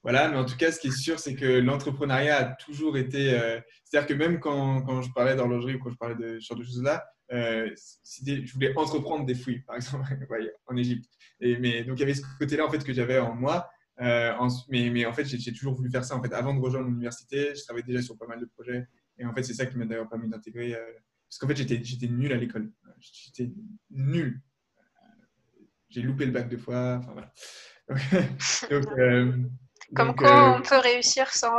voilà, 0.03 0.31
mais 0.31 0.37
en 0.39 0.45
tout 0.45 0.57
cas, 0.57 0.73
ce 0.73 0.81
qui 0.81 0.89
est 0.89 0.97
sûr, 0.97 1.19
c'est 1.19 1.35
que 1.35 1.61
l'entrepreneuriat 1.61 2.37
a 2.39 2.45
toujours 2.55 2.97
été. 2.97 3.39
C'est-à-dire 3.85 4.09
que 4.09 4.15
même 4.15 4.41
quand, 4.41 4.83
quand 4.83 5.03
je 5.03 5.13
parlais 5.13 5.37
d'horlogerie 5.37 5.75
ou 5.75 5.79
quand 5.79 5.91
je 5.91 5.97
parlais 5.97 6.17
de 6.17 6.41
ce 6.41 6.47
genre 6.47 6.59
de 6.59 6.65
choses-là, 6.65 7.05
je 7.31 8.53
voulais 8.53 8.77
entreprendre 8.77 9.25
des 9.27 9.35
fouilles, 9.35 9.61
par 9.61 9.77
exemple, 9.77 10.05
en 10.67 10.77
Égypte. 10.77 11.09
Et, 11.41 11.85
donc, 11.85 11.99
il 11.99 12.01
y 12.01 12.03
avait 12.03 12.15
ce 12.15 12.23
côté-là 12.39 12.67
en 12.67 12.71
fait, 12.71 12.85
que 12.85 12.93
j'avais 12.93 13.19
en 13.19 13.35
moi. 13.35 13.69
Euh, 14.01 14.33
mais, 14.69 14.91
mais, 14.91 15.07
en 15.07 15.13
fait, 15.13 15.25
j'ai 15.25 15.53
toujours 15.53 15.75
voulu 15.75 15.91
faire 15.91 16.05
ça. 16.05 16.17
En 16.17 16.23
fait, 16.23 16.33
avant 16.33 16.55
de 16.55 16.61
rejoindre 16.61 16.89
l'université, 16.89 17.55
je 17.55 17.63
travaillais 17.65 17.87
déjà 17.87 18.03
sur 18.03 18.17
pas 18.17 18.27
mal 18.27 18.41
de 18.41 18.47
projets. 18.47 18.87
Et 19.19 19.25
en 19.25 19.35
fait, 19.35 19.43
c'est 19.43 19.55
ça 19.55 19.67
qui 19.67 19.77
m'a 19.77 19.85
d'ailleurs 19.85 20.09
permis 20.09 20.29
d'intégrer. 20.29 20.77
Euh, 21.31 21.37
parce 21.37 21.39
qu'en 21.39 21.49
fait, 21.49 21.57
j'étais 21.57 22.09
nul 22.09 22.33
à 22.33 22.37
l'école. 22.37 22.71
J'étais 22.99 23.53
nul. 23.91 24.41
J'ai 25.89 26.03
loupé 26.03 26.27
le 26.27 26.33
bac 26.33 26.49
deux 26.49 26.59
fois. 26.59 27.01
Enfin, 27.01 27.13
voilà. 27.13 27.33
Euh, 28.71 29.33
Comme 29.97 30.15
quoi, 30.15 30.57
on 30.57 30.63
peut 30.63 30.79
réussir 30.79 31.29
sans, 31.35 31.53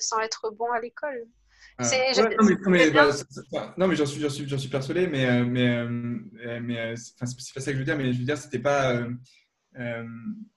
sans 0.00 0.18
être 0.18 0.50
bon 0.50 0.68
à 0.72 0.80
l'école. 0.80 1.26
Ah. 1.78 1.88
non, 2.16 2.70
mais, 2.70 2.90
bah, 2.90 3.10
non, 3.76 3.86
mais 3.86 3.94
j'en 3.94 4.04
suis, 4.04 4.28
suis, 4.28 4.58
suis, 4.58 4.68
persuadé, 4.68 5.06
mais, 5.06 5.44
mais, 5.44 5.84
mais 6.60 6.96
c'est 6.96 7.16
pas 7.16 7.26
ça 7.26 7.70
que 7.70 7.74
je 7.74 7.78
veux 7.78 7.84
dire, 7.84 7.96
mais 7.96 8.12
je 8.12 8.18
veux 8.18 8.24
dire, 8.24 8.36
c'était 8.36 8.58
pas 8.58 9.00
euh, 9.78 10.04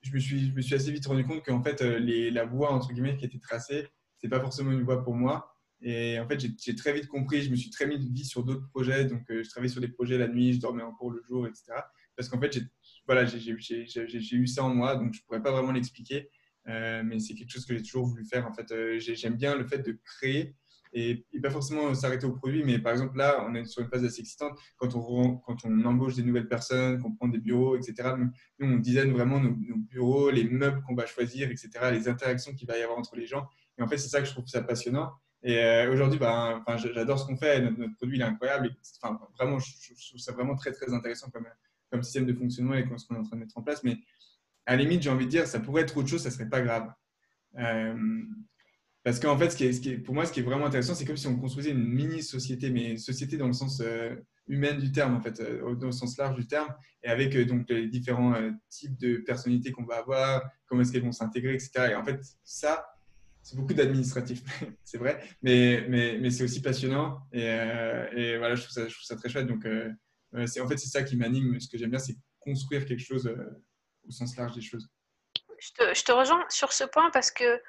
je, 0.01 0.13
me 0.13 0.19
suis, 0.19 0.49
je 0.49 0.55
me 0.55 0.61
suis 0.61 0.75
assez 0.75 0.91
vite 0.91 1.05
rendu 1.05 1.25
compte 1.25 1.45
qu'en 1.45 1.61
fait, 1.61 1.81
euh, 1.81 1.99
les, 1.99 2.31
la 2.31 2.45
voie 2.45 2.71
entre 2.71 2.91
guillemets 2.91 3.17
qui 3.17 3.25
était 3.25 3.39
tracée, 3.39 3.87
c'est 4.17 4.29
pas 4.29 4.39
forcément 4.39 4.71
une 4.71 4.83
voie 4.83 5.03
pour 5.03 5.15
moi. 5.15 5.50
Et 5.81 6.19
en 6.19 6.27
fait, 6.27 6.39
j'ai 6.39 6.75
très 6.75 6.93
vite 6.93 7.07
compris, 7.07 7.41
je 7.41 7.49
me 7.49 7.55
suis 7.55 7.69
très 7.69 7.87
vie 7.87 8.25
sur 8.25 8.43
d'autres 8.43 8.67
projets. 8.69 9.05
Donc, 9.05 9.29
euh, 9.31 9.43
je 9.43 9.49
travaillais 9.49 9.71
sur 9.71 9.81
des 9.81 9.87
projets 9.87 10.17
la 10.17 10.27
nuit, 10.27 10.53
je 10.53 10.59
dormais 10.59 10.83
en 10.83 10.91
cours 10.91 11.11
le 11.11 11.21
jour, 11.23 11.47
etc. 11.47 11.73
Parce 12.15 12.29
qu'en 12.29 12.39
fait, 12.39 12.53
j'ai 12.53 14.35
eu 14.35 14.47
ça 14.47 14.63
en 14.63 14.73
moi, 14.73 14.95
donc 14.95 15.13
je 15.13 15.21
pourrais 15.23 15.41
pas 15.41 15.51
vraiment 15.51 15.71
l'expliquer. 15.71 16.29
mais 16.65 17.19
c'est 17.19 17.33
quelque 17.33 17.51
chose 17.51 17.65
que 17.65 17.75
j'ai 17.75 17.81
toujours 17.81 18.05
voulu 18.05 18.25
faire. 18.25 18.47
En 18.47 18.53
fait, 18.53 18.99
j'aime 18.99 19.35
bien 19.35 19.55
le 19.55 19.65
fait 19.67 19.79
de 19.79 19.99
créer 20.03 20.55
et, 20.93 21.25
pas 21.41 21.49
forcément 21.49 21.93
s'arrêter 21.95 22.25
au 22.25 22.33
produit, 22.33 22.63
mais 22.63 22.79
par 22.79 22.91
exemple 22.91 23.17
là, 23.17 23.45
on 23.47 23.55
est 23.55 23.65
sur 23.65 23.81
une 23.81 23.89
phase 23.89 24.03
assez 24.03 24.21
excitante 24.21 24.59
quand 24.77 24.93
on, 24.95 25.37
quand 25.37 25.57
on 25.65 25.85
embauche 25.85 26.15
des 26.15 26.23
nouvelles 26.23 26.47
personnes, 26.47 26.99
qu'on 26.99 27.13
prend 27.13 27.27
des 27.27 27.39
bureaux, 27.39 27.77
etc. 27.77 28.13
Nous, 28.59 28.67
on 28.67 28.77
design 28.77 29.11
vraiment 29.11 29.39
nos, 29.39 29.55
bureaux, 29.77 30.29
les 30.29 30.43
meubles 30.43 30.81
qu'on 30.83 30.95
va 30.95 31.05
choisir, 31.05 31.49
etc., 31.49 31.69
les 31.91 32.07
interactions 32.07 32.53
qu'il 32.53 32.67
va 32.67 32.77
y 32.77 32.81
avoir 32.81 32.99
entre 32.99 33.15
les 33.15 33.25
gens. 33.25 33.47
Et 33.77 33.81
en 33.81 33.87
fait, 33.87 33.97
c'est 33.97 34.09
ça 34.09 34.19
que 34.19 34.27
je 34.27 34.31
trouve 34.31 34.47
ça 34.47 34.61
passionnant. 34.61 35.11
Et 35.43 35.57
euh, 35.57 35.91
aujourd'hui, 35.91 36.19
ben, 36.19 36.63
j'adore 36.77 37.19
ce 37.19 37.25
qu'on 37.25 37.35
fait, 37.35 37.61
notre, 37.61 37.95
produit 37.95 38.17
il 38.17 38.21
est 38.21 38.25
incroyable. 38.25 38.75
Vraiment, 39.37 39.57
je, 39.59 39.71
trouve 40.09 40.19
ça 40.19 40.33
vraiment 40.33 40.55
très, 40.55 40.71
très 40.71 40.93
intéressant 40.93 41.29
comme, 41.31 41.47
comme 41.89 42.03
système 42.03 42.25
de 42.25 42.33
fonctionnement 42.33 42.75
et 42.75 42.85
ce 42.97 43.05
qu'on 43.07 43.15
est 43.15 43.19
en 43.19 43.23
train 43.23 43.37
de 43.37 43.41
mettre 43.41 43.57
en 43.57 43.63
place. 43.63 43.83
Mais 43.83 43.97
à 44.67 44.75
la 44.75 44.83
limite, 44.83 45.01
j'ai 45.01 45.09
envie 45.09 45.25
de 45.25 45.31
dire, 45.31 45.47
ça 45.47 45.59
pourrait 45.59 45.81
être 45.81 45.97
autre 45.97 46.09
chose, 46.09 46.21
ça 46.21 46.29
serait 46.29 46.49
pas 46.49 46.61
grave. 46.61 46.91
Euh, 47.57 48.21
parce 49.03 49.19
qu'en 49.19 49.35
fait, 49.35 50.03
pour 50.03 50.13
moi, 50.13 50.25
ce 50.25 50.31
qui 50.31 50.41
est 50.41 50.43
vraiment 50.43 50.67
intéressant, 50.67 50.93
c'est 50.93 51.05
comme 51.05 51.17
si 51.17 51.25
on 51.25 51.39
construisait 51.39 51.71
une 51.71 51.87
mini-société, 51.87 52.69
mais 52.69 52.97
société 52.97 53.35
dans 53.35 53.47
le 53.47 53.53
sens 53.53 53.81
euh, 53.83 54.15
humain 54.47 54.75
du 54.75 54.91
terme, 54.91 55.15
en 55.15 55.21
fait, 55.21 55.41
dans 55.41 55.87
le 55.87 55.91
sens 55.91 56.19
large 56.19 56.35
du 56.35 56.45
terme, 56.45 56.71
et 57.01 57.07
avec 57.07 57.35
donc 57.47 57.67
les 57.67 57.87
différents 57.87 58.35
types 58.69 58.95
de 58.99 59.17
personnalités 59.17 59.71
qu'on 59.71 59.85
va 59.85 59.95
avoir, 59.95 60.43
comment 60.67 60.81
est-ce 60.81 60.91
qu'elles 60.91 61.03
vont 61.03 61.11
s'intégrer, 61.11 61.55
etc. 61.55 61.71
Et 61.91 61.95
en 61.95 62.03
fait, 62.03 62.21
ça, 62.43 62.85
c'est 63.43 63.55
beaucoup 63.55 63.73
d'administratif, 63.73 64.43
c'est 64.83 64.97
vrai, 64.97 65.23
mais, 65.41 65.85
mais, 65.89 66.17
mais 66.19 66.29
c'est 66.29 66.43
aussi 66.43 66.61
passionnant. 66.61 67.21
Et, 67.31 67.43
et, 67.43 68.37
voilà, 68.37 68.55
je 68.55 68.63
trouve, 68.63 68.73
ça, 68.73 68.87
je 68.87 68.93
trouve 68.93 69.05
ça 69.05 69.15
très 69.15 69.29
chouette. 69.29 69.47
Donc, 69.47 69.65
c'est 70.47 70.61
en 70.61 70.67
fait 70.67 70.77
c'est 70.77 70.89
ça 70.89 71.03
qui 71.03 71.15
m'anime. 71.17 71.59
Ce 71.59 71.67
que 71.67 71.77
j'aime 71.77 71.89
bien, 71.89 71.99
c'est 71.99 72.15
construire 72.39 72.85
quelque 72.85 73.03
chose 73.03 73.33
au 74.07 74.11
sens 74.11 74.35
large 74.37 74.55
des 74.55 74.61
choses. 74.61 74.89
Je 75.59 75.71
te, 75.73 75.93
je 75.93 76.03
te, 76.03 76.11
rejoins 76.11 76.43
sur 76.49 76.73
ce 76.73 76.83
point 76.83 77.11
parce 77.11 77.31
que 77.31 77.59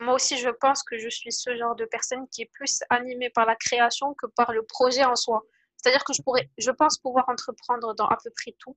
moi 0.00 0.14
aussi, 0.14 0.38
je 0.38 0.48
pense 0.48 0.82
que 0.82 0.98
je 0.98 1.08
suis 1.08 1.32
ce 1.32 1.56
genre 1.56 1.76
de 1.76 1.84
personne 1.84 2.26
qui 2.28 2.42
est 2.42 2.50
plus 2.52 2.80
animée 2.90 3.30
par 3.30 3.46
la 3.46 3.56
création 3.56 4.14
que 4.14 4.26
par 4.26 4.52
le 4.52 4.62
projet 4.64 5.04
en 5.04 5.16
soi. 5.16 5.42
C'est-à-dire 5.76 6.04
que 6.04 6.12
je 6.12 6.22
pourrais, 6.22 6.50
je 6.58 6.70
pense 6.70 6.98
pouvoir 6.98 7.28
entreprendre 7.28 7.94
dans 7.94 8.06
à 8.06 8.16
peu 8.22 8.30
près 8.30 8.54
tout. 8.58 8.76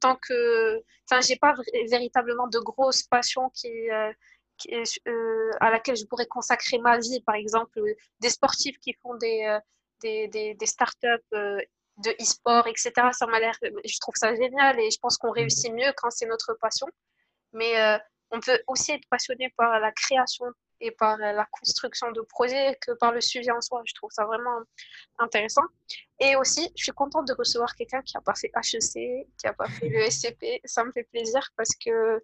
Tant 0.00 0.16
que, 0.16 0.82
enfin, 1.08 1.20
j'ai 1.20 1.36
pas 1.36 1.54
véritablement 1.88 2.48
de 2.48 2.58
grosses 2.58 3.04
passions 3.04 3.50
qui, 3.50 3.70
euh, 4.72 4.82
euh, 5.08 5.50
à 5.60 5.70
laquelle 5.70 5.96
je 5.96 6.04
pourrais 6.04 6.26
consacrer 6.26 6.78
ma 6.78 6.98
vie. 6.98 7.20
Par 7.22 7.34
exemple, 7.34 7.80
des 8.20 8.30
sportifs 8.30 8.78
qui 8.78 8.94
font 9.02 9.14
des, 9.16 9.44
euh, 9.44 9.60
des, 10.02 10.54
des, 10.54 10.66
startups 10.66 11.08
de 11.32 12.10
e-sport, 12.20 12.66
etc. 12.66 12.92
Ça 13.12 13.26
m'a 13.26 13.40
l'air, 13.40 13.56
je 13.62 13.98
trouve 14.00 14.14
ça 14.16 14.34
génial 14.34 14.78
et 14.80 14.90
je 14.90 14.98
pense 14.98 15.16
qu'on 15.16 15.30
réussit 15.30 15.72
mieux 15.72 15.92
quand 15.96 16.10
c'est 16.10 16.26
notre 16.26 16.54
passion. 16.60 16.86
Mais 17.52 17.74
on 18.30 18.40
peut 18.40 18.60
aussi 18.66 18.92
être 18.92 19.08
passionné 19.08 19.52
par 19.56 19.80
la 19.80 19.92
création 19.92 20.44
et 20.80 20.90
par 20.90 21.16
la 21.16 21.46
construction 21.50 22.12
de 22.12 22.20
projets 22.20 22.76
que 22.82 22.92
par 22.92 23.12
le 23.12 23.22
sujet 23.22 23.50
en 23.50 23.62
soi. 23.62 23.82
Je 23.86 23.94
trouve 23.94 24.10
ça 24.12 24.26
vraiment 24.26 24.60
intéressant. 25.18 25.62
Et 26.20 26.36
aussi, 26.36 26.70
je 26.76 26.84
suis 26.84 26.92
contente 26.92 27.26
de 27.26 27.34
recevoir 27.34 27.74
quelqu'un 27.74 28.02
qui 28.02 28.16
a 28.16 28.20
pas 28.20 28.34
fait 28.34 28.50
HEC, 28.54 29.26
qui 29.38 29.46
a 29.46 29.54
pas 29.54 29.68
fait 29.68 29.88
le 29.88 30.10
SCP. 30.10 30.60
Ça 30.64 30.84
me 30.84 30.92
fait 30.92 31.04
plaisir 31.04 31.48
parce 31.56 31.70
que 31.82 32.22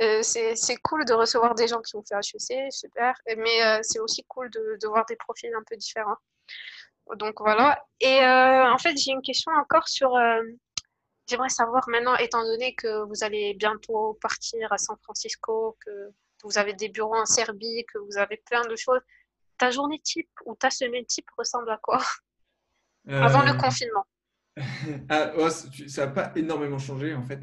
euh, 0.00 0.22
c'est 0.22 0.76
cool 0.82 1.04
de 1.04 1.12
recevoir 1.12 1.54
des 1.54 1.68
gens 1.68 1.80
qui 1.80 1.96
ont 1.96 2.02
fait 2.02 2.14
HEC, 2.14 2.72
super. 2.72 3.14
Mais 3.36 3.62
euh, 3.62 3.78
c'est 3.82 4.00
aussi 4.00 4.24
cool 4.24 4.50
de, 4.50 4.78
de, 4.80 4.88
voir 4.88 5.04
des 5.06 5.16
profils 5.16 5.52
un 5.54 5.62
peu 5.68 5.76
différents. 5.76 6.16
Donc 7.16 7.40
voilà. 7.40 7.84
Et 8.00 8.20
euh, 8.20 8.72
en 8.72 8.78
fait, 8.78 8.96
j'ai 8.96 9.12
une 9.12 9.22
question 9.22 9.52
encore 9.52 9.88
sur 9.88 10.16
J'aimerais 11.28 11.48
savoir 11.48 11.88
maintenant, 11.88 12.16
étant 12.16 12.42
donné 12.42 12.74
que 12.74 13.04
vous 13.04 13.22
allez 13.22 13.54
bientôt 13.54 14.18
partir 14.20 14.72
à 14.72 14.78
San 14.78 14.96
Francisco, 15.02 15.76
que 15.84 16.10
vous 16.42 16.58
avez 16.58 16.72
des 16.72 16.88
bureaux 16.88 17.16
en 17.16 17.26
Serbie, 17.26 17.84
que 17.92 17.98
vous 17.98 18.18
avez 18.18 18.42
plein 18.44 18.66
de 18.66 18.74
choses, 18.74 19.00
ta 19.56 19.70
journée 19.70 20.00
type 20.00 20.30
ou 20.44 20.56
ta 20.56 20.70
semaine 20.70 21.06
type 21.06 21.28
ressemble 21.38 21.70
à 21.70 21.78
quoi? 21.78 22.02
Avant 23.08 23.42
le 23.42 23.60
confinement 23.60 24.04
ah, 25.08 25.32
Ça 25.88 26.06
n'a 26.06 26.12
pas 26.12 26.32
énormément 26.36 26.78
changé 26.78 27.14
en 27.14 27.22
fait. 27.22 27.40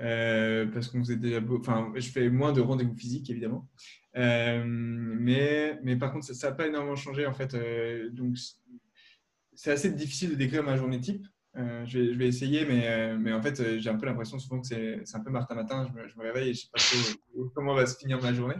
Euh, 0.00 0.66
parce 0.72 0.88
qu'on 0.88 1.00
faisait 1.00 1.16
déjà 1.16 1.38
enfin 1.58 1.92
je 1.94 2.08
fais 2.08 2.30
moins 2.30 2.52
de 2.54 2.62
rendez-vous 2.62 2.96
physiques 2.96 3.28
évidemment 3.28 3.68
euh, 4.16 4.64
mais, 4.66 5.78
mais 5.82 5.96
par 5.96 6.14
contre 6.14 6.24
ça 6.24 6.48
n'a 6.48 6.56
pas 6.56 6.66
énormément 6.66 6.96
changé 6.96 7.26
en 7.26 7.34
fait 7.34 7.54
donc 8.10 8.38
c'est 9.52 9.70
assez 9.70 9.90
difficile 9.90 10.30
de 10.30 10.34
décrire 10.34 10.62
ma 10.62 10.78
journée 10.78 10.98
type 10.98 11.26
euh, 11.56 11.84
je, 11.84 11.98
vais, 11.98 12.28
essayer, 12.28 12.64
mais, 12.64 12.88
euh, 12.88 13.18
mais 13.18 13.32
en 13.32 13.42
fait, 13.42 13.60
euh, 13.60 13.78
j'ai 13.78 13.90
un 13.90 13.96
peu 13.96 14.06
l'impression 14.06 14.38
souvent 14.38 14.60
que 14.60 14.66
c'est 14.66 15.02
un 15.14 15.20
peu 15.20 15.30
Martin 15.30 15.54
Matin. 15.54 15.86
Je 15.86 15.92
me, 15.92 16.08
je 16.08 16.16
me, 16.16 16.22
réveille 16.22 16.50
et 16.50 16.54
je 16.54 16.60
ne 16.60 16.62
sais 16.62 16.68
pas 16.72 17.14
trop 17.34 17.50
comment 17.54 17.74
va 17.74 17.86
se 17.86 17.96
finir 17.96 18.20
ma 18.22 18.32
journée. 18.32 18.56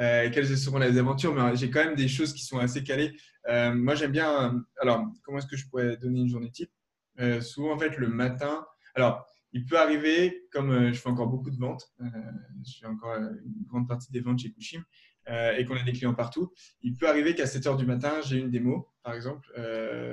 Euh, 0.00 0.30
quelles 0.32 0.56
seront 0.56 0.78
les 0.78 0.96
aventures, 0.96 1.34
mais 1.34 1.54
j'ai 1.56 1.70
quand 1.70 1.84
même 1.84 1.94
des 1.94 2.08
choses 2.08 2.32
qui 2.32 2.42
sont 2.44 2.58
assez 2.58 2.82
calées. 2.82 3.14
moi, 3.46 3.94
j'aime 3.94 4.12
bien. 4.12 4.64
Alors, 4.80 5.06
comment 5.22 5.38
est-ce 5.38 5.46
que 5.46 5.56
je 5.56 5.68
pourrais 5.68 5.96
donner 5.98 6.20
une 6.20 6.28
journée 6.28 6.50
type? 6.50 6.70
Souvent, 7.40 7.74
en 7.74 7.78
fait, 7.78 7.96
le 7.98 8.08
matin. 8.08 8.64
Alors, 8.94 9.26
il 9.52 9.66
peut 9.66 9.78
arriver, 9.78 10.46
comme 10.50 10.92
je 10.92 10.98
fais 10.98 11.08
encore 11.08 11.28
beaucoup 11.28 11.50
de 11.50 11.58
ventes, 11.58 11.92
je 12.00 12.78
fais 12.80 12.86
encore 12.86 13.14
une 13.14 13.64
grande 13.68 13.88
partie 13.88 14.10
des 14.10 14.20
ventes 14.20 14.38
chez 14.38 14.50
Kushim, 14.50 14.82
et 15.28 15.64
qu'on 15.66 15.76
a 15.76 15.82
des 15.82 15.92
clients 15.92 16.14
partout, 16.14 16.52
il 16.80 16.96
peut 16.96 17.08
arriver 17.08 17.34
qu'à 17.34 17.46
7 17.46 17.66
heures 17.66 17.76
du 17.76 17.86
matin, 17.86 18.20
j'ai 18.22 18.38
une 18.38 18.50
démo, 18.50 18.88
par 19.02 19.14
exemple, 19.14 19.52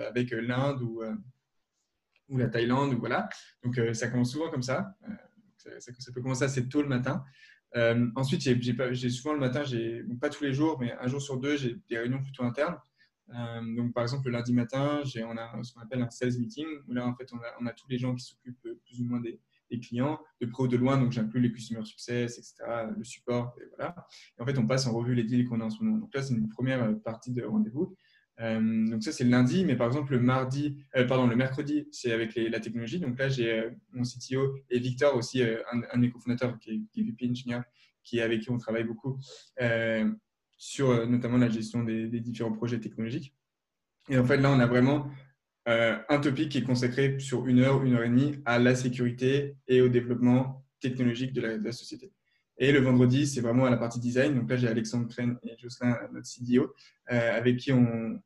avec 0.07 0.31
l'Inde 0.31 0.81
ou 0.81 1.01
la 2.37 2.47
Thaïlande, 2.47 2.93
ou 2.93 2.99
voilà. 2.99 3.27
Donc, 3.63 3.77
euh, 3.77 3.93
ça 3.93 4.07
commence 4.07 4.31
souvent 4.31 4.49
comme 4.49 4.61
ça. 4.61 4.95
Euh, 5.07 5.79
ça, 5.79 6.11
peut 6.13 6.21
commencer 6.21 6.43
assez 6.43 6.67
tôt 6.67 6.81
le 6.81 6.87
matin. 6.87 7.23
Euh, 7.75 8.07
ensuite, 8.15 8.41
j'ai 8.41 9.09
souvent 9.09 9.33
le 9.33 9.39
matin, 9.39 9.63
pas 10.19 10.29
tous 10.29 10.43
les 10.43 10.53
jours, 10.53 10.79
mais 10.79 10.93
un 10.93 11.07
jour 11.07 11.21
sur 11.21 11.37
deux, 11.37 11.57
j'ai 11.57 11.77
des 11.89 11.97
réunions 11.97 12.23
plutôt 12.23 12.43
internes. 12.43 12.77
Donc, 13.75 13.93
par 13.93 14.03
exemple, 14.03 14.27
le 14.27 14.33
lundi 14.33 14.53
matin, 14.53 15.01
on 15.03 15.37
a 15.37 15.63
ce 15.63 15.73
qu'on 15.73 15.81
appelle 15.81 16.01
un 16.01 16.09
sales 16.09 16.37
meeting, 16.39 16.67
où 16.87 16.93
là, 16.93 17.05
en 17.07 17.15
fait, 17.15 17.29
on 17.33 17.65
a, 17.65 17.73
tous 17.73 17.87
les 17.89 17.97
gens 17.97 18.15
qui 18.15 18.23
s'occupent 18.23 18.61
plus 18.85 19.01
ou 19.01 19.05
moins 19.05 19.19
des, 19.19 19.39
clients, 19.79 20.19
de 20.41 20.47
près 20.47 20.63
ou 20.63 20.67
de 20.67 20.77
loin. 20.77 20.97
Donc, 20.97 21.11
j'inclus 21.11 21.39
les 21.39 21.51
customer 21.51 21.85
success, 21.85 22.37
etc., 22.37 22.87
le 22.97 23.03
support, 23.03 23.55
et 23.61 23.65
voilà. 23.75 23.95
Et 24.37 24.41
en 24.41 24.45
fait, 24.45 24.57
on 24.57 24.65
passe 24.65 24.87
en 24.87 24.93
revue 24.93 25.13
les 25.13 25.23
deals 25.23 25.47
qu'on 25.47 25.61
a 25.61 25.65
en 25.65 25.69
ce 25.69 25.83
moment. 25.83 25.97
Donc 25.97 26.13
là, 26.13 26.21
c'est 26.21 26.33
une 26.33 26.49
première 26.49 26.99
partie 27.01 27.31
de 27.31 27.43
rendez-vous. 27.43 27.95
Euh, 28.41 28.87
donc 28.87 29.03
ça, 29.03 29.11
c'est 29.11 29.23
le 29.23 29.29
lundi, 29.29 29.65
mais 29.65 29.75
par 29.75 29.87
exemple, 29.87 30.13
le 30.13 30.19
mardi, 30.19 30.77
euh, 30.95 31.05
pardon, 31.05 31.27
le 31.27 31.35
mercredi, 31.35 31.87
c'est 31.91 32.11
avec 32.11 32.35
la 32.35 32.59
technologie. 32.59 32.99
Donc 32.99 33.19
là, 33.19 33.29
j'ai 33.29 33.51
euh, 33.51 33.69
mon 33.91 34.03
CTO 34.03 34.55
et 34.69 34.79
Victor 34.79 35.15
aussi, 35.15 35.41
un, 35.43 35.57
un, 35.91 35.97
de 35.97 36.01
mes 36.01 36.09
cofondateurs 36.09 36.57
qui 36.59 36.71
est, 36.71 36.81
qui 36.91 37.01
est 37.01 37.03
VP 37.03 37.29
Engineer, 37.29 37.61
qui 38.03 38.19
est 38.19 38.21
avec 38.21 38.41
qui 38.41 38.49
on 38.49 38.57
travaille 38.57 38.85
beaucoup 38.85 39.19
sur 40.59 41.07
notamment 41.07 41.37
la 41.37 41.49
gestion 41.49 41.83
des, 41.83 42.07
différents 42.19 42.51
projets 42.51 42.79
technologiques. 42.79 43.33
Et 44.09 44.19
en 44.19 44.25
fait, 44.25 44.37
là, 44.37 44.51
on 44.51 44.59
a 44.59 44.67
vraiment 44.67 45.09
un 45.65 46.19
topic 46.19 46.49
qui 46.49 46.57
est 46.57 46.63
consacré 46.63 47.19
sur 47.19 47.47
une 47.47 47.59
heure, 47.59 47.83
une 47.83 47.93
heure 47.93 48.03
et 48.03 48.09
demie 48.09 48.39
à 48.45 48.57
la 48.57 48.75
sécurité 48.75 49.55
et 49.67 49.81
au 49.81 49.87
développement 49.87 50.65
technologique 50.79 51.33
de 51.33 51.41
la, 51.41 51.71
société. 51.71 52.11
Et 52.57 52.71
le 52.71 52.79
vendredi, 52.79 53.27
c'est 53.27 53.41
vraiment 53.41 53.65
à 53.65 53.69
la 53.69 53.77
partie 53.77 53.99
design. 53.99 54.35
Donc 54.35 54.49
là, 54.49 54.57
j'ai 54.57 54.67
Alexandre 54.67 55.07
Crène 55.07 55.37
et 55.43 55.57
Jocelyn, 55.57 55.97
notre 56.11 56.27
CDO, 56.27 56.73
euh, 57.11 57.37
avec 57.37 57.57
qui 57.57 57.71
on, 57.71 58.21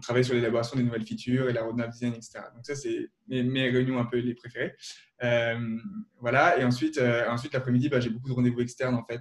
travaille 0.00 0.24
sur 0.24 0.34
l'élaboration 0.34 0.76
des 0.76 0.82
nouvelles 0.82 1.04
features 1.04 1.48
et 1.48 1.52
la 1.52 1.62
roadmap 1.62 1.90
design, 1.90 2.14
etc. 2.14 2.40
Donc 2.54 2.66
ça, 2.66 2.74
c'est 2.74 3.10
mes, 3.28 3.70
réunions 3.70 3.98
un 3.98 4.06
peu 4.06 4.18
les 4.18 4.34
préférées. 4.34 4.74
Euh, 5.22 5.78
voilà. 6.20 6.58
Et 6.58 6.64
ensuite, 6.64 6.98
euh, 6.98 7.28
ensuite 7.28 7.52
l'après-midi, 7.52 7.88
bah, 7.88 8.00
j'ai 8.00 8.10
beaucoup 8.10 8.28
de 8.28 8.34
rendez-vous 8.34 8.60
externes, 8.60 8.94
en 8.94 9.04
fait. 9.04 9.20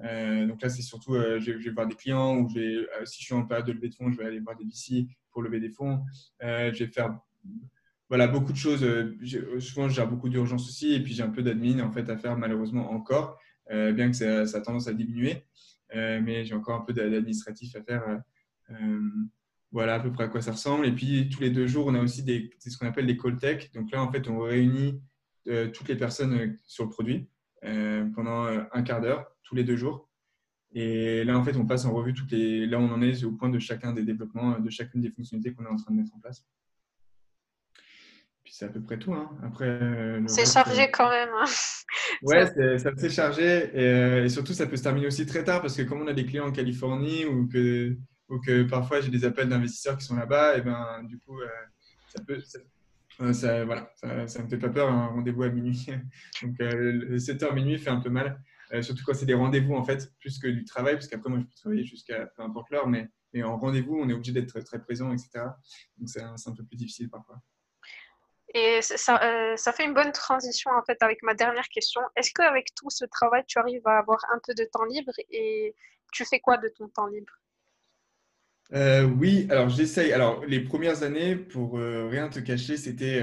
Donc 0.00 0.62
là, 0.62 0.68
c'est 0.68 0.82
surtout, 0.82 1.14
je, 1.14 1.52
vais 1.52 1.70
voir 1.70 1.86
des 1.86 1.94
clients 1.94 2.36
ou 2.36 2.48
vais, 2.48 2.86
si 3.04 3.20
je 3.20 3.24
suis 3.26 3.34
en 3.34 3.44
période 3.44 3.66
de 3.66 3.72
levée 3.72 3.88
de 3.88 3.94
fonds, 3.94 4.10
je 4.10 4.16
vais 4.16 4.24
aller 4.24 4.40
voir 4.40 4.56
des 4.56 4.64
VC 4.64 5.06
pour 5.30 5.42
lever 5.42 5.60
des 5.60 5.70
fonds. 5.70 6.04
je 6.40 6.84
vais 6.84 6.86
faire 6.86 7.18
voilà, 8.10 8.26
beaucoup 8.26 8.52
de 8.52 8.58
choses. 8.58 8.82
Euh, 8.82 9.16
euh, 9.34 9.60
souvent, 9.60 9.88
j'ai 9.88 10.04
beaucoup 10.04 10.28
d'urgence 10.28 10.68
aussi, 10.68 10.92
et 10.92 11.00
puis 11.00 11.14
j'ai 11.14 11.22
un 11.22 11.30
peu 11.30 11.42
d'admin 11.42 11.78
en 11.80 11.92
fait 11.92 12.10
à 12.10 12.18
faire 12.18 12.36
malheureusement 12.36 12.90
encore, 12.90 13.38
euh, 13.70 13.92
bien 13.92 14.10
que 14.10 14.16
ça, 14.16 14.40
a 14.40 14.60
tendance 14.60 14.88
à 14.88 14.92
diminuer, 14.92 15.44
mais 15.94 16.44
j'ai 16.44 16.54
encore 16.54 16.74
un 16.74 16.84
peu 16.84 16.92
d'administratif 16.92 17.74
à 17.76 17.82
faire. 17.82 18.20
voilà 19.72 19.94
à 19.94 20.00
peu 20.00 20.12
près 20.12 20.24
à 20.24 20.28
quoi 20.28 20.42
ça 20.42 20.52
ressemble. 20.52 20.86
Et 20.86 20.92
puis 20.92 21.28
tous 21.28 21.40
les 21.40 21.50
deux 21.50 21.68
jours, 21.68 21.86
on 21.86 21.94
a 21.94 22.02
aussi 22.02 22.24
des, 22.24 22.50
ce 22.58 22.76
qu'on 22.76 22.86
appelle 22.86 23.06
des 23.06 23.16
call 23.16 23.38
tech. 23.38 23.70
Donc 23.72 23.92
là, 23.92 24.02
en 24.02 24.10
fait, 24.10 24.28
on 24.28 24.40
réunit 24.40 25.00
toutes 25.72 25.88
les 25.88 25.96
personnes 25.96 26.58
sur 26.66 26.84
le 26.84 26.90
produit 26.90 27.28
pendant 27.62 28.46
un 28.72 28.82
quart 28.82 29.00
d'heure, 29.00 29.26
tous 29.50 29.56
les 29.56 29.64
deux 29.64 29.76
jours. 29.76 30.08
Et 30.72 31.24
là, 31.24 31.36
en 31.36 31.42
fait, 31.42 31.56
on 31.56 31.66
passe 31.66 31.84
en 31.84 31.92
revue 31.92 32.14
toutes 32.14 32.30
les. 32.30 32.64
Là, 32.66 32.78
on 32.78 32.90
en 32.90 33.02
est 33.02 33.24
au 33.24 33.32
point 33.32 33.50
de 33.50 33.58
chacun 33.58 33.92
des 33.92 34.04
développements, 34.04 34.60
de 34.60 34.70
chacune 34.70 35.00
des 35.00 35.10
fonctionnalités 35.10 35.52
qu'on 35.52 35.64
est 35.64 35.68
en 35.68 35.76
train 35.76 35.92
de 35.92 35.96
mettre 35.98 36.14
en 36.14 36.20
place 36.20 36.46
c'est 38.50 38.64
à 38.64 38.68
peu 38.68 38.82
près 38.82 38.98
tout. 38.98 39.14
Hein. 39.14 39.30
Après, 39.42 39.66
euh, 39.66 40.22
c'est 40.26 40.50
chargé 40.50 40.82
euh, 40.82 40.90
quand 40.92 41.08
même. 41.08 41.30
Hein. 41.34 41.46
Ouais, 42.22 42.46
c'est 42.54 42.86
assez 42.86 43.10
chargé. 43.10 43.70
Euh, 43.74 44.24
et, 44.24 44.28
surtout, 44.28 44.52
ça 44.52 44.66
peut 44.66 44.76
se 44.76 44.82
terminer 44.82 45.06
aussi 45.06 45.26
très 45.26 45.42
tard 45.42 45.60
parce 45.60 45.76
que 45.76 45.82
comme 45.82 46.02
on 46.02 46.06
a 46.06 46.12
des 46.12 46.24
clients 46.24 46.46
en 46.46 46.52
Californie 46.52 47.24
ou 47.24 47.48
que, 47.48 47.96
ou 48.28 48.38
que 48.38 48.62
parfois 48.62 49.00
j'ai 49.00 49.10
des 49.10 49.24
appels 49.24 49.48
d'investisseurs 49.48 49.96
qui 49.96 50.04
sont 50.04 50.14
là-bas, 50.14 50.56
et 50.56 50.60
ben 50.60 51.02
du 51.04 51.18
coup, 51.18 51.40
ça 52.08 52.22
peut. 52.22 52.38
Ça, 53.32 53.64
voilà, 53.64 53.90
ça, 53.96 54.08
ne 54.08 54.44
me 54.44 54.48
fait 54.48 54.58
pas 54.58 54.68
peur 54.68 54.88
un 54.88 55.08
rendez-vous 55.08 55.42
à 55.42 55.48
minuit. 55.48 55.86
Donc, 56.42 56.56
7h 56.58 57.54
minuit 57.54 57.78
fait 57.78 57.90
un 57.90 58.00
peu 58.00 58.10
mal. 58.10 58.40
Surtout 58.82 59.02
quand 59.04 59.14
c'est 59.14 59.26
des 59.26 59.34
rendez-vous 59.34 59.74
en 59.74 59.84
fait, 59.84 60.12
plus 60.18 60.38
que 60.38 60.46
du 60.48 60.64
travail, 60.64 60.94
parce 60.94 61.08
qu'après, 61.08 61.28
moi, 61.28 61.40
je 61.40 61.44
peux 61.44 61.54
travailler 61.54 61.84
jusqu'à 61.84 62.26
peu 62.26 62.42
importe 62.42 62.70
l'heure, 62.70 62.86
mais, 62.86 63.08
mais 63.32 63.42
en 63.42 63.58
rendez-vous, 63.58 63.96
on 63.96 64.08
est 64.08 64.12
obligé 64.12 64.32
d'être 64.32 64.60
très 64.60 64.80
présent, 64.80 65.12
etc. 65.12 65.30
Donc, 65.98 66.08
c'est 66.08 66.22
un, 66.22 66.34
un 66.34 66.54
peu 66.54 66.64
plus 66.64 66.76
difficile 66.76 67.10
parfois. 67.10 67.40
Et 68.54 68.80
ça, 68.82 69.22
euh, 69.22 69.56
ça, 69.56 69.72
fait 69.72 69.84
une 69.84 69.94
bonne 69.94 70.10
transition 70.10 70.72
en 70.72 70.82
fait 70.82 71.00
avec 71.02 71.22
ma 71.22 71.34
dernière 71.34 71.68
question. 71.68 72.00
Est-ce 72.16 72.32
qu'avec 72.32 72.74
tout 72.74 72.90
ce 72.90 73.04
travail, 73.04 73.44
tu 73.46 73.58
arrives 73.58 73.86
à 73.86 73.98
avoir 73.98 74.18
un 74.32 74.40
peu 74.44 74.54
de 74.54 74.64
temps 74.64 74.84
libre 74.84 75.12
et 75.30 75.74
tu 76.12 76.24
fais 76.24 76.40
quoi 76.40 76.56
de 76.56 76.68
ton 76.68 76.88
temps 76.88 77.06
libre? 77.06 77.32
Euh, 78.72 79.04
Oui, 79.04 79.46
alors 79.50 79.68
j'essaye. 79.68 80.12
Alors 80.12 80.44
les 80.46 80.60
premières 80.60 81.04
années, 81.04 81.36
pour 81.36 81.78
euh, 81.78 82.08
rien 82.08 82.28
te 82.28 82.40
cacher, 82.40 82.76
c'était 82.76 83.20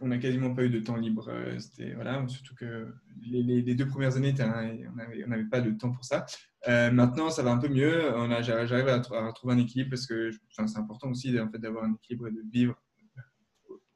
on 0.00 0.08
n'a 0.08 0.18
quasiment 0.18 0.54
pas 0.54 0.64
eu 0.64 0.70
de 0.70 0.80
temps 0.80 0.96
libre. 0.96 1.30
c'était 1.58 1.94
voilà, 1.94 2.26
surtout 2.28 2.54
que 2.54 2.92
les, 3.22 3.74
deux 3.74 3.86
premières 3.86 4.16
années, 4.16 4.34
on 4.40 5.28
n'avait 5.28 5.48
pas 5.50 5.60
de 5.60 5.70
temps 5.72 5.92
pour 5.92 6.04
ça. 6.04 6.26
maintenant, 6.66 7.30
ça 7.30 7.42
va 7.42 7.52
un 7.52 7.58
peu 7.58 7.68
mieux. 7.68 8.12
J'arrive 8.42 8.88
à, 8.88 8.94
à, 8.94 9.32
trouver 9.32 9.54
un 9.54 9.58
équilibre 9.58 9.90
parce 9.90 10.06
que 10.06 10.30
c'est 10.50 10.78
important 10.78 11.10
aussi 11.10 11.38
en 11.38 11.50
fait, 11.50 11.58
d'avoir 11.58 11.84
un 11.84 11.94
équilibre 11.94 12.28
et 12.28 12.32
de 12.32 12.42
vivre 12.50 12.76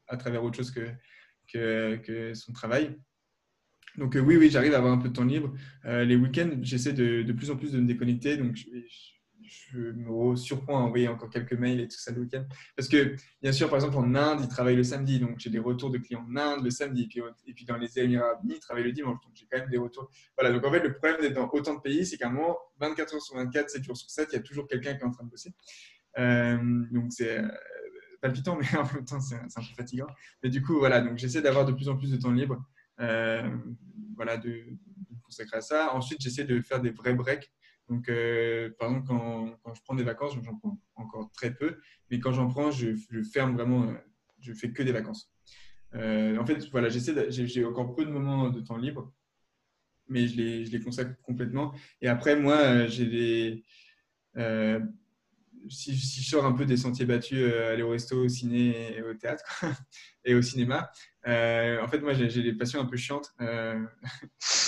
à 0.08 0.16
travers 0.16 0.42
autre 0.44 0.56
chose 0.56 0.70
que, 0.70 1.96
que, 1.96 2.34
son 2.34 2.52
travail. 2.52 2.96
Donc 3.96 4.16
euh, 4.16 4.20
oui, 4.20 4.36
oui, 4.36 4.50
j'arrive 4.50 4.74
à 4.74 4.78
avoir 4.78 4.92
un 4.92 4.98
peu 4.98 5.08
de 5.08 5.14
temps 5.14 5.24
libre. 5.24 5.54
Euh, 5.86 6.04
les 6.04 6.16
week-ends, 6.16 6.50
j'essaie 6.62 6.92
de, 6.92 7.32
plus 7.32 7.50
en 7.50 7.56
plus 7.56 7.72
de 7.72 7.80
me 7.80 7.86
déconnecter. 7.86 8.38
Me 9.74 10.36
surprends 10.36 10.78
à 10.78 10.82
envoyer 10.82 11.08
encore 11.08 11.30
quelques 11.30 11.52
mails 11.52 11.80
et 11.80 11.88
tout 11.88 11.98
ça 11.98 12.12
le 12.12 12.20
week-end. 12.22 12.44
Parce 12.76 12.88
que, 12.88 13.16
bien 13.42 13.52
sûr, 13.52 13.68
par 13.68 13.76
exemple, 13.76 13.96
en 13.96 14.14
Inde, 14.14 14.40
ils 14.42 14.48
travaillent 14.48 14.76
le 14.76 14.84
samedi. 14.84 15.18
Donc, 15.18 15.38
j'ai 15.38 15.50
des 15.50 15.58
retours 15.58 15.90
de 15.90 15.98
clients 15.98 16.26
en 16.28 16.36
Inde 16.36 16.64
le 16.64 16.70
samedi. 16.70 17.02
Et 17.02 17.06
puis, 17.06 17.20
et 17.46 17.52
puis 17.52 17.64
dans 17.64 17.76
les 17.76 17.98
Émirats 17.98 18.26
Arabes 18.26 18.40
ils 18.44 18.60
travaillent 18.60 18.84
le 18.84 18.92
dimanche. 18.92 19.18
Donc, 19.22 19.32
j'ai 19.34 19.46
quand 19.50 19.58
même 19.58 19.70
des 19.70 19.78
retours. 19.78 20.10
Voilà. 20.38 20.52
Donc, 20.52 20.64
en 20.64 20.70
fait, 20.70 20.80
le 20.80 20.92
problème 20.94 21.20
d'être 21.20 21.34
dans 21.34 21.50
autant 21.52 21.74
de 21.74 21.80
pays, 21.80 22.06
c'est 22.06 22.16
qu'à 22.16 22.28
un 22.28 22.32
moment, 22.32 22.56
24 22.80 23.14
heures 23.14 23.22
sur 23.22 23.36
24, 23.36 23.70
7 23.70 23.84
jours 23.84 23.96
sur 23.96 24.10
7, 24.10 24.28
il 24.32 24.36
y 24.36 24.38
a 24.38 24.42
toujours 24.42 24.66
quelqu'un 24.66 24.94
qui 24.94 25.02
est 25.02 25.06
en 25.06 25.10
train 25.10 25.24
de 25.24 25.30
bosser. 25.30 25.52
Euh, 26.18 26.58
donc, 26.90 27.12
c'est 27.12 27.38
euh, 27.38 27.48
palpitant, 28.20 28.56
mais 28.60 28.78
en 28.78 28.84
même 28.84 29.04
temps, 29.04 29.20
c'est 29.20 29.36
un 29.36 29.46
peu 29.46 29.74
fatigant. 29.76 30.06
Mais 30.42 30.50
du 30.50 30.62
coup, 30.62 30.78
voilà. 30.78 31.00
Donc, 31.00 31.18
j'essaie 31.18 31.42
d'avoir 31.42 31.64
de 31.64 31.72
plus 31.72 31.88
en 31.88 31.96
plus 31.96 32.10
de 32.10 32.16
temps 32.16 32.32
libre. 32.32 32.64
Euh, 33.00 33.48
voilà, 34.16 34.38
de, 34.38 34.48
de 34.48 35.20
consacrer 35.22 35.58
à 35.58 35.60
ça. 35.60 35.94
Ensuite, 35.94 36.20
j'essaie 36.20 36.44
de 36.44 36.60
faire 36.62 36.80
des 36.80 36.90
vrais 36.90 37.14
breaks. 37.14 37.52
Donc, 37.88 38.08
euh, 38.08 38.70
par 38.78 38.88
exemple, 38.88 39.06
quand, 39.62 39.74
je 39.74 39.80
prends 39.82 39.94
des 39.94 40.02
vacances, 40.02 40.34
j'en 40.42 40.56
prends 40.56 40.78
encore 40.96 41.30
très 41.32 41.54
peu, 41.54 41.78
mais 42.10 42.18
quand 42.18 42.32
j'en 42.32 42.48
prends, 42.48 42.70
je, 42.70 42.96
je, 43.10 43.22
ferme 43.22 43.54
vraiment, 43.54 43.84
euh, 43.84 43.94
je 44.40 44.52
fais 44.52 44.72
que 44.72 44.82
des 44.82 44.92
vacances. 44.92 45.30
Euh, 45.94 46.36
en 46.36 46.44
fait, 46.44 46.68
voilà, 46.70 46.88
j'essaie, 46.88 47.30
j'ai 47.30 47.64
encore 47.64 47.94
peu 47.94 48.04
de 48.04 48.10
moments 48.10 48.50
de 48.50 48.60
temps 48.60 48.76
libre, 48.76 49.12
mais 50.08 50.26
je 50.26 50.36
les, 50.36 50.64
je 50.66 50.72
les 50.72 50.80
consacre 50.80 51.20
complètement. 51.22 51.72
Et 52.00 52.08
après, 52.08 52.36
moi, 52.36 52.86
j'ai 52.86 53.06
des. 53.06 53.64
Si, 55.68 55.96
je 55.96 56.28
sors 56.28 56.44
un 56.44 56.52
peu 56.52 56.64
des 56.64 56.76
sentiers 56.76 57.06
battus, 57.06 57.42
aller 57.42 57.82
au 57.82 57.90
resto, 57.90 58.24
au 58.24 58.28
ciné 58.28 59.02
au 59.02 59.14
théâtre 59.14 59.64
et 60.24 60.34
au 60.34 60.42
cinéma, 60.42 60.90
en 61.24 61.88
fait, 61.88 62.00
moi, 62.00 62.14
j'ai 62.14 62.42
des 62.42 62.52
passions 62.52 62.80
un 62.80 62.84
peu 62.86 62.96
chiantes. 62.96 63.34
J'aime 63.38 63.88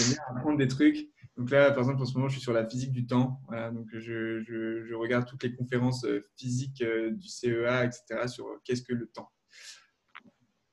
bien 0.08 0.22
apprendre 0.30 0.58
des 0.58 0.68
trucs. 0.68 1.08
Donc 1.38 1.50
là, 1.50 1.70
par 1.70 1.78
exemple, 1.78 2.02
en 2.02 2.04
ce 2.04 2.14
moment, 2.14 2.28
je 2.28 2.34
suis 2.34 2.42
sur 2.42 2.52
la 2.52 2.68
physique 2.68 2.90
du 2.90 3.06
temps. 3.06 3.40
Voilà, 3.46 3.70
donc 3.70 3.86
je, 3.92 4.40
je, 4.42 4.84
je, 4.84 4.94
regarde 4.94 5.24
toutes 5.24 5.44
les 5.44 5.54
conférences 5.54 6.04
euh, 6.04 6.28
physiques 6.36 6.82
euh, 6.82 7.12
du 7.12 7.28
CEA, 7.28 7.84
etc., 7.84 8.26
sur 8.26 8.48
euh, 8.48 8.60
qu'est-ce 8.64 8.82
que 8.82 8.92
le 8.92 9.06
temps. 9.06 9.30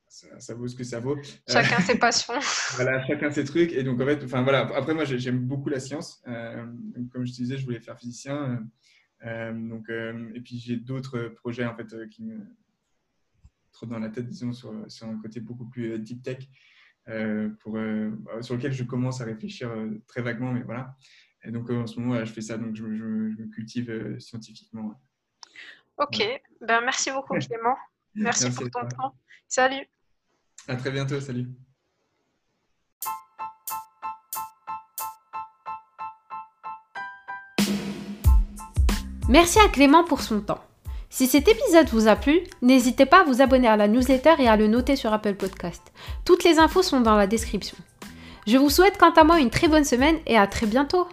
Ça, 0.07 0.39
ça, 0.39 0.55
vaut 0.55 0.67
ce 0.67 0.75
que 0.75 0.83
ça 0.83 0.99
vaut. 0.99 1.17
Chacun 1.47 1.79
ses 1.81 1.99
passions. 1.99 2.33
voilà, 2.75 3.05
chacun 3.05 3.29
ses 3.29 3.43
trucs. 3.43 3.73
Et 3.73 3.83
donc, 3.83 4.01
en 4.01 4.05
fait, 4.05 4.23
enfin, 4.23 4.41
voilà. 4.41 4.61
Après, 4.75 4.95
moi, 4.95 5.05
j'aime 5.05 5.39
beaucoup 5.45 5.69
la 5.69 5.79
science. 5.79 6.23
Euh, 6.27 6.65
comme 7.11 7.27
je 7.27 7.33
te 7.33 7.37
disais, 7.37 7.57
je 7.57 7.65
voulais 7.65 7.79
faire 7.79 7.99
physicien. 7.99 8.65
Euh, 9.23 9.53
donc, 9.53 9.87
et 9.89 10.41
puis, 10.41 10.57
j'ai 10.57 10.77
d'autres 10.77 11.27
projets, 11.27 11.65
en 11.65 11.75
fait, 11.75 12.09
qui 12.09 12.23
me 12.23 12.39
trottent 13.71 13.89
dans 13.89 13.99
la 13.99 14.09
tête, 14.09 14.27
disons, 14.27 14.51
sur, 14.51 14.73
sur 14.87 15.05
un 15.05 15.21
côté 15.21 15.41
beaucoup 15.41 15.69
plus 15.69 15.99
deep 15.99 16.23
tech. 16.23 16.47
Euh, 17.07 17.49
pour, 17.59 17.77
euh, 17.77 18.09
bah, 18.11 18.41
sur 18.41 18.55
lequel 18.55 18.73
je 18.73 18.83
commence 18.83 19.21
à 19.21 19.25
réfléchir 19.25 19.69
euh, 19.69 20.01
très 20.07 20.21
vaguement, 20.21 20.51
mais 20.51 20.63
voilà. 20.63 20.95
Et 21.43 21.51
donc 21.51 21.69
en 21.69 21.85
ce 21.85 21.99
moment, 21.99 22.23
je 22.25 22.31
fais 22.33 22.41
ça, 22.41 22.57
donc 22.57 22.75
je, 22.75 22.83
je, 22.83 22.97
je 22.97 23.41
me 23.41 23.47
cultive 23.49 24.17
scientifiquement. 24.19 24.99
Ok, 25.97 26.17
ouais. 26.19 26.41
ben, 26.61 26.81
merci 26.81 27.11
beaucoup 27.11 27.35
Clément. 27.39 27.75
Merci, 28.15 28.45
merci 28.45 28.63
pour 28.71 28.71
ton 28.71 28.87
temps. 28.87 29.15
Salut. 29.47 29.85
À 30.67 30.75
très 30.75 30.89
bientôt, 30.89 31.19
salut. 31.19 31.47
Merci 39.29 39.59
à 39.59 39.69
Clément 39.69 40.03
pour 40.03 40.21
son 40.21 40.41
temps. 40.41 40.63
Si 41.15 41.27
cet 41.27 41.47
épisode 41.47 41.87
vous 41.93 42.09
a 42.09 42.17
plu, 42.17 42.41
n'hésitez 42.61 43.05
pas 43.05 43.21
à 43.21 43.23
vous 43.23 43.41
abonner 43.41 43.69
à 43.69 43.77
la 43.77 43.87
newsletter 43.87 44.33
et 44.37 44.49
à 44.49 44.57
le 44.57 44.67
noter 44.67 44.97
sur 44.97 45.13
Apple 45.13 45.35
Podcast. 45.35 45.81
Toutes 46.25 46.43
les 46.43 46.59
infos 46.59 46.83
sont 46.83 46.99
dans 46.99 47.15
la 47.15 47.25
description. 47.25 47.77
Je 48.45 48.57
vous 48.57 48.69
souhaite 48.69 48.97
quant 48.97 49.13
à 49.13 49.23
moi 49.23 49.39
une 49.39 49.49
très 49.49 49.69
bonne 49.69 49.85
semaine 49.85 50.17
et 50.27 50.37
à 50.37 50.45
très 50.45 50.65
bientôt 50.65 51.07